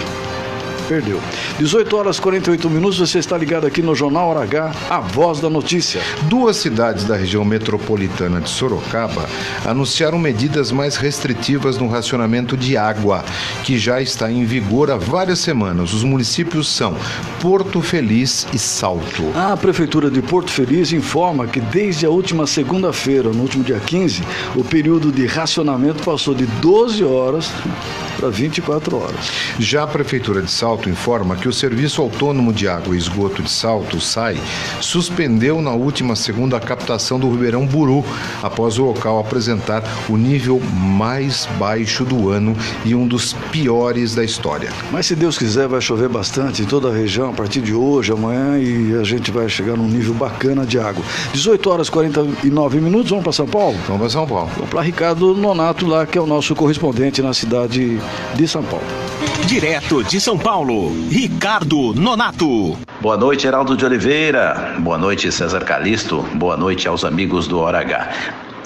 Perdeu. 0.87 1.19
18 1.57 1.97
horas 1.97 2.17
e 2.17 2.21
48 2.21 2.69
minutos, 2.69 2.99
você 2.99 3.17
está 3.17 3.35
ligado 3.37 3.65
aqui 3.65 3.81
no 3.81 3.95
Jornal 3.95 4.29
Hora 4.29 4.43
H, 4.43 4.71
a 4.89 4.99
voz 4.99 5.39
da 5.39 5.49
notícia. 5.49 5.99
Duas 6.23 6.57
cidades 6.57 7.05
da 7.05 7.15
região 7.15 7.43
metropolitana 7.43 8.39
de 8.39 8.49
Sorocaba 8.49 9.27
anunciaram 9.65 10.19
medidas 10.19 10.71
mais 10.71 10.95
restritivas 10.95 11.77
no 11.77 11.87
racionamento 11.87 12.55
de 12.55 12.77
água, 12.77 13.25
que 13.63 13.79
já 13.79 13.99
está 13.99 14.31
em 14.31 14.45
vigor 14.45 14.91
há 14.91 14.97
várias 14.97 15.39
semanas. 15.39 15.91
Os 15.91 16.03
municípios 16.03 16.67
são 16.67 16.95
Porto 17.41 17.81
Feliz 17.81 18.45
e 18.53 18.59
Salto. 18.59 19.31
A 19.35 19.57
Prefeitura 19.57 20.11
de 20.11 20.21
Porto 20.21 20.51
Feliz 20.51 20.91
informa 20.91 21.47
que 21.47 21.59
desde 21.59 22.05
a 22.05 22.09
última 22.09 22.45
segunda-feira, 22.45 23.29
no 23.29 23.41
último 23.41 23.63
dia 23.63 23.79
15, 23.79 24.21
o 24.55 24.63
período 24.63 25.11
de 25.11 25.25
racionamento 25.25 26.03
passou 26.03 26.35
de 26.35 26.45
12 26.45 27.03
horas 27.03 27.51
para 28.19 28.29
24 28.29 28.97
horas. 28.97 29.31
Já 29.59 29.83
a 29.83 29.87
Prefeitura 29.87 30.41
de 30.41 30.51
Salto 30.51 30.74
informa 30.89 31.35
que 31.35 31.47
o 31.47 31.53
Serviço 31.53 32.01
Autônomo 32.01 32.53
de 32.53 32.67
Água 32.67 32.95
e 32.95 32.97
Esgoto 32.97 33.41
de 33.41 33.49
Salto, 33.49 33.99
SAI, 33.99 34.37
suspendeu 34.81 35.61
na 35.61 35.71
última 35.71 36.15
segunda 36.15 36.57
a 36.57 36.59
captação 36.59 37.19
do 37.19 37.29
Ribeirão 37.29 37.65
Buru, 37.65 38.03
após 38.41 38.77
o 38.77 38.85
local 38.85 39.19
apresentar 39.19 39.83
o 40.09 40.17
nível 40.17 40.59
mais 40.59 41.47
baixo 41.57 42.03
do 42.03 42.29
ano 42.29 42.55
e 42.83 42.93
um 42.93 43.07
dos 43.07 43.33
piores 43.51 44.13
da 44.13 44.23
história. 44.23 44.69
Mas 44.91 45.05
se 45.05 45.15
Deus 45.15 45.37
quiser, 45.37 45.67
vai 45.67 45.81
chover 45.81 46.09
bastante 46.09 46.61
em 46.61 46.65
toda 46.65 46.89
a 46.89 46.93
região 46.93 47.29
a 47.29 47.33
partir 47.33 47.61
de 47.61 47.73
hoje, 47.73 48.11
amanhã, 48.11 48.57
e 48.57 48.95
a 48.95 49.03
gente 49.03 49.31
vai 49.31 49.47
chegar 49.49 49.77
num 49.77 49.87
nível 49.87 50.13
bacana 50.13 50.65
de 50.65 50.79
água. 50.79 51.03
18 51.33 51.69
horas 51.69 51.87
e 51.87 51.91
49 51.91 52.79
minutos, 52.79 53.09
vamos 53.09 53.23
para 53.23 53.33
São 53.33 53.47
Paulo? 53.47 53.77
Vamos 53.87 54.01
para 54.01 54.09
São 54.09 54.27
Paulo. 54.27 54.49
Vamos 54.55 54.69
para 54.69 54.81
Ricardo 54.81 55.33
Nonato 55.33 55.85
lá, 55.85 56.05
que 56.05 56.17
é 56.17 56.21
o 56.21 56.27
nosso 56.27 56.55
correspondente 56.55 57.21
na 57.21 57.33
cidade 57.33 57.99
de 58.35 58.47
São 58.47 58.63
Paulo. 58.63 58.85
Direto 59.47 60.03
de 60.03 60.19
São 60.19 60.39
Paulo, 60.39 60.91
Ricardo 61.07 61.93
Nonato. 61.93 62.75
Boa 62.99 63.15
noite, 63.15 63.43
Geraldo 63.43 63.77
de 63.77 63.85
Oliveira. 63.85 64.73
Boa 64.79 64.97
noite, 64.97 65.31
César 65.31 65.63
Calisto. 65.63 66.23
Boa 66.33 66.57
noite 66.57 66.87
aos 66.87 67.05
amigos 67.05 67.47
do 67.47 67.59
Hora 67.59 67.79
H. 67.79 68.09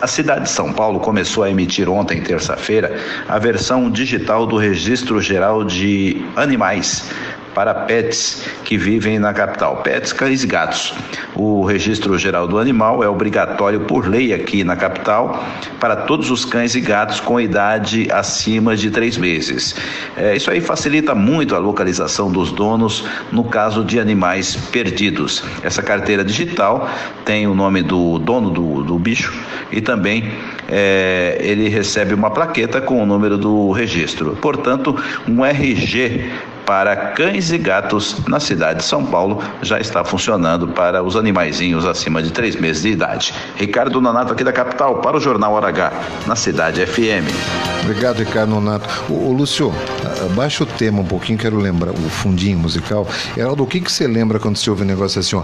A 0.02 0.08
cidade 0.08 0.44
de 0.44 0.50
São 0.50 0.72
Paulo 0.72 1.02
começou 1.02 1.44
a 1.44 1.52
emitir 1.52 1.90
ontem, 1.90 2.22
terça-feira, 2.22 2.98
a 3.28 3.38
versão 3.38 3.92
digital 3.92 4.46
do 4.46 4.56
Registro 4.56 5.22
Geral 5.22 5.66
de 5.66 6.26
Animais 6.38 7.12
para 7.54 7.74
pets 7.74 8.45
que 8.64 8.78
vivem 8.78 9.20
na 9.20 9.34
capital, 9.34 9.78
pets, 9.78 10.14
cães 10.14 10.43
e 10.43 10.47
gatos. 10.47 10.93
O 11.36 11.64
registro 11.64 12.18
geral 12.18 12.47
do 12.47 12.58
animal 12.58 13.04
é 13.04 13.10
obrigatório 13.10 13.82
por 13.82 14.08
lei 14.08 14.34
aqui 14.34 14.64
na 14.64 14.76
capital 14.76 15.43
para 15.80 15.95
todos 15.95 16.32
os 16.32 16.45
cães 16.45 16.76
e 16.76 16.82
gatos 16.82 17.20
com 17.20 17.39
idade 17.39 18.08
acima 18.12 18.76
de 18.76 18.91
três 18.91 19.18
meses. 19.18 19.76
É, 20.16 20.36
isso 20.36 20.52
aí 20.52 20.62
facilita 20.62 21.16
muito 21.16 21.56
a 21.56 21.60
localização 21.60 22.32
dos 22.32 22.52
donos 22.52 23.06
no 23.32 23.43
caso 23.43 23.84
de 23.84 24.00
animais 24.00 24.56
perdidos. 24.72 25.43
Essa 25.64 25.82
carteira 25.82 26.24
digital 26.24 26.89
tem 27.26 27.47
o 27.47 27.54
nome 27.54 27.82
do 27.82 28.20
dono 28.20 28.50
do, 28.50 28.84
do 28.84 29.00
bicho 29.00 29.34
e 29.72 29.82
também 29.82 30.32
é, 30.68 31.38
ele 31.39 31.70
recebe 31.70 32.14
uma 32.14 32.30
plaqueta 32.30 32.82
com 32.82 33.02
o 33.02 33.06
número 33.06 33.38
do 33.38 33.72
registro. 33.72 34.38
Portanto, 34.41 34.95
um 35.28 35.43
RG 35.43 36.30
para 36.70 36.95
cães 36.95 37.51
e 37.51 37.57
gatos 37.57 38.17
na 38.28 38.39
cidade 38.39 38.82
de 38.82 38.86
São 38.86 39.03
Paulo 39.03 39.43
já 39.59 39.80
está 39.80 40.05
funcionando 40.05 40.67
para 40.67 41.01
os 41.01 41.15
animaizinhos 41.15 41.84
acima 41.84 42.22
de 42.22 42.30
três 42.30 42.55
meses 42.55 42.84
de 42.84 42.89
idade. 42.89 43.34
Ricardo 43.55 43.99
Nonato 43.99 44.34
aqui 44.34 44.43
da 44.43 44.53
capital 44.53 44.97
para 44.97 45.17
o 45.17 45.20
Jornal 45.20 45.51
Hora 45.53 45.70
H, 45.70 45.91
na 46.28 46.36
cidade 46.36 46.86
FM. 46.86 47.26
Obrigado, 47.82 48.20
Ricardo 48.20 48.51
Nonato. 48.51 48.88
Ô, 49.09 49.30
ô, 49.30 49.34
Lúcio, 49.34 49.74
abaixa 50.32 50.63
o 50.63 50.67
tema 50.67 51.01
um 51.01 51.05
pouquinho, 51.05 51.39
quero 51.39 51.57
lembrar 51.57 51.89
o 51.89 52.09
fundinho 52.11 52.59
musical. 52.59 53.07
Heraldo, 53.36 53.63
o 53.63 53.65
que, 53.65 53.82
que 53.82 53.91
você 53.91 54.05
lembra 54.05 54.39
quando 54.39 54.57
você 54.57 54.70
ouve 54.70 54.84
um 54.84 54.86
negócio 54.86 55.20
assim, 55.20 55.38
ó? 55.38 55.41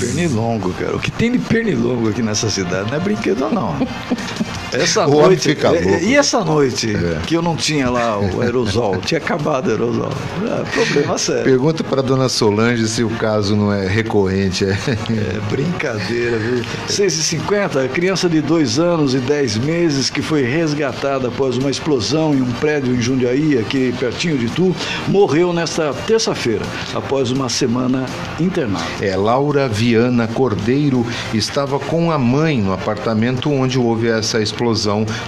Pernilongo, 0.00 0.72
cara. 0.72 0.96
O 0.96 0.98
que 0.98 1.10
tem 1.10 1.30
de 1.30 1.38
pernilongo 1.40 2.08
aqui 2.08 2.22
nessa 2.22 2.48
cidade 2.48 2.90
não 2.90 2.96
é 2.96 3.00
brinquedo, 3.00 3.50
não. 3.50 3.76
Essa 4.72 5.06
O 5.06 5.22
noite. 5.22 5.48
fica 5.48 5.68
é, 5.68 5.80
louco. 5.80 6.04
E 6.04 6.16
essa 6.16 6.44
noite 6.44 6.92
que 7.26 7.34
eu 7.34 7.42
não 7.42 7.56
tinha 7.56 7.88
lá 7.88 8.18
o 8.18 8.42
aerosol, 8.42 8.96
tinha 9.04 9.18
acabado 9.18 9.68
o 9.68 9.70
aerosol. 9.70 10.12
É, 10.42 10.70
problema 10.70 11.18
sério. 11.18 11.44
Pergunta 11.44 11.84
para 11.84 12.02
dona 12.02 12.28
Solange 12.28 12.88
se 12.88 13.02
o 13.04 13.10
caso 13.10 13.54
não 13.56 13.72
é 13.72 13.86
recorrente. 13.86 14.64
É, 14.64 14.76
É 14.76 15.40
brincadeira, 15.50 16.38
viu? 16.38 16.64
6h50, 16.88 17.84
a 17.84 17.88
criança 17.88 18.28
de 18.28 18.40
2 18.40 18.78
anos 18.78 19.14
e 19.14 19.18
10 19.18 19.58
meses 19.58 20.10
que 20.10 20.20
foi 20.20 20.42
resgatada 20.42 21.28
após 21.28 21.56
uma 21.56 21.70
explosão 21.70 22.34
em 22.34 22.42
um 22.42 22.52
prédio 22.52 22.94
em 22.94 23.00
Jundiaí, 23.00 23.58
aqui 23.58 23.94
pertinho 23.98 24.36
de 24.36 24.48
Tu, 24.48 24.74
morreu 25.08 25.52
nesta 25.52 25.92
terça-feira, 26.06 26.64
após 26.94 27.30
uma 27.30 27.48
semana 27.48 28.06
internada. 28.40 28.84
É, 29.00 29.16
Laura 29.16 29.68
Viana 29.68 30.26
Cordeiro 30.26 31.06
estava 31.32 31.78
com 31.78 32.10
a 32.10 32.18
mãe 32.18 32.60
no 32.60 32.72
apartamento 32.72 33.50
onde 33.50 33.78
houve 33.78 34.08
essa 34.08 34.40
explosão 34.40 34.55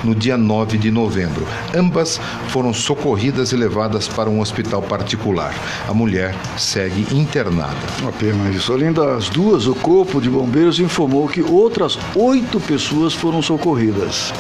no 0.03 0.15
dia 0.15 0.37
9 0.37 0.79
de 0.79 0.91
novembro. 0.91 1.47
Ambas 1.75 2.21
foram 2.49 2.73
socorridas 2.73 3.53
e 3.53 3.57
levadas 3.57 4.09
para 4.09 4.31
um 4.31 4.41
hospital 4.41 4.83
particular. 4.83 5.55
A 5.87 5.93
mulher 5.93 6.35
segue 6.57 7.07
internada. 7.15 7.77
Uma 8.01 8.13
pena 8.13 8.51
isso. 8.51 8.73
Além 8.73 8.93
das 8.93 9.29
duas, 9.29 9.67
o 9.67 9.75
Corpo 9.75 10.21
de 10.21 10.31
Bombeiros 10.31 10.81
informou 10.81 11.29
que 11.29 11.43
outras 11.43 11.99
oito 12.15 12.59
pessoas 12.61 13.13
foram 13.13 13.43
socorridas. 13.43 14.33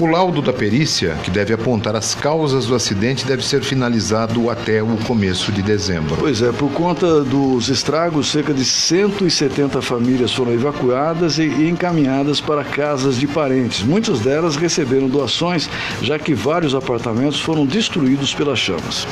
O 0.00 0.06
laudo 0.06 0.40
da 0.40 0.50
perícia, 0.50 1.14
que 1.22 1.30
deve 1.30 1.52
apontar 1.52 1.94
as 1.94 2.14
causas 2.14 2.64
do 2.64 2.74
acidente, 2.74 3.26
deve 3.26 3.44
ser 3.44 3.62
finalizado 3.62 4.48
até 4.48 4.82
o 4.82 4.96
começo 5.06 5.52
de 5.52 5.60
dezembro. 5.60 6.16
Pois 6.18 6.40
é, 6.40 6.50
por 6.52 6.72
conta 6.72 7.22
dos 7.22 7.68
estragos, 7.68 8.28
cerca 8.30 8.54
de 8.54 8.64
170 8.64 9.82
famílias 9.82 10.32
foram 10.32 10.54
evacuadas 10.54 11.36
e 11.36 11.68
encaminhadas 11.68 12.40
para 12.40 12.64
casas 12.64 13.16
de 13.16 13.26
parentes. 13.26 13.82
Muitas 13.82 14.20
delas 14.20 14.56
receberam 14.56 15.06
doações, 15.06 15.68
já 16.00 16.18
que 16.18 16.32
vários 16.32 16.74
apartamentos 16.74 17.38
foram 17.38 17.66
destruídos 17.66 18.32
pelas 18.32 18.58
chamas. 18.58 19.06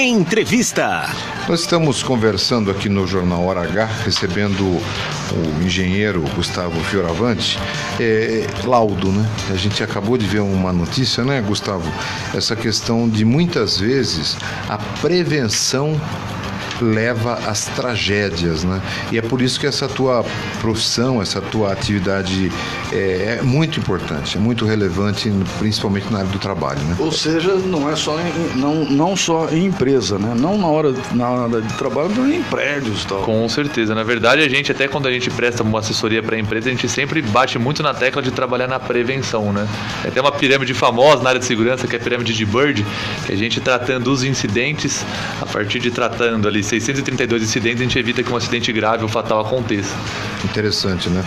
Entrevista. 0.00 1.12
Nós 1.48 1.62
estamos 1.62 2.04
conversando 2.04 2.70
aqui 2.70 2.88
no 2.88 3.04
Jornal 3.04 3.44
Hora 3.44 3.62
H, 3.62 3.84
recebendo 4.04 4.62
o 4.62 5.60
engenheiro 5.60 6.22
Gustavo 6.36 6.80
Fioravante, 6.84 7.58
é, 7.98 8.46
laudo, 8.64 9.10
né? 9.10 9.28
A 9.50 9.56
gente 9.56 9.82
acabou 9.82 10.16
de 10.16 10.24
ver 10.24 10.38
uma 10.38 10.72
notícia, 10.72 11.24
né, 11.24 11.40
Gustavo? 11.40 11.92
Essa 12.32 12.54
questão 12.54 13.08
de 13.08 13.24
muitas 13.24 13.80
vezes 13.80 14.36
a 14.68 14.78
prevenção 15.00 16.00
leva 16.80 17.34
às 17.46 17.66
tragédias, 17.66 18.64
né? 18.64 18.80
E 19.12 19.18
é 19.18 19.22
por 19.22 19.42
isso 19.42 19.58
que 19.58 19.66
essa 19.66 19.88
tua 19.88 20.24
profissão, 20.60 21.20
essa 21.20 21.40
tua 21.40 21.72
atividade 21.72 22.50
é, 22.92 23.38
é 23.38 23.42
muito 23.42 23.78
importante, 23.78 24.36
é 24.36 24.40
muito 24.40 24.64
relevante, 24.64 25.32
principalmente 25.58 26.10
na 26.12 26.18
área 26.18 26.30
do 26.30 26.38
trabalho, 26.38 26.80
né? 26.80 26.96
Ou 26.98 27.12
seja, 27.12 27.54
não 27.54 27.90
é 27.90 27.96
só 27.96 28.18
em, 28.20 28.58
não, 28.58 28.84
não 28.84 29.16
só 29.16 29.48
em 29.50 29.66
empresa, 29.66 30.18
né? 30.18 30.34
Não 30.36 30.58
na 30.58 30.66
hora, 30.66 30.94
na 31.12 31.28
hora 31.28 31.60
de 31.60 31.72
trabalho, 31.74 32.10
mas 32.16 32.32
em 32.32 32.42
prédios 32.42 33.04
tal. 33.04 33.22
Com 33.22 33.48
certeza. 33.48 33.94
Na 33.94 34.02
verdade, 34.02 34.42
a 34.42 34.48
gente, 34.48 34.72
até 34.72 34.88
quando 34.88 35.06
a 35.06 35.12
gente 35.12 35.30
presta 35.30 35.62
uma 35.62 35.78
assessoria 35.78 36.22
para 36.22 36.36
a 36.36 36.38
empresa, 36.38 36.68
a 36.68 36.72
gente 36.72 36.88
sempre 36.88 37.22
bate 37.22 37.58
muito 37.58 37.82
na 37.82 37.94
tecla 37.94 38.22
de 38.22 38.30
trabalhar 38.30 38.66
na 38.66 38.78
prevenção, 38.78 39.52
né? 39.52 39.66
É 40.04 40.08
até 40.08 40.20
uma 40.20 40.32
pirâmide 40.32 40.74
famosa 40.74 41.22
na 41.22 41.30
área 41.30 41.40
de 41.40 41.46
segurança, 41.46 41.86
que 41.86 41.96
é 41.96 41.98
a 41.98 42.02
pirâmide 42.02 42.32
de 42.32 42.44
Bird, 42.44 42.84
que 43.26 43.32
a 43.32 43.36
gente 43.36 43.60
tratando 43.60 44.10
os 44.10 44.22
incidentes, 44.22 45.04
a 45.40 45.46
partir 45.46 45.80
de 45.80 45.90
tratando 45.90 46.48
ali 46.48 46.62
632 46.68 47.42
incidentes, 47.42 47.80
a 47.80 47.84
gente 47.84 47.98
evita 47.98 48.22
que 48.22 48.32
um 48.32 48.36
acidente 48.36 48.72
grave 48.72 49.02
ou 49.02 49.08
fatal 49.08 49.40
aconteça. 49.40 49.94
Interessante, 50.44 51.08
né? 51.08 51.24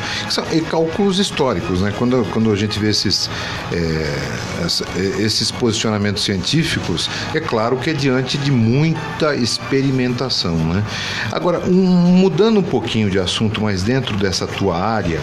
E 0.54 0.62
cálculos 0.62 1.20
históricos, 1.20 1.82
né? 1.82 1.94
Quando, 1.98 2.26
quando 2.32 2.52
a 2.52 2.56
gente 2.56 2.80
vê 2.80 2.90
esses, 2.90 3.30
é, 3.74 5.22
esses 5.22 5.52
posicionamentos 5.52 6.24
científicos, 6.24 7.10
é 7.34 7.40
claro 7.40 7.78
que 7.78 7.90
é 7.90 7.94
diante 7.94 8.38
de 8.38 8.52
muita 8.52 9.36
experimentação, 9.36 10.56
né? 10.58 10.84
Agora, 11.32 11.60
um, 11.60 11.74
mudando 11.74 12.60
um 12.60 12.64
pouquinho 12.64 13.10
de 13.10 13.20
assunto, 13.20 13.62
mas 13.62 13.84
dentro 13.84 14.16
dessa 14.18 14.48
tua 14.48 14.78
área, 14.78 15.20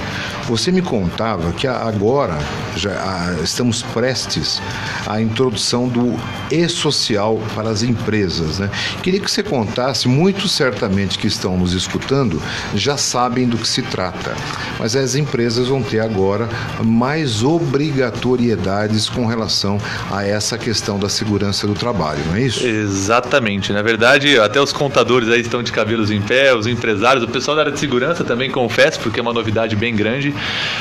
você 0.46 0.72
me 0.72 0.82
contava 0.82 1.52
que 1.52 1.66
agora 1.66 2.38
já 2.76 3.36
estamos 3.42 3.82
prestes 3.82 4.60
à 5.06 5.20
introdução 5.20 5.88
do 5.88 6.18
e-social 6.50 7.38
para 7.54 7.70
as 7.70 7.82
empresas, 7.82 8.58
né? 8.58 8.70
Queria 9.02 9.20
que 9.20 9.30
você 9.30 9.42
contasse, 9.42 10.07
muito 10.08 10.48
certamente 10.48 11.18
que 11.18 11.26
estão 11.26 11.56
nos 11.56 11.74
escutando 11.74 12.42
já 12.74 12.96
sabem 12.96 13.46
do 13.46 13.56
que 13.58 13.68
se 13.68 13.82
trata, 13.82 14.34
mas 14.78 14.96
as 14.96 15.14
empresas 15.14 15.68
vão 15.68 15.82
ter 15.82 16.00
agora 16.00 16.48
mais 16.82 17.42
obrigatoriedades 17.42 19.08
com 19.08 19.26
relação 19.26 19.78
a 20.10 20.24
essa 20.24 20.56
questão 20.56 20.98
da 20.98 21.08
segurança 21.08 21.66
do 21.66 21.74
trabalho, 21.74 22.20
não 22.26 22.36
é 22.36 22.42
isso? 22.42 22.66
Exatamente. 22.66 23.72
Na 23.72 23.82
verdade, 23.82 24.38
até 24.38 24.60
os 24.60 24.72
contadores 24.72 25.28
aí 25.28 25.40
estão 25.40 25.62
de 25.62 25.70
cabelos 25.70 26.10
em 26.10 26.20
pé, 26.20 26.54
os 26.54 26.66
empresários, 26.66 27.22
o 27.22 27.28
pessoal 27.28 27.56
da 27.56 27.62
área 27.62 27.72
de 27.72 27.78
segurança 27.78 28.24
também 28.24 28.50
confesso, 28.50 28.98
porque 29.00 29.20
é 29.20 29.22
uma 29.22 29.32
novidade 29.32 29.76
bem 29.76 29.94
grande. 29.94 30.34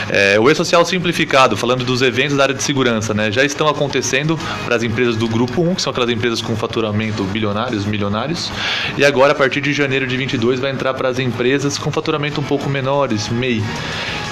É, 0.09 0.39
o 0.39 0.49
e-social 0.49 0.85
simplificado, 0.85 1.57
falando 1.57 1.83
dos 1.83 2.01
eventos 2.01 2.37
da 2.37 2.43
área 2.43 2.55
de 2.55 2.63
segurança, 2.63 3.13
né, 3.13 3.31
já 3.31 3.43
estão 3.43 3.67
acontecendo 3.67 4.39
para 4.65 4.75
as 4.75 4.83
empresas 4.83 5.15
do 5.15 5.27
grupo 5.27 5.61
1, 5.61 5.75
que 5.75 5.81
são 5.81 5.91
aquelas 5.91 6.09
empresas 6.09 6.41
com 6.41 6.55
faturamento 6.55 7.23
bilionários, 7.23 7.85
milionários, 7.85 8.51
e 8.97 9.03
agora 9.03 9.16
a 9.31 9.35
partir 9.35 9.61
de 9.61 9.73
janeiro 9.73 10.05
de 10.05 10.15
22 10.15 10.59
vai 10.59 10.71
entrar 10.71 10.93
para 10.93 11.09
as 11.09 11.17
empresas 11.17 11.77
com 11.77 11.91
faturamento 11.91 12.39
um 12.39 12.43
pouco 12.43 12.69
menores, 12.69 13.29
MEI. 13.29 13.63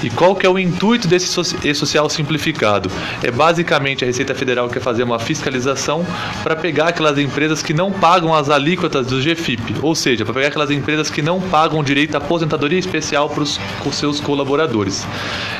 E 0.02 0.10
qual 0.10 0.36
que 0.36 0.44
é 0.44 0.50
o 0.50 0.58
intuito 0.58 1.08
desse 1.08 1.40
e-social 1.64 2.08
simplificado? 2.10 2.90
É 3.22 3.30
basicamente 3.30 4.04
a 4.04 4.06
Receita 4.06 4.34
Federal 4.34 4.68
quer 4.68 4.80
fazer 4.80 5.02
uma 5.02 5.18
fiscalização 5.18 6.06
para 6.42 6.54
pegar 6.54 6.88
aquelas 6.88 7.18
empresas 7.18 7.62
que 7.62 7.72
não 7.72 7.90
pagam 7.90 8.34
as 8.34 8.50
alíquotas 8.50 9.06
do 9.06 9.20
GFIP, 9.20 9.76
ou 9.82 9.94
seja, 9.94 10.24
para 10.24 10.34
pegar 10.34 10.48
aquelas 10.48 10.70
empresas 10.70 11.08
que 11.08 11.22
não 11.22 11.40
pagam 11.40 11.82
direito 11.82 12.14
à 12.14 12.18
aposentadoria 12.18 12.78
especial 12.78 13.30
para 13.30 13.42
os 13.42 13.58
seus 13.92 14.20
colaboradores. 14.20 15.06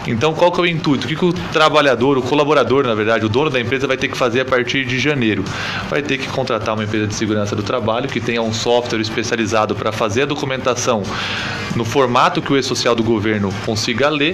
Então, 0.07 0.35
qual 0.35 0.53
que 0.53 0.61
é 0.61 0.63
o 0.65 0.67
intuito? 0.67 1.07
O 1.07 1.09
que, 1.09 1.17
que 1.17 1.25
o 1.25 1.33
trabalhador, 1.33 2.19
o 2.19 2.23
colaborador, 2.23 2.87
na 2.87 2.95
verdade, 2.95 3.25
o 3.25 3.29
dono 3.29 3.51
da 3.51 3.59
empresa 3.59 3.87
vai 3.87 3.97
ter 3.97 4.09
que 4.09 4.17
fazer 4.17 4.41
a 4.41 4.45
partir 4.45 4.85
de 4.85 4.99
janeiro? 4.99 5.45
Vai 5.89 6.03
ter 6.03 6.19
que 6.19 6.29
contratar 6.29 6.75
uma 6.75 6.85
empresa 6.85 7.07
de 7.07 7.15
segurança 7.15 7.57
do 7.57 7.63
trabalho 7.63 8.09
que 8.09 8.21
tenha 8.21 8.43
um 8.43 8.53
software 8.53 9.01
especializado 9.01 9.75
para 9.75 9.91
fazer 9.93 10.23
a 10.23 10.27
documentação 10.27 11.03
no 11.75 11.85
formato 11.85 12.41
que 12.41 12.53
o 12.53 12.57
e-social 12.57 12.95
do 12.95 13.03
governo 13.03 13.53
consiga 13.65 14.09
ler 14.09 14.26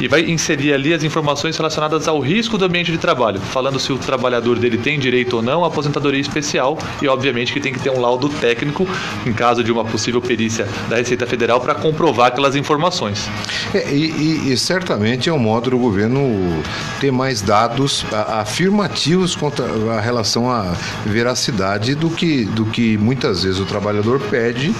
e 0.00 0.06
vai 0.06 0.20
inserir 0.22 0.72
ali 0.72 0.92
as 0.92 1.02
informações 1.02 1.56
relacionadas 1.56 2.06
ao 2.06 2.20
risco 2.20 2.56
do 2.56 2.64
ambiente 2.64 2.92
de 2.92 2.98
trabalho, 2.98 3.40
falando 3.40 3.78
se 3.80 3.92
o 3.92 3.98
trabalhador 3.98 4.58
dele 4.58 4.78
tem 4.78 4.98
direito 4.98 5.36
ou 5.36 5.42
não 5.42 5.64
à 5.64 5.68
aposentadoria 5.68 6.20
especial 6.20 6.78
e, 7.02 7.08
obviamente, 7.08 7.52
que 7.52 7.60
tem 7.60 7.72
que 7.72 7.80
ter 7.80 7.90
um 7.90 8.00
laudo 8.00 8.28
técnico 8.28 8.86
em 9.24 9.32
caso 9.32 9.64
de 9.64 9.72
uma 9.72 9.84
possível 9.84 10.20
perícia 10.20 10.68
da 10.88 10.96
Receita 10.96 11.26
Federal 11.26 11.60
para 11.60 11.74
comprovar 11.74 12.28
aquelas 12.28 12.54
informações. 12.54 13.28
É, 13.74 13.90
e, 13.90 14.10
e, 14.10 14.52
e, 14.52 14.56
certamente 14.56 15.28
é 15.28 15.32
um 15.32 15.38
modo 15.38 15.70
do 15.70 15.78
governo 15.78 16.62
ter 17.00 17.10
mais 17.10 17.40
dados 17.40 18.04
afirmativos 18.28 19.34
contra 19.34 19.64
a 19.96 20.00
relação 20.00 20.50
à 20.50 20.74
veracidade 21.04 21.94
do 21.94 22.10
que, 22.10 22.44
do 22.44 22.66
que 22.66 22.96
muitas 22.98 23.42
vezes 23.42 23.58
o 23.58 23.64
trabalhador 23.64 24.20
pede 24.30 24.74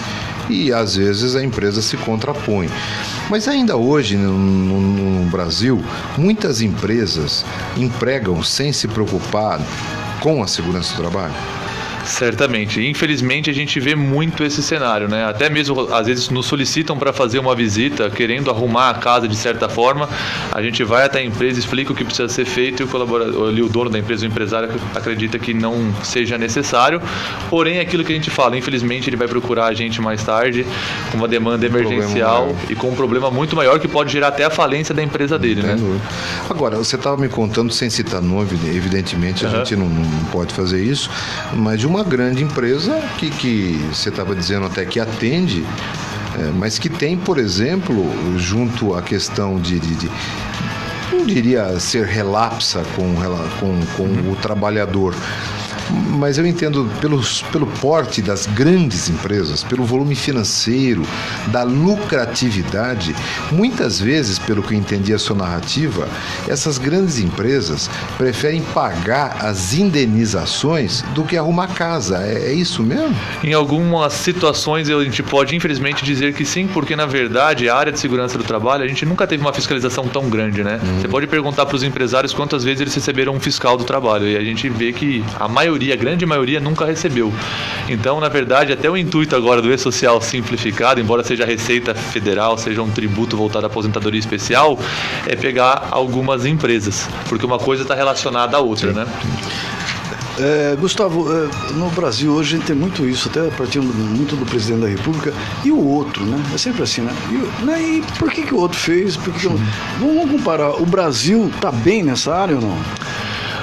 e 0.49 0.73
às 0.73 0.97
vezes 0.97 1.35
a 1.35 1.43
empresa 1.43 1.83
se 1.83 1.97
contrapõe. 1.97 2.69
Mas 3.29 3.49
ainda 3.49 3.77
hoje 3.77 4.17
no, 4.17 4.39
no, 4.39 4.81
no 4.81 5.31
Brasil, 5.31 5.83
muitas 6.17 6.61
empresas 6.61 7.45
empregam 7.77 8.43
sem 8.43 8.73
se 8.73 8.87
preocupar 8.87 9.61
com 10.21 10.43
a 10.43 10.47
segurança 10.47 10.95
do 10.95 11.03
trabalho. 11.03 11.35
Certamente. 12.07 12.87
Infelizmente 12.87 13.51
a 13.51 13.53
gente 13.53 13.79
vê 13.81 13.95
muito 13.95 14.45
esse 14.45 14.63
cenário, 14.63 15.09
né? 15.09 15.25
Até 15.25 15.51
mesmo 15.51 15.93
às 15.93 16.07
vezes 16.07 16.31
nos 16.31 16.47
solicitam 16.47 16.97
para 16.97 17.13
fazer 17.13 17.39
uma 17.39 17.55
visita, 17.55 18.09
querendo 18.09 18.51
arrumar 18.51 18.91
a 18.91 18.95
casa 18.95 19.27
de 19.27 19.37
certa 19.37 19.69
forma. 19.69 20.09
A 20.53 20.63
gente 20.63 20.83
vai 20.85 21.05
até 21.05 21.19
a 21.19 21.25
empresa, 21.25 21.59
explica 21.59 21.93
o 21.93 21.95
que 21.95 22.05
precisa 22.05 22.29
ser 22.29 22.45
feito 22.45 22.83
e 22.83 22.85
o 22.85 22.89
colaborador, 22.89 23.49
ali, 23.49 23.63
o 23.63 23.69
dono 23.69 23.91
da 23.91 23.99
empresa, 23.99 24.25
o 24.25 24.29
empresário 24.29 24.71
acredita 24.95 25.39
que 25.39 25.53
não 25.53 25.93
seja 26.03 26.39
necessário. 26.39 27.01
Porém, 27.51 27.81
aquilo 27.81 28.05
que 28.05 28.13
a 28.13 28.15
gente 28.15 28.31
fala, 28.31 28.57
infelizmente 28.57 29.11
ele 29.11 29.17
vai 29.17 29.29
procurar 29.29 29.67
a 29.67 29.75
gente 29.75 30.01
mais 30.01 30.23
tarde 30.23 30.65
com 31.11 31.19
uma 31.19 31.29
demanda 31.29 31.67
emergencial 31.67 32.55
e 32.71 32.75
com 32.75 32.91
um 32.91 32.95
problema 32.95 33.31
muito 33.31 33.57
maior 33.57 33.79
que 33.81 33.89
pode 33.89 34.13
gerar 34.13 34.29
até 34.29 34.45
a 34.45 34.51
falência 34.51 34.95
da 34.95 35.03
empresa 35.03 35.39
dele, 35.39 35.63
né? 35.63 35.77
Agora, 36.49 36.77
você 36.77 36.97
estava 36.97 37.17
me 37.17 37.29
contando 37.29 37.73
sem 37.73 37.91
citar 37.91 38.23
nome, 38.23 38.49
evidentemente 38.75 39.45
a 39.45 39.49
uhum. 39.49 39.57
gente 39.57 39.77
não, 39.77 39.89
não 39.89 40.25
pode 40.27 40.55
fazer 40.55 40.83
isso, 40.83 41.11
mas 41.53 41.81
de 41.81 41.87
uma 41.87 41.96
uma 41.97 42.05
grande 42.05 42.45
empresa 42.45 43.01
que, 43.17 43.31
que 43.31 43.73
você 43.91 44.11
estava 44.11 44.35
dizendo 44.35 44.67
até 44.67 44.85
que 44.85 45.01
atende, 45.01 45.65
é, 46.39 46.51
mas 46.55 46.79
que 46.79 46.91
tem, 46.91 47.17
por 47.17 47.39
exemplo, 47.39 48.05
junto 48.39 48.95
à 48.95 49.01
questão 49.01 49.59
de, 49.59 49.81
de, 49.81 49.95
de 49.95 50.11
não 51.11 51.25
diria 51.25 51.81
ser 51.81 52.05
relapsa 52.05 52.83
com, 52.95 53.15
com, 53.59 53.81
com 53.97 54.31
o 54.31 54.37
trabalhador, 54.37 55.15
mas 55.91 56.39
eu 56.39 56.47
entendo 56.47 56.91
pelos, 57.01 57.43
pelo 57.53 57.67
porte 57.67 58.23
das 58.23 58.47
grandes 58.47 59.09
empresas, 59.09 59.63
pelo 59.63 59.85
volume 59.85 60.15
financeiro, 60.15 61.03
da 61.49 61.63
lucratividade, 61.63 63.15
muitas 63.53 64.01
vezes, 64.01 64.39
pelo 64.39 64.63
que 64.63 64.75
eu 64.75 64.79
entendi 64.79 65.13
a 65.13 65.19
sua 65.19 65.37
narrativa, 65.37 66.09
essas 66.49 66.79
grandes 66.79 67.19
empresas 67.19 67.89
preferem 68.17 68.63
pagar 68.63 69.45
as 69.45 69.75
indenizações 69.75 71.03
do 71.15 71.25
que 71.25 71.37
arrumar 71.37 71.69
casa. 71.69 72.23
É, 72.23 72.51
é 72.51 72.53
isso 72.53 72.83
mesmo? 72.83 73.15
Em 73.43 73.53
algumas 73.53 74.13
situações 74.13 74.89
a 74.89 75.05
gente 75.05 75.23
pode 75.23 75.55
infelizmente 75.55 76.05
dizer 76.05 76.35
que 76.35 76.45
sim, 76.45 76.67
porque 76.67 76.97
na 76.97 77.07
verdade 77.07 77.69
a 77.69 77.77
área 77.77 77.93
de 77.93 78.01
segurança 78.01 78.37
do 78.37 78.45
trabalho 78.45 78.85
a 78.85 78.89
gente 78.89 79.05
nunca 79.05 79.27
teve 79.27 79.43
uma 79.43 79.53
fiscalização 79.53 80.07
tão 80.09 80.29
grande, 80.29 80.63
né? 80.63 80.81
Hum. 80.83 81.01
Você 81.01 81.09
pode 81.09 81.27
perguntar 81.27 81.67
para 81.67 81.77
os 81.77 81.83
empresários 81.83 82.33
quantas 82.33 82.65
vezes 82.65 82.81
eles 82.81 82.95
receberam 82.95 83.35
um 83.35 83.41
fiscal 83.41 83.77
do 83.77 83.85
trabalho 83.85 84.27
e 84.27 84.37
a 84.37 84.43
gente 84.43 84.69
vê 84.69 84.93
que 84.93 85.25
a 85.39 85.49
maioria 85.49 85.76
maioria, 85.77 85.95
a 85.95 85.97
grande 85.97 86.27
maioria, 86.27 86.61
nunca 86.61 86.85
recebeu. 86.87 87.33
Então, 87.89 88.19
na 88.19 88.29
verdade, 88.29 88.73
até 88.73 88.91
o 88.91 88.97
intuito 88.97 89.37
agora 89.37 89.61
do 89.61 89.73
E-Social 89.73 90.21
simplificado, 90.21 91.01
embora 91.01 91.23
seja 91.23 91.45
Receita 91.45 91.95
Federal, 91.95 92.57
seja 92.57 92.83
um 92.83 92.91
tributo 92.91 93.37
voltado 93.37 93.67
à 93.67 93.69
aposentadoria 93.69 94.19
especial, 94.19 94.79
é 95.27 95.37
pegar 95.37 95.89
algumas 95.91 96.47
empresas, 96.47 97.09
porque 97.29 97.45
uma 97.45 97.59
coisa 97.59 97.83
está 97.83 97.95
relacionada 97.95 98.57
à 98.57 98.61
outra, 98.61 98.89
Sim. 98.89 98.99
né? 98.99 99.07
É, 100.39 100.77
Gustavo, 100.79 101.27
é, 101.33 101.49
no 101.75 101.89
Brasil 101.91 102.31
hoje 102.31 102.55
a 102.55 102.59
gente 102.59 102.67
tem 102.67 102.77
muito 102.77 103.07
isso, 103.07 103.29
até 103.29 103.49
partindo 103.49 103.85
muito 103.85 104.37
do 104.37 104.45
presidente 104.45 104.83
da 104.83 104.89
República, 104.89 105.33
e 105.65 105.71
o 105.71 105.79
outro, 105.79 106.25
né? 106.25 106.39
É 106.55 106.59
sempre 106.59 106.83
assim, 106.83 107.03
né? 107.03 107.13
E, 107.31 107.65
né? 107.65 107.83
e 107.83 108.03
por 108.19 108.31
que, 108.31 108.43
que 108.43 108.55
o 108.55 108.59
outro 108.59 108.79
fez? 108.79 109.17
Por 109.17 109.33
que 109.33 109.41
que 109.41 109.47
eu... 109.47 109.59
Vamos 109.99 110.31
comparar, 110.31 110.71
o 110.81 110.87
Brasil 110.87 111.51
está 111.55 111.71
bem 111.71 112.03
nessa 112.03 112.35
área 112.35 112.57
ou 112.57 112.63
não? 112.63 112.79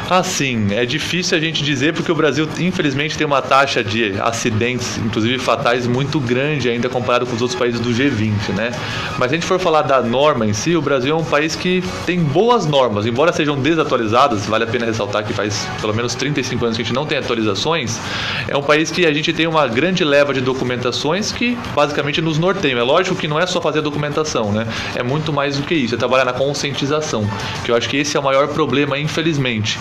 Assim, 0.10 0.74
é 0.74 0.86
difícil 0.86 1.38
a 1.38 1.42
gente 1.42 1.64
dizer 1.64 1.94
porque 1.94 2.12
o 2.12 2.16
Brasil, 2.16 2.48
infelizmente, 2.60 3.18
tem 3.18 3.26
uma 3.26 3.42
taxa 3.42 3.84
de 3.84 4.14
acidentes, 4.22 4.98
inclusive 4.98 5.40
fatais, 5.40 5.88
muito 5.88 6.20
grande 6.20 6.70
ainda 6.70 6.90
comparado 6.90 7.26
com 7.26 7.36
os 7.36 7.42
outros 7.42 7.58
países 7.58 7.80
do 7.80 7.90
G20, 7.90 8.54
né? 8.56 8.72
Mas 9.18 9.30
se 9.30 9.36
a 9.36 9.40
gente 9.40 9.46
for 9.46 9.60
falar 9.60 9.84
da 9.84 10.02
norma 10.02 10.46
em 10.46 10.54
si, 10.54 10.76
o 10.76 10.82
Brasil 10.82 11.16
é 11.16 11.18
um 11.18 11.24
país 11.24 11.56
que 11.56 11.84
tem 12.06 12.20
boas 12.20 12.66
normas, 12.66 13.06
embora 13.06 13.32
sejam 13.32 13.60
desatualizadas, 13.60 14.46
vale 14.46 14.66
a 14.66 14.68
pena 14.68 14.86
ressaltar 14.86 15.24
que 15.24 15.34
faz 15.34 15.68
pelo 15.80 15.94
menos 15.94 16.16
35 16.16 16.66
anos 16.66 16.78
que 16.78 16.84
a 16.84 16.86
gente 16.86 16.94
não 16.94 17.06
tem 17.06 17.18
atualizações, 17.18 18.00
é 18.48 18.58
um 18.58 18.62
país 18.62 18.92
que 18.92 19.06
a 19.06 19.14
gente 19.14 19.32
tem 19.32 19.48
uma 19.48 19.68
grande 19.68 20.04
leva 20.04 20.34
de 20.34 20.42
documentações 20.42 21.32
que 21.32 21.58
basicamente 21.74 22.22
nos 22.22 22.38
norteiam. 22.38 22.78
É 22.78 22.84
lógico 22.84 23.16
que 23.16 23.28
não 23.28 23.40
é 23.40 23.48
só 23.48 23.62
fazer 23.62 23.82
documentação, 23.82 24.52
né? 24.52 24.68
É 24.96 25.02
muito 25.02 25.32
mais 25.32 25.58
do 25.58 25.64
que 25.64 25.74
isso, 25.74 25.96
é 25.96 25.98
trabalhar 25.98 26.26
na 26.26 26.34
conscientização, 26.34 27.28
que 27.64 27.72
eu 27.72 27.76
acho 27.76 27.88
que 27.90 27.98
esse 27.98 28.18
é 28.18 28.20
o 28.20 28.24
maior 28.24 28.50
problema, 28.50 29.00
infelizmente. 29.00 29.80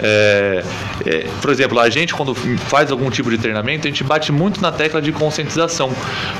É, 0.00 0.64
é, 1.06 1.28
por 1.40 1.50
exemplo, 1.50 1.78
a 1.78 1.88
gente 1.88 2.14
quando 2.14 2.34
faz 2.34 2.90
algum 2.90 3.10
tipo 3.10 3.30
de 3.30 3.38
treinamento, 3.38 3.86
a 3.86 3.90
gente 3.90 4.04
bate 4.04 4.32
muito 4.32 4.60
na 4.60 4.72
tecla 4.72 5.00
de 5.00 5.12
conscientização. 5.12 5.92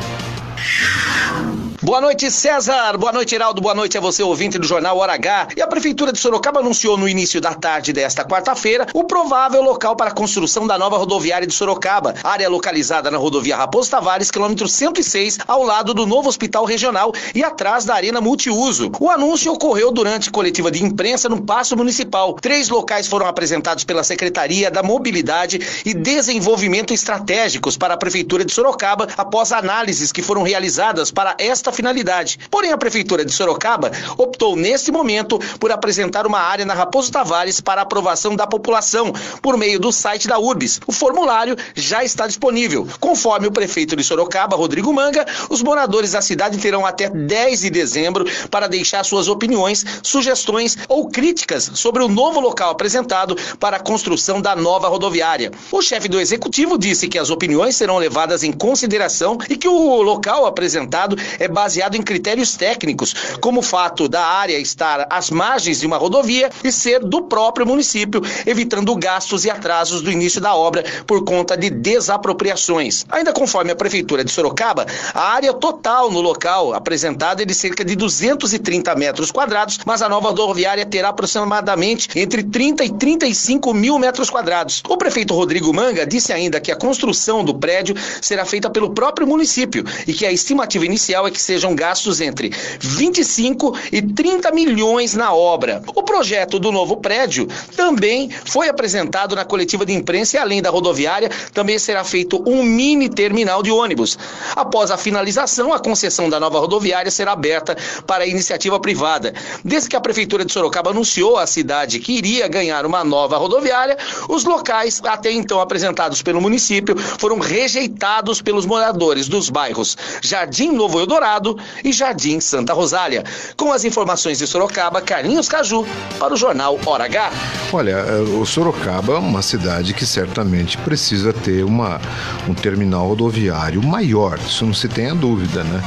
Boa 1.79 2.01
noite, 2.01 2.31
César. 2.31 2.97
Boa 2.97 3.11
noite, 3.11 3.35
Heraldo. 3.35 3.61
Boa 3.61 3.75
noite 3.75 3.95
a 3.99 4.01
você, 4.01 4.23
ouvinte 4.23 4.57
do 4.57 4.65
Jornal 4.65 4.97
Hora 4.97 5.13
H. 5.13 5.49
E 5.55 5.61
a 5.61 5.67
Prefeitura 5.67 6.11
de 6.11 6.17
Sorocaba 6.17 6.59
anunciou 6.59 6.97
no 6.97 7.07
início 7.07 7.39
da 7.39 7.53
tarde 7.53 7.93
desta 7.93 8.25
quarta-feira 8.25 8.87
o 8.95 9.03
provável 9.03 9.61
local 9.61 9.95
para 9.95 10.09
a 10.09 10.13
construção 10.13 10.65
da 10.65 10.75
nova 10.75 10.97
rodoviária 10.97 11.45
de 11.45 11.53
Sorocaba, 11.53 12.15
área 12.23 12.49
localizada 12.49 13.11
na 13.11 13.19
rodovia 13.19 13.55
Raposo 13.55 13.91
Tavares, 13.91 14.31
quilômetro 14.31 14.67
106, 14.67 15.37
ao 15.47 15.61
lado 15.61 15.93
do 15.93 16.07
novo 16.07 16.27
Hospital 16.27 16.65
Regional 16.65 17.13
e 17.35 17.43
atrás 17.43 17.85
da 17.85 17.93
Arena 17.93 18.19
Multiuso. 18.19 18.91
O 18.99 19.11
anúncio 19.11 19.53
ocorreu 19.53 19.91
durante 19.91 20.31
coletiva 20.31 20.71
de 20.71 20.83
imprensa 20.83 21.29
no 21.29 21.43
Paço 21.43 21.77
Municipal. 21.77 22.33
Três 22.41 22.69
locais 22.69 23.05
foram 23.05 23.27
apresentados 23.27 23.83
pela 23.83 24.03
Secretaria 24.03 24.71
da 24.71 24.81
Mobilidade 24.81 25.59
e 25.85 25.93
Desenvolvimento 25.93 26.91
Estratégicos 26.91 27.77
para 27.77 27.93
a 27.93 27.97
Prefeitura 27.97 28.43
de 28.43 28.51
Sorocaba 28.51 29.07
após 29.15 29.51
análises 29.51 30.11
que 30.11 30.23
foram 30.23 30.41
realizadas 30.41 31.11
para 31.11 31.35
esta 31.37 31.66
finalidade. 31.71 32.39
Porém, 32.49 32.71
a 32.71 32.77
Prefeitura 32.77 33.25
de 33.25 33.31
Sorocaba 33.31 33.91
optou, 34.17 34.55
neste 34.55 34.91
momento, 34.91 35.39
por 35.59 35.71
apresentar 35.71 36.25
uma 36.25 36.39
área 36.39 36.65
na 36.65 36.73
Raposo 36.73 37.11
Tavares 37.11 37.61
para 37.61 37.81
aprovação 37.81 38.35
da 38.35 38.47
população 38.47 39.13
por 39.41 39.57
meio 39.57 39.79
do 39.79 39.91
site 39.91 40.27
da 40.27 40.39
URBS. 40.39 40.79
O 40.87 40.91
formulário 40.91 41.55
já 41.75 42.03
está 42.03 42.27
disponível. 42.27 42.87
Conforme 42.99 43.47
o 43.47 43.51
prefeito 43.51 43.95
de 43.95 44.03
Sorocaba, 44.03 44.55
Rodrigo 44.55 44.93
Manga, 44.93 45.25
os 45.49 45.61
moradores 45.61 46.11
da 46.11 46.21
cidade 46.21 46.57
terão 46.57 46.85
até 46.85 47.09
10 47.09 47.61
de 47.61 47.69
dezembro 47.69 48.25
para 48.49 48.67
deixar 48.67 49.03
suas 49.03 49.27
opiniões, 49.27 49.85
sugestões 50.03 50.77
ou 50.87 51.09
críticas 51.09 51.71
sobre 51.73 52.03
o 52.03 52.07
novo 52.07 52.39
local 52.39 52.71
apresentado 52.71 53.35
para 53.59 53.77
a 53.77 53.79
construção 53.79 54.41
da 54.41 54.55
nova 54.55 54.87
rodoviária. 54.87 55.51
O 55.71 55.81
chefe 55.81 56.07
do 56.07 56.19
executivo 56.19 56.77
disse 56.77 57.07
que 57.07 57.19
as 57.19 57.29
opiniões 57.29 57.75
serão 57.75 57.97
levadas 57.97 58.43
em 58.43 58.51
consideração 58.51 59.37
e 59.49 59.57
que 59.57 59.67
o 59.67 60.01
local 60.01 60.45
apresentado 60.45 61.17
é 61.39 61.47
baseado 61.57 61.95
em 61.95 62.03
critérios 62.03 62.55
técnicos, 62.55 63.15
como 63.41 63.61
o 63.61 63.63
fato 63.63 64.07
da 64.07 64.23
área 64.23 64.59
estar 64.59 65.07
às 65.09 65.31
margens 65.31 65.79
de 65.79 65.87
uma 65.87 65.97
rodovia 65.97 66.51
e 66.63 66.71
ser 66.71 66.99
do 66.99 67.23
próprio 67.23 67.65
município, 67.65 68.21
evitando 68.45 68.95
gastos 68.95 69.43
e 69.43 69.49
atrasos 69.49 70.03
do 70.03 70.11
início 70.11 70.39
da 70.39 70.53
obra 70.53 70.83
por 71.07 71.23
conta 71.23 71.57
de 71.57 71.71
desapropriações. 71.71 73.05
Ainda 73.09 73.33
conforme 73.33 73.71
a 73.71 73.75
Prefeitura 73.75 74.23
de 74.23 74.31
Sorocaba, 74.31 74.85
a 75.15 75.33
área 75.33 75.51
total 75.51 76.11
no 76.11 76.21
local 76.21 76.75
apresentada 76.75 77.41
é 77.41 77.45
de 77.45 77.55
cerca 77.55 77.83
de 77.83 77.95
230 77.95 78.93
metros 78.93 79.31
quadrados, 79.31 79.79
mas 79.83 80.03
a 80.03 80.09
nova 80.09 80.29
rodoviária 80.29 80.85
terá 80.85 81.09
aproximadamente 81.09 82.07
entre 82.19 82.43
30 82.43 82.85
e 82.85 82.91
35 82.91 83.73
mil 83.73 83.97
metros 83.97 84.29
quadrados. 84.29 84.83
O 84.87 84.95
prefeito 84.95 85.33
Rodrigo 85.33 85.73
Manga 85.73 86.05
disse 86.05 86.31
ainda 86.31 86.59
que 86.59 86.71
a 86.71 86.75
construção 86.75 87.43
do 87.43 87.55
prédio 87.55 87.95
será 88.21 88.45
feita 88.45 88.69
pelo 88.69 88.91
próprio 88.91 89.25
município 89.25 89.83
e 90.05 90.13
que 90.13 90.23
a 90.23 90.31
estimativa 90.31 90.85
inicial 90.85 91.25
é 91.25 91.31
que 91.31 91.46
sejam 91.47 91.73
gastos 91.73 92.19
entre 92.19 92.51
25 92.81 93.73
e 93.89 94.01
30 94.01 94.51
milhões 94.51 95.13
na 95.13 95.33
obra. 95.33 95.81
O 95.95 96.03
projeto 96.03 96.59
do 96.59 96.73
novo 96.73 96.97
prédio 96.97 97.47
também 97.73 98.29
foi 98.43 98.67
apresentado 98.67 99.33
na 99.33 99.45
coletiva 99.45 99.85
de 99.85 99.93
imprensa 99.93 100.35
e 100.35 100.39
além 100.39 100.61
da 100.61 100.69
rodoviária, 100.69 101.29
também 101.53 101.79
será 101.79 102.03
feito 102.03 102.43
um 102.45 102.61
mini 102.63 103.07
terminal 103.07 103.63
de 103.63 103.71
ônibus. 103.71 104.19
Após 104.57 104.91
a 104.91 104.97
finalização, 104.97 105.71
a 105.73 105.79
concessão 105.79 106.29
da 106.29 106.37
nova 106.37 106.59
rodoviária 106.59 107.09
será 107.09 107.31
aberta 107.31 107.77
para 108.05 108.25
a 108.25 108.27
iniciativa 108.27 108.77
privada. 108.77 109.33
Desde 109.63 109.87
que 109.87 109.95
a 109.95 110.01
prefeitura 110.01 110.43
de 110.43 110.51
Sorocaba 110.51 110.89
anunciou 110.89 111.37
à 111.37 111.47
cidade 111.47 111.99
que 111.99 112.11
iria 112.11 112.47
ganhar 112.49 112.85
uma 112.85 113.05
nova 113.05 113.37
rodoviária, 113.37 113.97
os 114.27 114.43
locais 114.43 115.01
até 115.05 115.31
então 115.31 115.61
apresentados 115.61 116.21
pelo 116.21 116.41
município 116.41 116.97
foram 116.97 117.39
rejeitados 117.39 118.41
pelos 118.41 118.65
moradores 118.65 119.29
dos 119.29 119.49
bairros 119.49 119.95
Jardim 120.21 120.73
Novo 120.73 120.99
Eldorado 120.99 121.36
e 121.83 121.91
Jardim 121.91 122.39
Santa 122.39 122.73
Rosália. 122.73 123.23
Com 123.55 123.71
as 123.71 123.83
informações 123.83 124.37
de 124.37 124.47
Sorocaba, 124.47 125.01
Carlinhos 125.01 125.47
Caju, 125.47 125.85
para 126.19 126.33
o 126.33 126.37
jornal 126.37 126.79
Hora 126.85 127.05
H. 127.05 127.31
Olha, 127.71 127.91
é, 127.91 128.19
o 128.19 128.45
Sorocaba 128.45 129.13
é 129.13 129.17
uma 129.17 129.41
cidade 129.41 129.93
que 129.93 130.05
certamente 130.05 130.77
precisa 130.77 131.33
ter 131.33 131.63
uma, 131.63 131.99
um 132.47 132.53
terminal 132.53 133.07
rodoviário 133.07 133.83
maior, 133.83 134.39
isso 134.39 134.65
não 134.65 134.73
se 134.73 134.87
tem 134.87 135.09
a 135.09 135.13
dúvida, 135.13 135.63
né? 135.63 135.81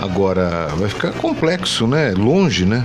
Agora, 0.00 0.68
vai 0.76 0.88
ficar 0.88 1.12
complexo, 1.12 1.86
né? 1.86 2.12
Longe, 2.16 2.64
né? 2.64 2.84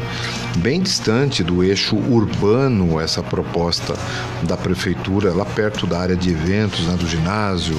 Bem 0.57 0.82
distante 0.82 1.43
do 1.43 1.63
eixo 1.63 1.95
urbano, 1.95 2.99
essa 2.99 3.24
proposta 3.24 3.95
da 4.43 4.57
prefeitura, 4.57 5.34
lá 5.34 5.45
perto 5.45 5.88
da 5.88 5.99
área 5.99 6.16
de 6.16 6.32
eventos, 6.32 6.86
né? 6.86 6.95
do 6.97 7.07
ginásio. 7.07 7.78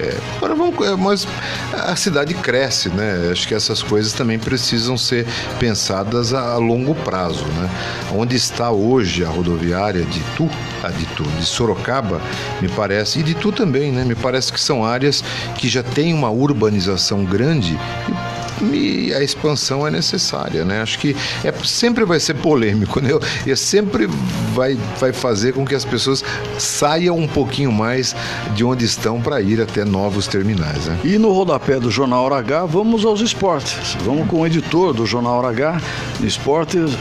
É, 0.00 0.18
agora 0.36 0.54
vamos, 0.54 0.86
é, 0.86 0.96
mas 0.96 1.26
a 1.72 1.94
cidade 1.94 2.34
cresce, 2.34 2.88
né? 2.88 3.28
Acho 3.30 3.46
que 3.46 3.54
essas 3.54 3.82
coisas 3.82 4.12
também 4.12 4.38
precisam 4.38 4.96
ser 4.96 5.26
pensadas 5.58 6.32
a, 6.32 6.54
a 6.54 6.56
longo 6.56 6.94
prazo, 6.94 7.44
né? 7.44 7.70
Onde 8.14 8.36
está 8.36 8.70
hoje 8.70 9.24
a 9.24 9.28
rodoviária 9.28 10.04
de 10.04 10.18
Itu, 10.18 10.50
a 10.82 10.88
de 10.88 11.02
Itu, 11.02 11.22
de 11.22 11.44
Sorocaba, 11.44 12.20
me 12.60 12.68
parece, 12.68 13.20
e 13.20 13.22
de 13.22 13.32
Itu 13.32 13.52
também, 13.52 13.92
né? 13.92 14.04
Me 14.04 14.14
parece 14.14 14.52
que 14.52 14.60
são 14.60 14.84
áreas 14.84 15.22
que 15.56 15.68
já 15.68 15.82
têm 15.82 16.14
uma 16.14 16.30
urbanização 16.30 17.24
grande 17.24 17.78
e 18.08 18.31
e 18.72 19.12
a 19.14 19.22
expansão 19.22 19.86
é 19.86 19.90
necessária, 19.90 20.64
né? 20.64 20.82
Acho 20.82 20.98
que 20.98 21.16
é, 21.44 21.52
sempre 21.64 22.04
vai 22.04 22.20
ser 22.20 22.34
polêmico, 22.34 23.00
né? 23.02 23.10
E 23.46 23.54
sempre 23.56 24.08
vai, 24.54 24.76
vai 24.98 25.12
fazer 25.12 25.52
com 25.52 25.64
que 25.64 25.74
as 25.74 25.84
pessoas 25.84 26.24
saiam 26.58 27.16
um 27.18 27.26
pouquinho 27.26 27.72
mais 27.72 28.14
de 28.54 28.64
onde 28.64 28.84
estão 28.84 29.20
para 29.20 29.40
ir 29.40 29.60
até 29.60 29.84
novos 29.84 30.26
terminais, 30.26 30.86
né? 30.86 30.98
E 31.04 31.18
no 31.18 31.32
rodapé 31.32 31.78
do 31.80 31.90
Jornal 31.90 32.24
Hora 32.24 32.38
H, 32.38 32.66
vamos 32.66 33.04
aos 33.04 33.20
esportes. 33.20 33.96
Vamos 34.04 34.28
com 34.28 34.40
o 34.40 34.46
editor 34.46 34.92
do 34.92 35.06
Jornal 35.06 35.38
Hora 35.38 35.48
H, 35.48 35.80
de 36.20 36.26
esportes, 36.26 36.92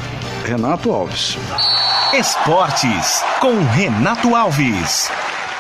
Renato 0.46 0.92
Alves. 0.92 1.38
Esportes 2.14 3.24
com 3.40 3.60
Renato 3.74 4.36
Alves. 4.36 5.10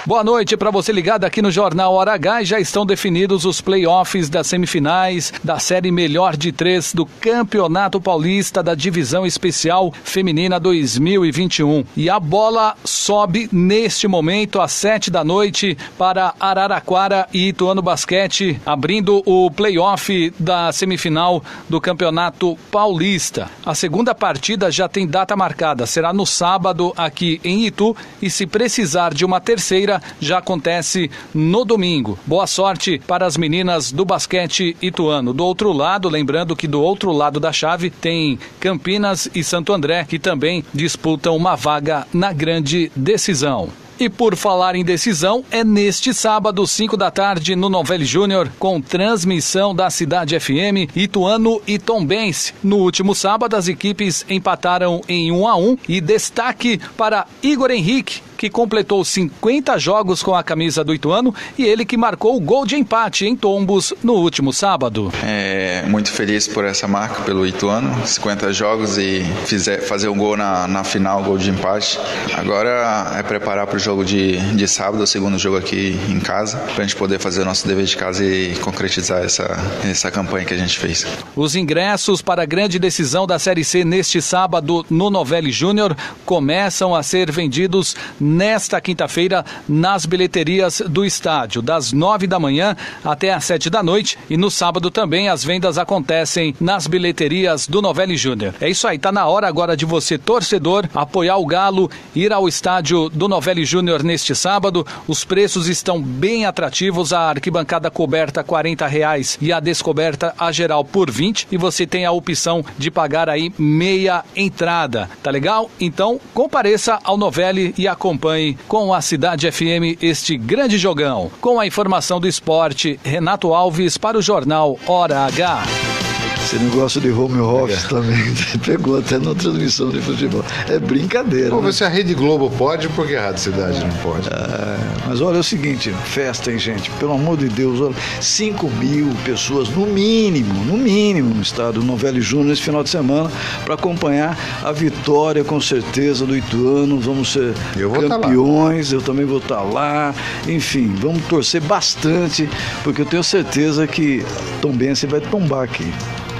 Boa 0.03 0.23
noite 0.23 0.57
para 0.57 0.71
você 0.71 0.91
ligado 0.91 1.25
aqui 1.25 1.43
no 1.43 1.51
Jornal 1.51 1.93
Hora 1.93 2.13
H. 2.13 2.43
Já 2.43 2.59
estão 2.59 2.87
definidos 2.87 3.45
os 3.45 3.61
playoffs 3.61 4.29
das 4.29 4.47
semifinais 4.47 5.31
da 5.43 5.59
série 5.59 5.91
Melhor 5.91 6.35
de 6.35 6.51
Três 6.51 6.91
do 6.91 7.05
Campeonato 7.05 8.01
Paulista 8.01 8.63
da 8.63 8.73
Divisão 8.73 9.27
Especial 9.27 9.93
Feminina 10.03 10.59
2021. 10.59 11.85
E 11.95 12.09
a 12.09 12.19
bola 12.19 12.75
sobe 12.83 13.47
neste 13.51 14.07
momento 14.07 14.59
às 14.59 14.71
sete 14.71 15.11
da 15.11 15.23
noite 15.23 15.77
para 15.99 16.33
Araraquara 16.39 17.27
e 17.31 17.49
Ituano 17.49 17.83
Basquete, 17.83 18.59
abrindo 18.65 19.21
o 19.23 19.51
playoff 19.51 20.33
da 20.39 20.71
semifinal 20.71 21.43
do 21.69 21.79
Campeonato 21.79 22.57
Paulista. 22.71 23.51
A 23.63 23.75
segunda 23.75 24.15
partida 24.15 24.71
já 24.71 24.89
tem 24.89 25.05
data 25.05 25.35
marcada, 25.35 25.85
será 25.85 26.11
no 26.11 26.25
sábado 26.25 26.91
aqui 26.97 27.39
em 27.43 27.67
Itu 27.67 27.95
e 28.19 28.31
se 28.31 28.47
precisar 28.47 29.13
de 29.13 29.23
uma 29.23 29.39
terceira 29.39 29.90
já 30.19 30.37
acontece 30.37 31.09
no 31.33 31.65
domingo. 31.65 32.19
Boa 32.25 32.45
sorte 32.45 33.01
para 33.07 33.25
as 33.25 33.35
meninas 33.35 33.91
do 33.91 34.05
basquete 34.05 34.77
ituano. 34.81 35.33
Do 35.33 35.43
outro 35.43 35.73
lado, 35.73 36.07
lembrando 36.07 36.55
que 36.55 36.67
do 36.67 36.81
outro 36.81 37.11
lado 37.11 37.39
da 37.39 37.51
chave 37.51 37.89
tem 37.89 38.37
Campinas 38.59 39.27
e 39.33 39.43
Santo 39.43 39.73
André, 39.73 40.05
que 40.05 40.19
também 40.19 40.63
disputam 40.71 41.35
uma 41.35 41.55
vaga 41.55 42.05
na 42.13 42.31
grande 42.31 42.91
decisão. 42.95 43.69
E 44.01 44.09
por 44.09 44.35
falar 44.35 44.75
em 44.75 44.83
decisão, 44.83 45.45
é 45.51 45.63
neste 45.63 46.11
sábado, 46.11 46.65
5 46.65 46.97
da 46.97 47.11
tarde, 47.11 47.55
no 47.55 47.69
Novelli 47.69 48.03
Júnior, 48.03 48.51
com 48.57 48.81
transmissão 48.81 49.75
da 49.75 49.91
Cidade 49.91 50.39
FM, 50.39 50.89
Ituano 50.95 51.61
e 51.67 51.77
Tombense. 51.77 52.51
No 52.63 52.77
último 52.77 53.13
sábado, 53.13 53.55
as 53.55 53.67
equipes 53.67 54.25
empataram 54.27 55.01
em 55.07 55.31
1 55.31 55.47
a 55.47 55.55
1 55.55 55.77
e 55.87 56.01
destaque 56.01 56.79
para 56.97 57.27
Igor 57.43 57.69
Henrique, 57.69 58.23
que 58.41 58.49
completou 58.49 59.05
50 59.05 59.77
jogos 59.77 60.23
com 60.23 60.33
a 60.33 60.41
camisa 60.41 60.83
do 60.83 60.95
Ituano 60.95 61.31
e 61.59 61.63
ele 61.63 61.85
que 61.85 61.95
marcou 61.95 62.35
o 62.35 62.39
gol 62.39 62.65
de 62.65 62.75
empate 62.75 63.27
em 63.27 63.35
Tombos 63.35 63.93
no 64.03 64.13
último 64.13 64.51
sábado. 64.51 65.13
É, 65.23 65.85
muito 65.87 66.11
feliz 66.11 66.47
por 66.47 66.65
essa 66.65 66.87
marca 66.87 67.21
pelo 67.21 67.45
Ituano, 67.45 67.95
50 68.03 68.51
jogos 68.51 68.97
e 68.97 69.23
fizer, 69.45 69.81
fazer 69.81 70.09
um 70.09 70.17
gol 70.17 70.35
na, 70.35 70.67
na 70.67 70.83
final, 70.83 71.21
gol 71.21 71.37
de 71.37 71.51
empate. 71.51 71.99
Agora 72.33 73.13
é 73.15 73.21
preparar 73.21 73.67
para 73.67 73.75
o 73.75 73.79
jogo 73.79 74.03
de, 74.03 74.37
de 74.55 74.67
sábado, 74.67 75.03
o 75.03 75.07
segundo 75.07 75.37
jogo 75.37 75.57
aqui 75.57 75.95
em 76.09 76.19
casa, 76.19 76.57
para 76.57 76.83
a 76.83 76.87
gente 76.87 76.95
poder 76.95 77.19
fazer 77.19 77.43
o 77.43 77.45
nosso 77.45 77.67
dever 77.67 77.85
de 77.85 77.95
casa 77.95 78.25
e 78.25 78.55
concretizar 78.55 79.23
essa, 79.23 79.55
essa 79.83 80.09
campanha 80.09 80.45
que 80.47 80.53
a 80.55 80.57
gente 80.57 80.79
fez. 80.79 81.05
Os 81.35 81.55
ingressos 81.55 82.23
para 82.23 82.41
a 82.41 82.45
grande 82.47 82.79
decisão 82.79 83.27
da 83.27 83.37
Série 83.37 83.63
C 83.63 83.85
neste 83.85 84.19
sábado 84.19 84.83
no 84.89 85.11
Novelli 85.11 85.51
Júnior 85.51 85.95
começam 86.25 86.95
a 86.95 87.03
ser 87.03 87.31
vendidos 87.31 87.95
nesta 88.31 88.79
quinta-feira 88.79 89.45
nas 89.67 90.05
bilheterias 90.05 90.81
do 90.87 91.05
estádio, 91.05 91.61
das 91.61 91.91
nove 91.91 92.25
da 92.25 92.39
manhã 92.39 92.75
até 93.03 93.33
às 93.33 93.43
sete 93.43 93.69
da 93.69 93.83
noite. 93.83 94.17
E 94.29 94.37
no 94.37 94.49
sábado 94.49 94.89
também 94.89 95.27
as 95.27 95.43
vendas 95.43 95.77
acontecem 95.77 96.55
nas 96.59 96.87
bilheterias 96.87 97.67
do 97.67 97.81
Novelli 97.81 98.15
Júnior. 98.15 98.55
É 98.61 98.69
isso 98.69 98.87
aí, 98.87 98.97
tá 98.97 99.11
na 99.11 99.27
hora 99.27 99.47
agora 99.47 99.75
de 99.75 99.85
você, 99.85 100.17
torcedor, 100.17 100.87
apoiar 100.95 101.37
o 101.37 101.45
Galo, 101.45 101.91
ir 102.15 102.31
ao 102.31 102.47
estádio 102.47 103.09
do 103.09 103.27
Novelli 103.27 103.65
Júnior 103.65 104.01
neste 104.03 104.33
sábado. 104.33 104.85
Os 105.07 105.25
preços 105.25 105.67
estão 105.67 106.01
bem 106.01 106.45
atrativos, 106.45 107.11
a 107.11 107.29
arquibancada 107.29 107.91
coberta 107.91 108.41
R$ 108.41 108.87
reais 108.87 109.37
e 109.41 109.51
a 109.51 109.59
descoberta 109.59 110.33
a 110.37 110.51
geral 110.51 110.85
por 110.85 111.11
20 111.11 111.47
e 111.51 111.57
você 111.57 111.85
tem 111.85 112.05
a 112.05 112.11
opção 112.11 112.63
de 112.77 112.89
pagar 112.89 113.29
aí 113.29 113.51
meia 113.57 114.23
entrada. 114.35 115.09
Tá 115.21 115.29
legal? 115.29 115.69
Então 115.79 116.19
compareça 116.33 116.99
ao 117.03 117.17
Novelli 117.17 117.73
e 117.77 117.87
acompanhe 117.87 118.20
acompanhe 118.21 118.57
com 118.67 118.93
a 118.93 119.01
Cidade 119.01 119.51
FM 119.51 119.97
este 120.01 120.37
grande 120.37 120.77
jogão. 120.77 121.31
Com 121.41 121.59
a 121.59 121.65
informação 121.65 122.19
do 122.19 122.27
esporte, 122.27 122.99
Renato 123.03 123.53
Alves 123.53 123.97
para 123.97 124.17
o 124.17 124.21
jornal 124.21 124.77
Hora 124.85 125.25
H. 125.25 126.10
Esse 126.51 126.61
negócio 126.61 126.99
de 126.99 127.09
home 127.09 127.39
office 127.39 127.85
é. 127.85 127.87
também 127.87 128.35
pegou 128.65 128.99
até 128.99 129.17
na 129.17 129.33
transmissão 129.33 129.89
de 129.89 130.01
futebol. 130.01 130.43
É 130.67 130.77
brincadeira. 130.79 131.49
Pô, 131.49 131.61
né? 131.61 131.71
se 131.71 131.81
a 131.85 131.87
Rede 131.87 132.13
Globo 132.13 132.49
pode, 132.49 132.89
por 132.89 133.07
que 133.07 133.15
a 133.15 133.27
Rádio 133.27 133.39
Cidade 133.39 133.79
não 133.79 133.89
pode? 133.99 134.27
É, 134.27 134.77
mas 135.07 135.21
olha 135.21 135.37
é 135.37 135.39
o 135.39 135.43
seguinte, 135.45 135.95
festa, 136.03 136.51
hein, 136.51 136.59
gente? 136.59 136.91
Pelo 136.99 137.13
amor 137.13 137.37
de 137.37 137.47
Deus, 137.47 137.79
olha, 137.79 137.95
5 138.19 138.69
mil 138.69 139.07
pessoas, 139.23 139.69
no 139.69 139.85
mínimo, 139.85 140.65
no 140.65 140.77
mínimo, 140.77 141.33
no 141.33 141.41
estado 141.41 141.81
Novelli 141.81 142.19
Júnior 142.19 142.47
nesse 142.47 142.63
final 142.63 142.83
de 142.83 142.89
semana, 142.89 143.31
para 143.63 143.75
acompanhar 143.75 144.37
a 144.61 144.73
vitória, 144.73 145.45
com 145.45 145.61
certeza, 145.61 146.25
do 146.25 146.35
Ituano. 146.35 146.99
Vamos 146.99 147.31
ser 147.31 147.53
eu 147.77 147.91
tá 147.91 148.19
campeões, 148.19 148.91
eu 148.91 149.01
também 149.01 149.23
vou 149.23 149.37
estar 149.37 149.55
tá 149.55 149.61
lá. 149.61 150.13
Enfim, 150.45 150.93
vamos 150.97 151.23
torcer 151.27 151.61
bastante, 151.61 152.49
porque 152.83 153.03
eu 153.03 153.05
tenho 153.05 153.23
certeza 153.23 153.87
que 153.87 154.21
Tom 154.61 154.73
Bense 154.73 155.07
vai 155.07 155.21
tombar 155.21 155.63
aqui 155.63 155.89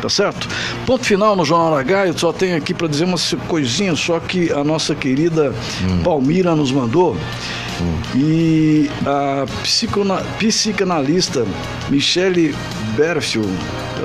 tá 0.02 0.10
certo? 0.10 0.48
Ponto 0.86 1.06
final 1.06 1.36
no 1.36 1.46
Jornal 1.46 1.76
H, 1.78 2.08
eu 2.08 2.18
só 2.18 2.34
tenho 2.34 2.58
aqui 2.58 2.74
para 2.74 2.88
dizer 2.88 3.06
uma 3.06 3.18
coisinha 3.48 3.96
só 3.96 4.20
que 4.20 4.52
a 4.52 4.64
nossa 4.64 4.96
querida 4.96 5.54
hum. 5.84 6.04
Palmira 6.04 6.56
nos 6.56 6.72
mandou. 6.72 7.16
E 8.16 8.90
a 9.06 9.46
psicanalista 10.38 11.46
Michele 11.90 12.56
Berfield, 12.96 13.52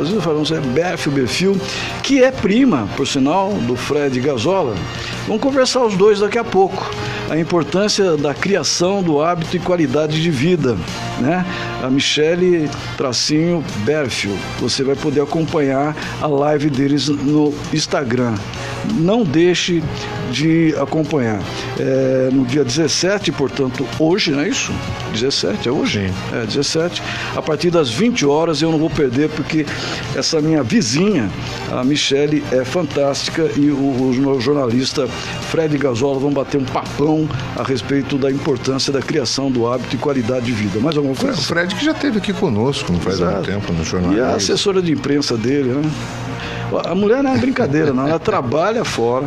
às 0.01 0.09
vezes 0.09 0.23
falamos 0.23 0.51
é 0.53 0.61
Berfield, 0.61 1.21
Berfield, 1.21 1.61
que 2.03 2.23
é 2.23 2.31
prima, 2.31 2.89
por 2.97 3.07
sinal, 3.07 3.53
do 3.53 3.77
Fred 3.77 4.21
Gazola. 4.21 4.75
Vamos 5.27 5.43
conversar 5.43 5.85
os 5.85 5.97
dois 5.97 6.21
daqui 6.21 6.39
a 6.39 6.45
pouco. 6.45 6.91
A 7.31 7.37
importância 7.37 8.17
da 8.17 8.33
criação 8.33 9.03
do 9.03 9.21
hábito 9.21 9.57
e 9.57 9.59
qualidade 9.59 10.23
de 10.23 10.31
vida, 10.31 10.77
né? 11.19 11.45
A 11.83 11.91
Michele 11.91 12.71
Tracinho 12.97 13.64
Berfield. 13.79 14.39
Você 14.61 14.85
vai 14.85 14.95
poder 14.95 15.23
acompanhar 15.23 15.97
a 16.21 16.27
live 16.27 16.71
deles 16.71 17.09
no 17.09 17.53
Instagram. 17.73 18.35
Não 18.95 19.25
deixe 19.25 19.83
de 20.31 20.74
acompanhar. 20.79 21.41
É, 21.79 22.29
no 22.33 22.45
dia 22.45 22.64
17, 22.64 23.33
portanto, 23.33 23.87
hoje, 23.99 24.31
não 24.33 24.41
é 24.41 24.49
isso? 24.49 24.72
17, 25.12 25.68
é 25.68 25.72
hoje? 25.72 26.09
Sim. 26.09 26.14
É, 26.37 26.47
17. 26.47 27.03
A 27.35 27.43
partir 27.43 27.70
das 27.70 27.91
20 27.91 28.27
horas 28.27 28.62
eu 28.62 28.70
não 28.70 28.79
vou 28.79 28.91
perder, 28.91 29.29
porque 29.31 29.66
essa 30.14 30.41
minha 30.41 30.62
vizinha, 30.62 31.31
a 31.70 31.85
Michele, 31.85 32.45
é 32.51 32.64
fantástica 32.64 33.49
e 33.57 33.70
o, 33.70 34.11
o 34.37 34.41
jornalista 34.41 35.07
Fred 35.51 35.77
Gazola 35.79 36.18
vão 36.18 36.33
bater 36.33 36.59
um 36.59 36.64
papão 36.64 37.29
a 37.57 37.62
respeito 37.62 38.18
da 38.18 38.31
importância 38.31 38.93
da 38.93 39.01
criação 39.01 39.51
do 39.51 39.66
hábito 39.66 39.97
e 39.97 39.99
qualidade 39.99 40.47
de 40.47 40.53
vida. 40.53 40.81
Mais 40.81 40.97
alguma 40.97 41.14
coisa? 41.14 41.39
O 41.39 41.43
Fred 41.43 41.74
que 41.74 41.85
já 41.85 41.93
esteve 41.93 42.18
aqui 42.18 42.33
conosco 42.33 42.93
não 42.93 43.01
faz 43.01 43.16
Exato. 43.16 43.43
tempo 43.43 43.72
no 43.72 43.85
jornal. 43.85 44.12
E 44.12 44.20
a 44.20 44.35
assessora 44.35 44.83
de 44.83 44.93
imprensa 44.93 45.37
dele, 45.37 45.70
né? 45.70 45.91
A 46.85 46.95
mulher 46.95 47.23
não 47.23 47.35
é 47.35 47.39
brincadeira, 47.39 47.93
não. 47.93 48.09
Ela 48.09 48.19
trabalha 48.19 48.85
fora, 48.85 49.27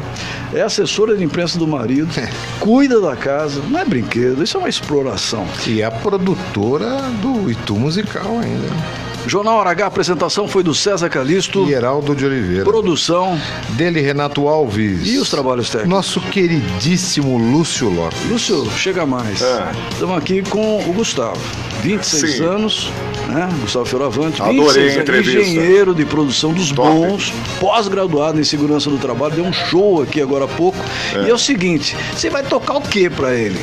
é 0.53 0.61
assessora 0.61 1.15
de 1.15 1.23
imprensa 1.23 1.57
do 1.57 1.67
marido, 1.67 2.09
é. 2.19 2.29
cuida 2.59 2.99
da 2.99 3.15
casa, 3.15 3.61
não 3.69 3.79
é 3.79 3.85
brinquedo, 3.85 4.43
isso 4.43 4.57
é 4.57 4.59
uma 4.59 4.69
exploração. 4.69 5.45
E 5.65 5.81
é 5.81 5.85
a 5.85 5.91
produtora 5.91 7.01
do 7.21 7.49
Itu 7.49 7.75
Musical 7.75 8.39
ainda. 8.39 9.08
Jornal 9.27 9.57
Hora 9.57 9.71
H, 9.71 9.83
a 9.83 9.87
apresentação 9.87 10.47
foi 10.47 10.63
do 10.63 10.73
César 10.73 11.09
Calisto. 11.09 11.65
E 11.69 11.73
Heraldo 11.73 12.15
de 12.15 12.25
Oliveira. 12.25 12.63
Produção. 12.63 13.39
Dele, 13.69 14.01
Renato 14.01 14.47
Alves. 14.47 15.07
E 15.07 15.17
os 15.17 15.29
trabalhos 15.29 15.69
técnicos? 15.69 15.89
Nosso 15.89 16.21
queridíssimo 16.21 17.37
Lúcio 17.37 17.89
Lopes. 17.89 18.17
Lúcio, 18.29 18.69
chega 18.71 19.05
mais. 19.05 19.41
É. 19.41 19.71
Estamos 19.91 20.17
aqui 20.17 20.41
com 20.43 20.79
o 20.79 20.93
Gustavo. 20.93 21.39
26 21.81 22.37
Sim. 22.37 22.43
anos, 22.43 22.91
né? 23.27 23.49
Gustavo 23.61 23.85
Fioravante. 23.85 24.41
Adorei 24.41 24.89
a 24.89 25.01
entrevista. 25.01 25.41
Engenheiro 25.41 25.93
de 25.93 26.05
produção 26.05 26.53
dos 26.53 26.71
Top. 26.71 26.89
bons, 26.89 27.33
pós-graduado 27.59 28.39
em 28.39 28.43
segurança 28.43 28.89
do 28.89 28.97
trabalho. 28.97 29.35
Deu 29.35 29.45
um 29.45 29.53
show 29.53 30.01
aqui 30.01 30.21
agora 30.21 30.45
há 30.45 30.47
pouco. 30.47 30.77
É. 31.13 31.27
E 31.27 31.29
é 31.29 31.33
o 31.33 31.37
seguinte, 31.37 31.95
você 32.15 32.29
vai 32.29 32.43
tocar 32.43 32.77
o 32.77 32.81
que 32.81 33.09
para 33.09 33.33
ele? 33.33 33.59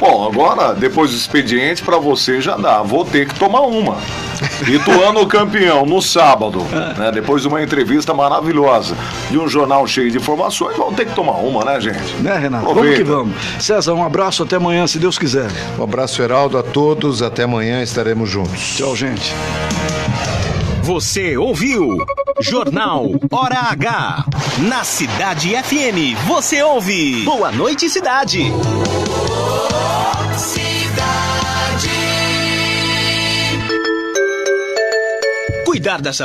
Bom, 0.00 0.26
agora, 0.26 0.74
depois 0.74 1.12
do 1.12 1.16
expediente, 1.16 1.82
para 1.82 1.98
você 1.98 2.40
já 2.40 2.56
dá. 2.56 2.82
Vou 2.82 3.04
ter 3.04 3.28
que 3.28 3.34
tomar 3.38 3.60
uma. 3.62 3.96
Ituano 4.68 5.26
campeão 5.26 5.84
no 5.86 6.00
sábado, 6.00 6.60
né? 6.98 7.10
Depois 7.12 7.42
de 7.42 7.48
uma 7.48 7.62
entrevista 7.62 8.14
maravilhosa 8.14 8.96
e 9.30 9.38
um 9.38 9.48
jornal 9.48 9.86
cheio 9.86 10.10
de 10.10 10.18
informações, 10.18 10.76
vamos 10.76 10.94
ter 10.94 11.06
que 11.06 11.14
tomar 11.14 11.38
uma, 11.38 11.64
né, 11.64 11.80
gente? 11.80 12.14
Né, 12.20 12.36
Renato? 12.36 12.70
Aproveita. 12.70 13.04
Vamos 13.04 13.32
que 13.32 13.38
vamos. 13.38 13.64
César, 13.64 13.94
um 13.94 14.04
abraço 14.04 14.42
até 14.42 14.56
amanhã, 14.56 14.86
se 14.86 14.98
Deus 14.98 15.18
quiser. 15.18 15.50
Um 15.78 15.84
abraço, 15.84 16.22
Heraldo, 16.22 16.58
a 16.58 16.62
todos. 16.62 17.22
Até 17.22 17.44
amanhã 17.44 17.82
estaremos 17.82 18.28
juntos. 18.28 18.76
Tchau, 18.76 18.94
gente. 18.96 19.32
Você 20.82 21.36
ouviu? 21.36 22.04
Jornal 22.40 23.06
Hora 23.30 23.70
H. 23.70 24.24
Na 24.68 24.84
Cidade 24.84 25.50
FM, 25.50 26.14
você 26.26 26.62
ouve. 26.62 27.22
Boa 27.24 27.50
noite, 27.50 27.88
cidade. 27.88 28.52
Cidade. 35.84 35.90
Cuidar 35.90 36.00
da 36.00 36.12
saúde. 36.12 36.22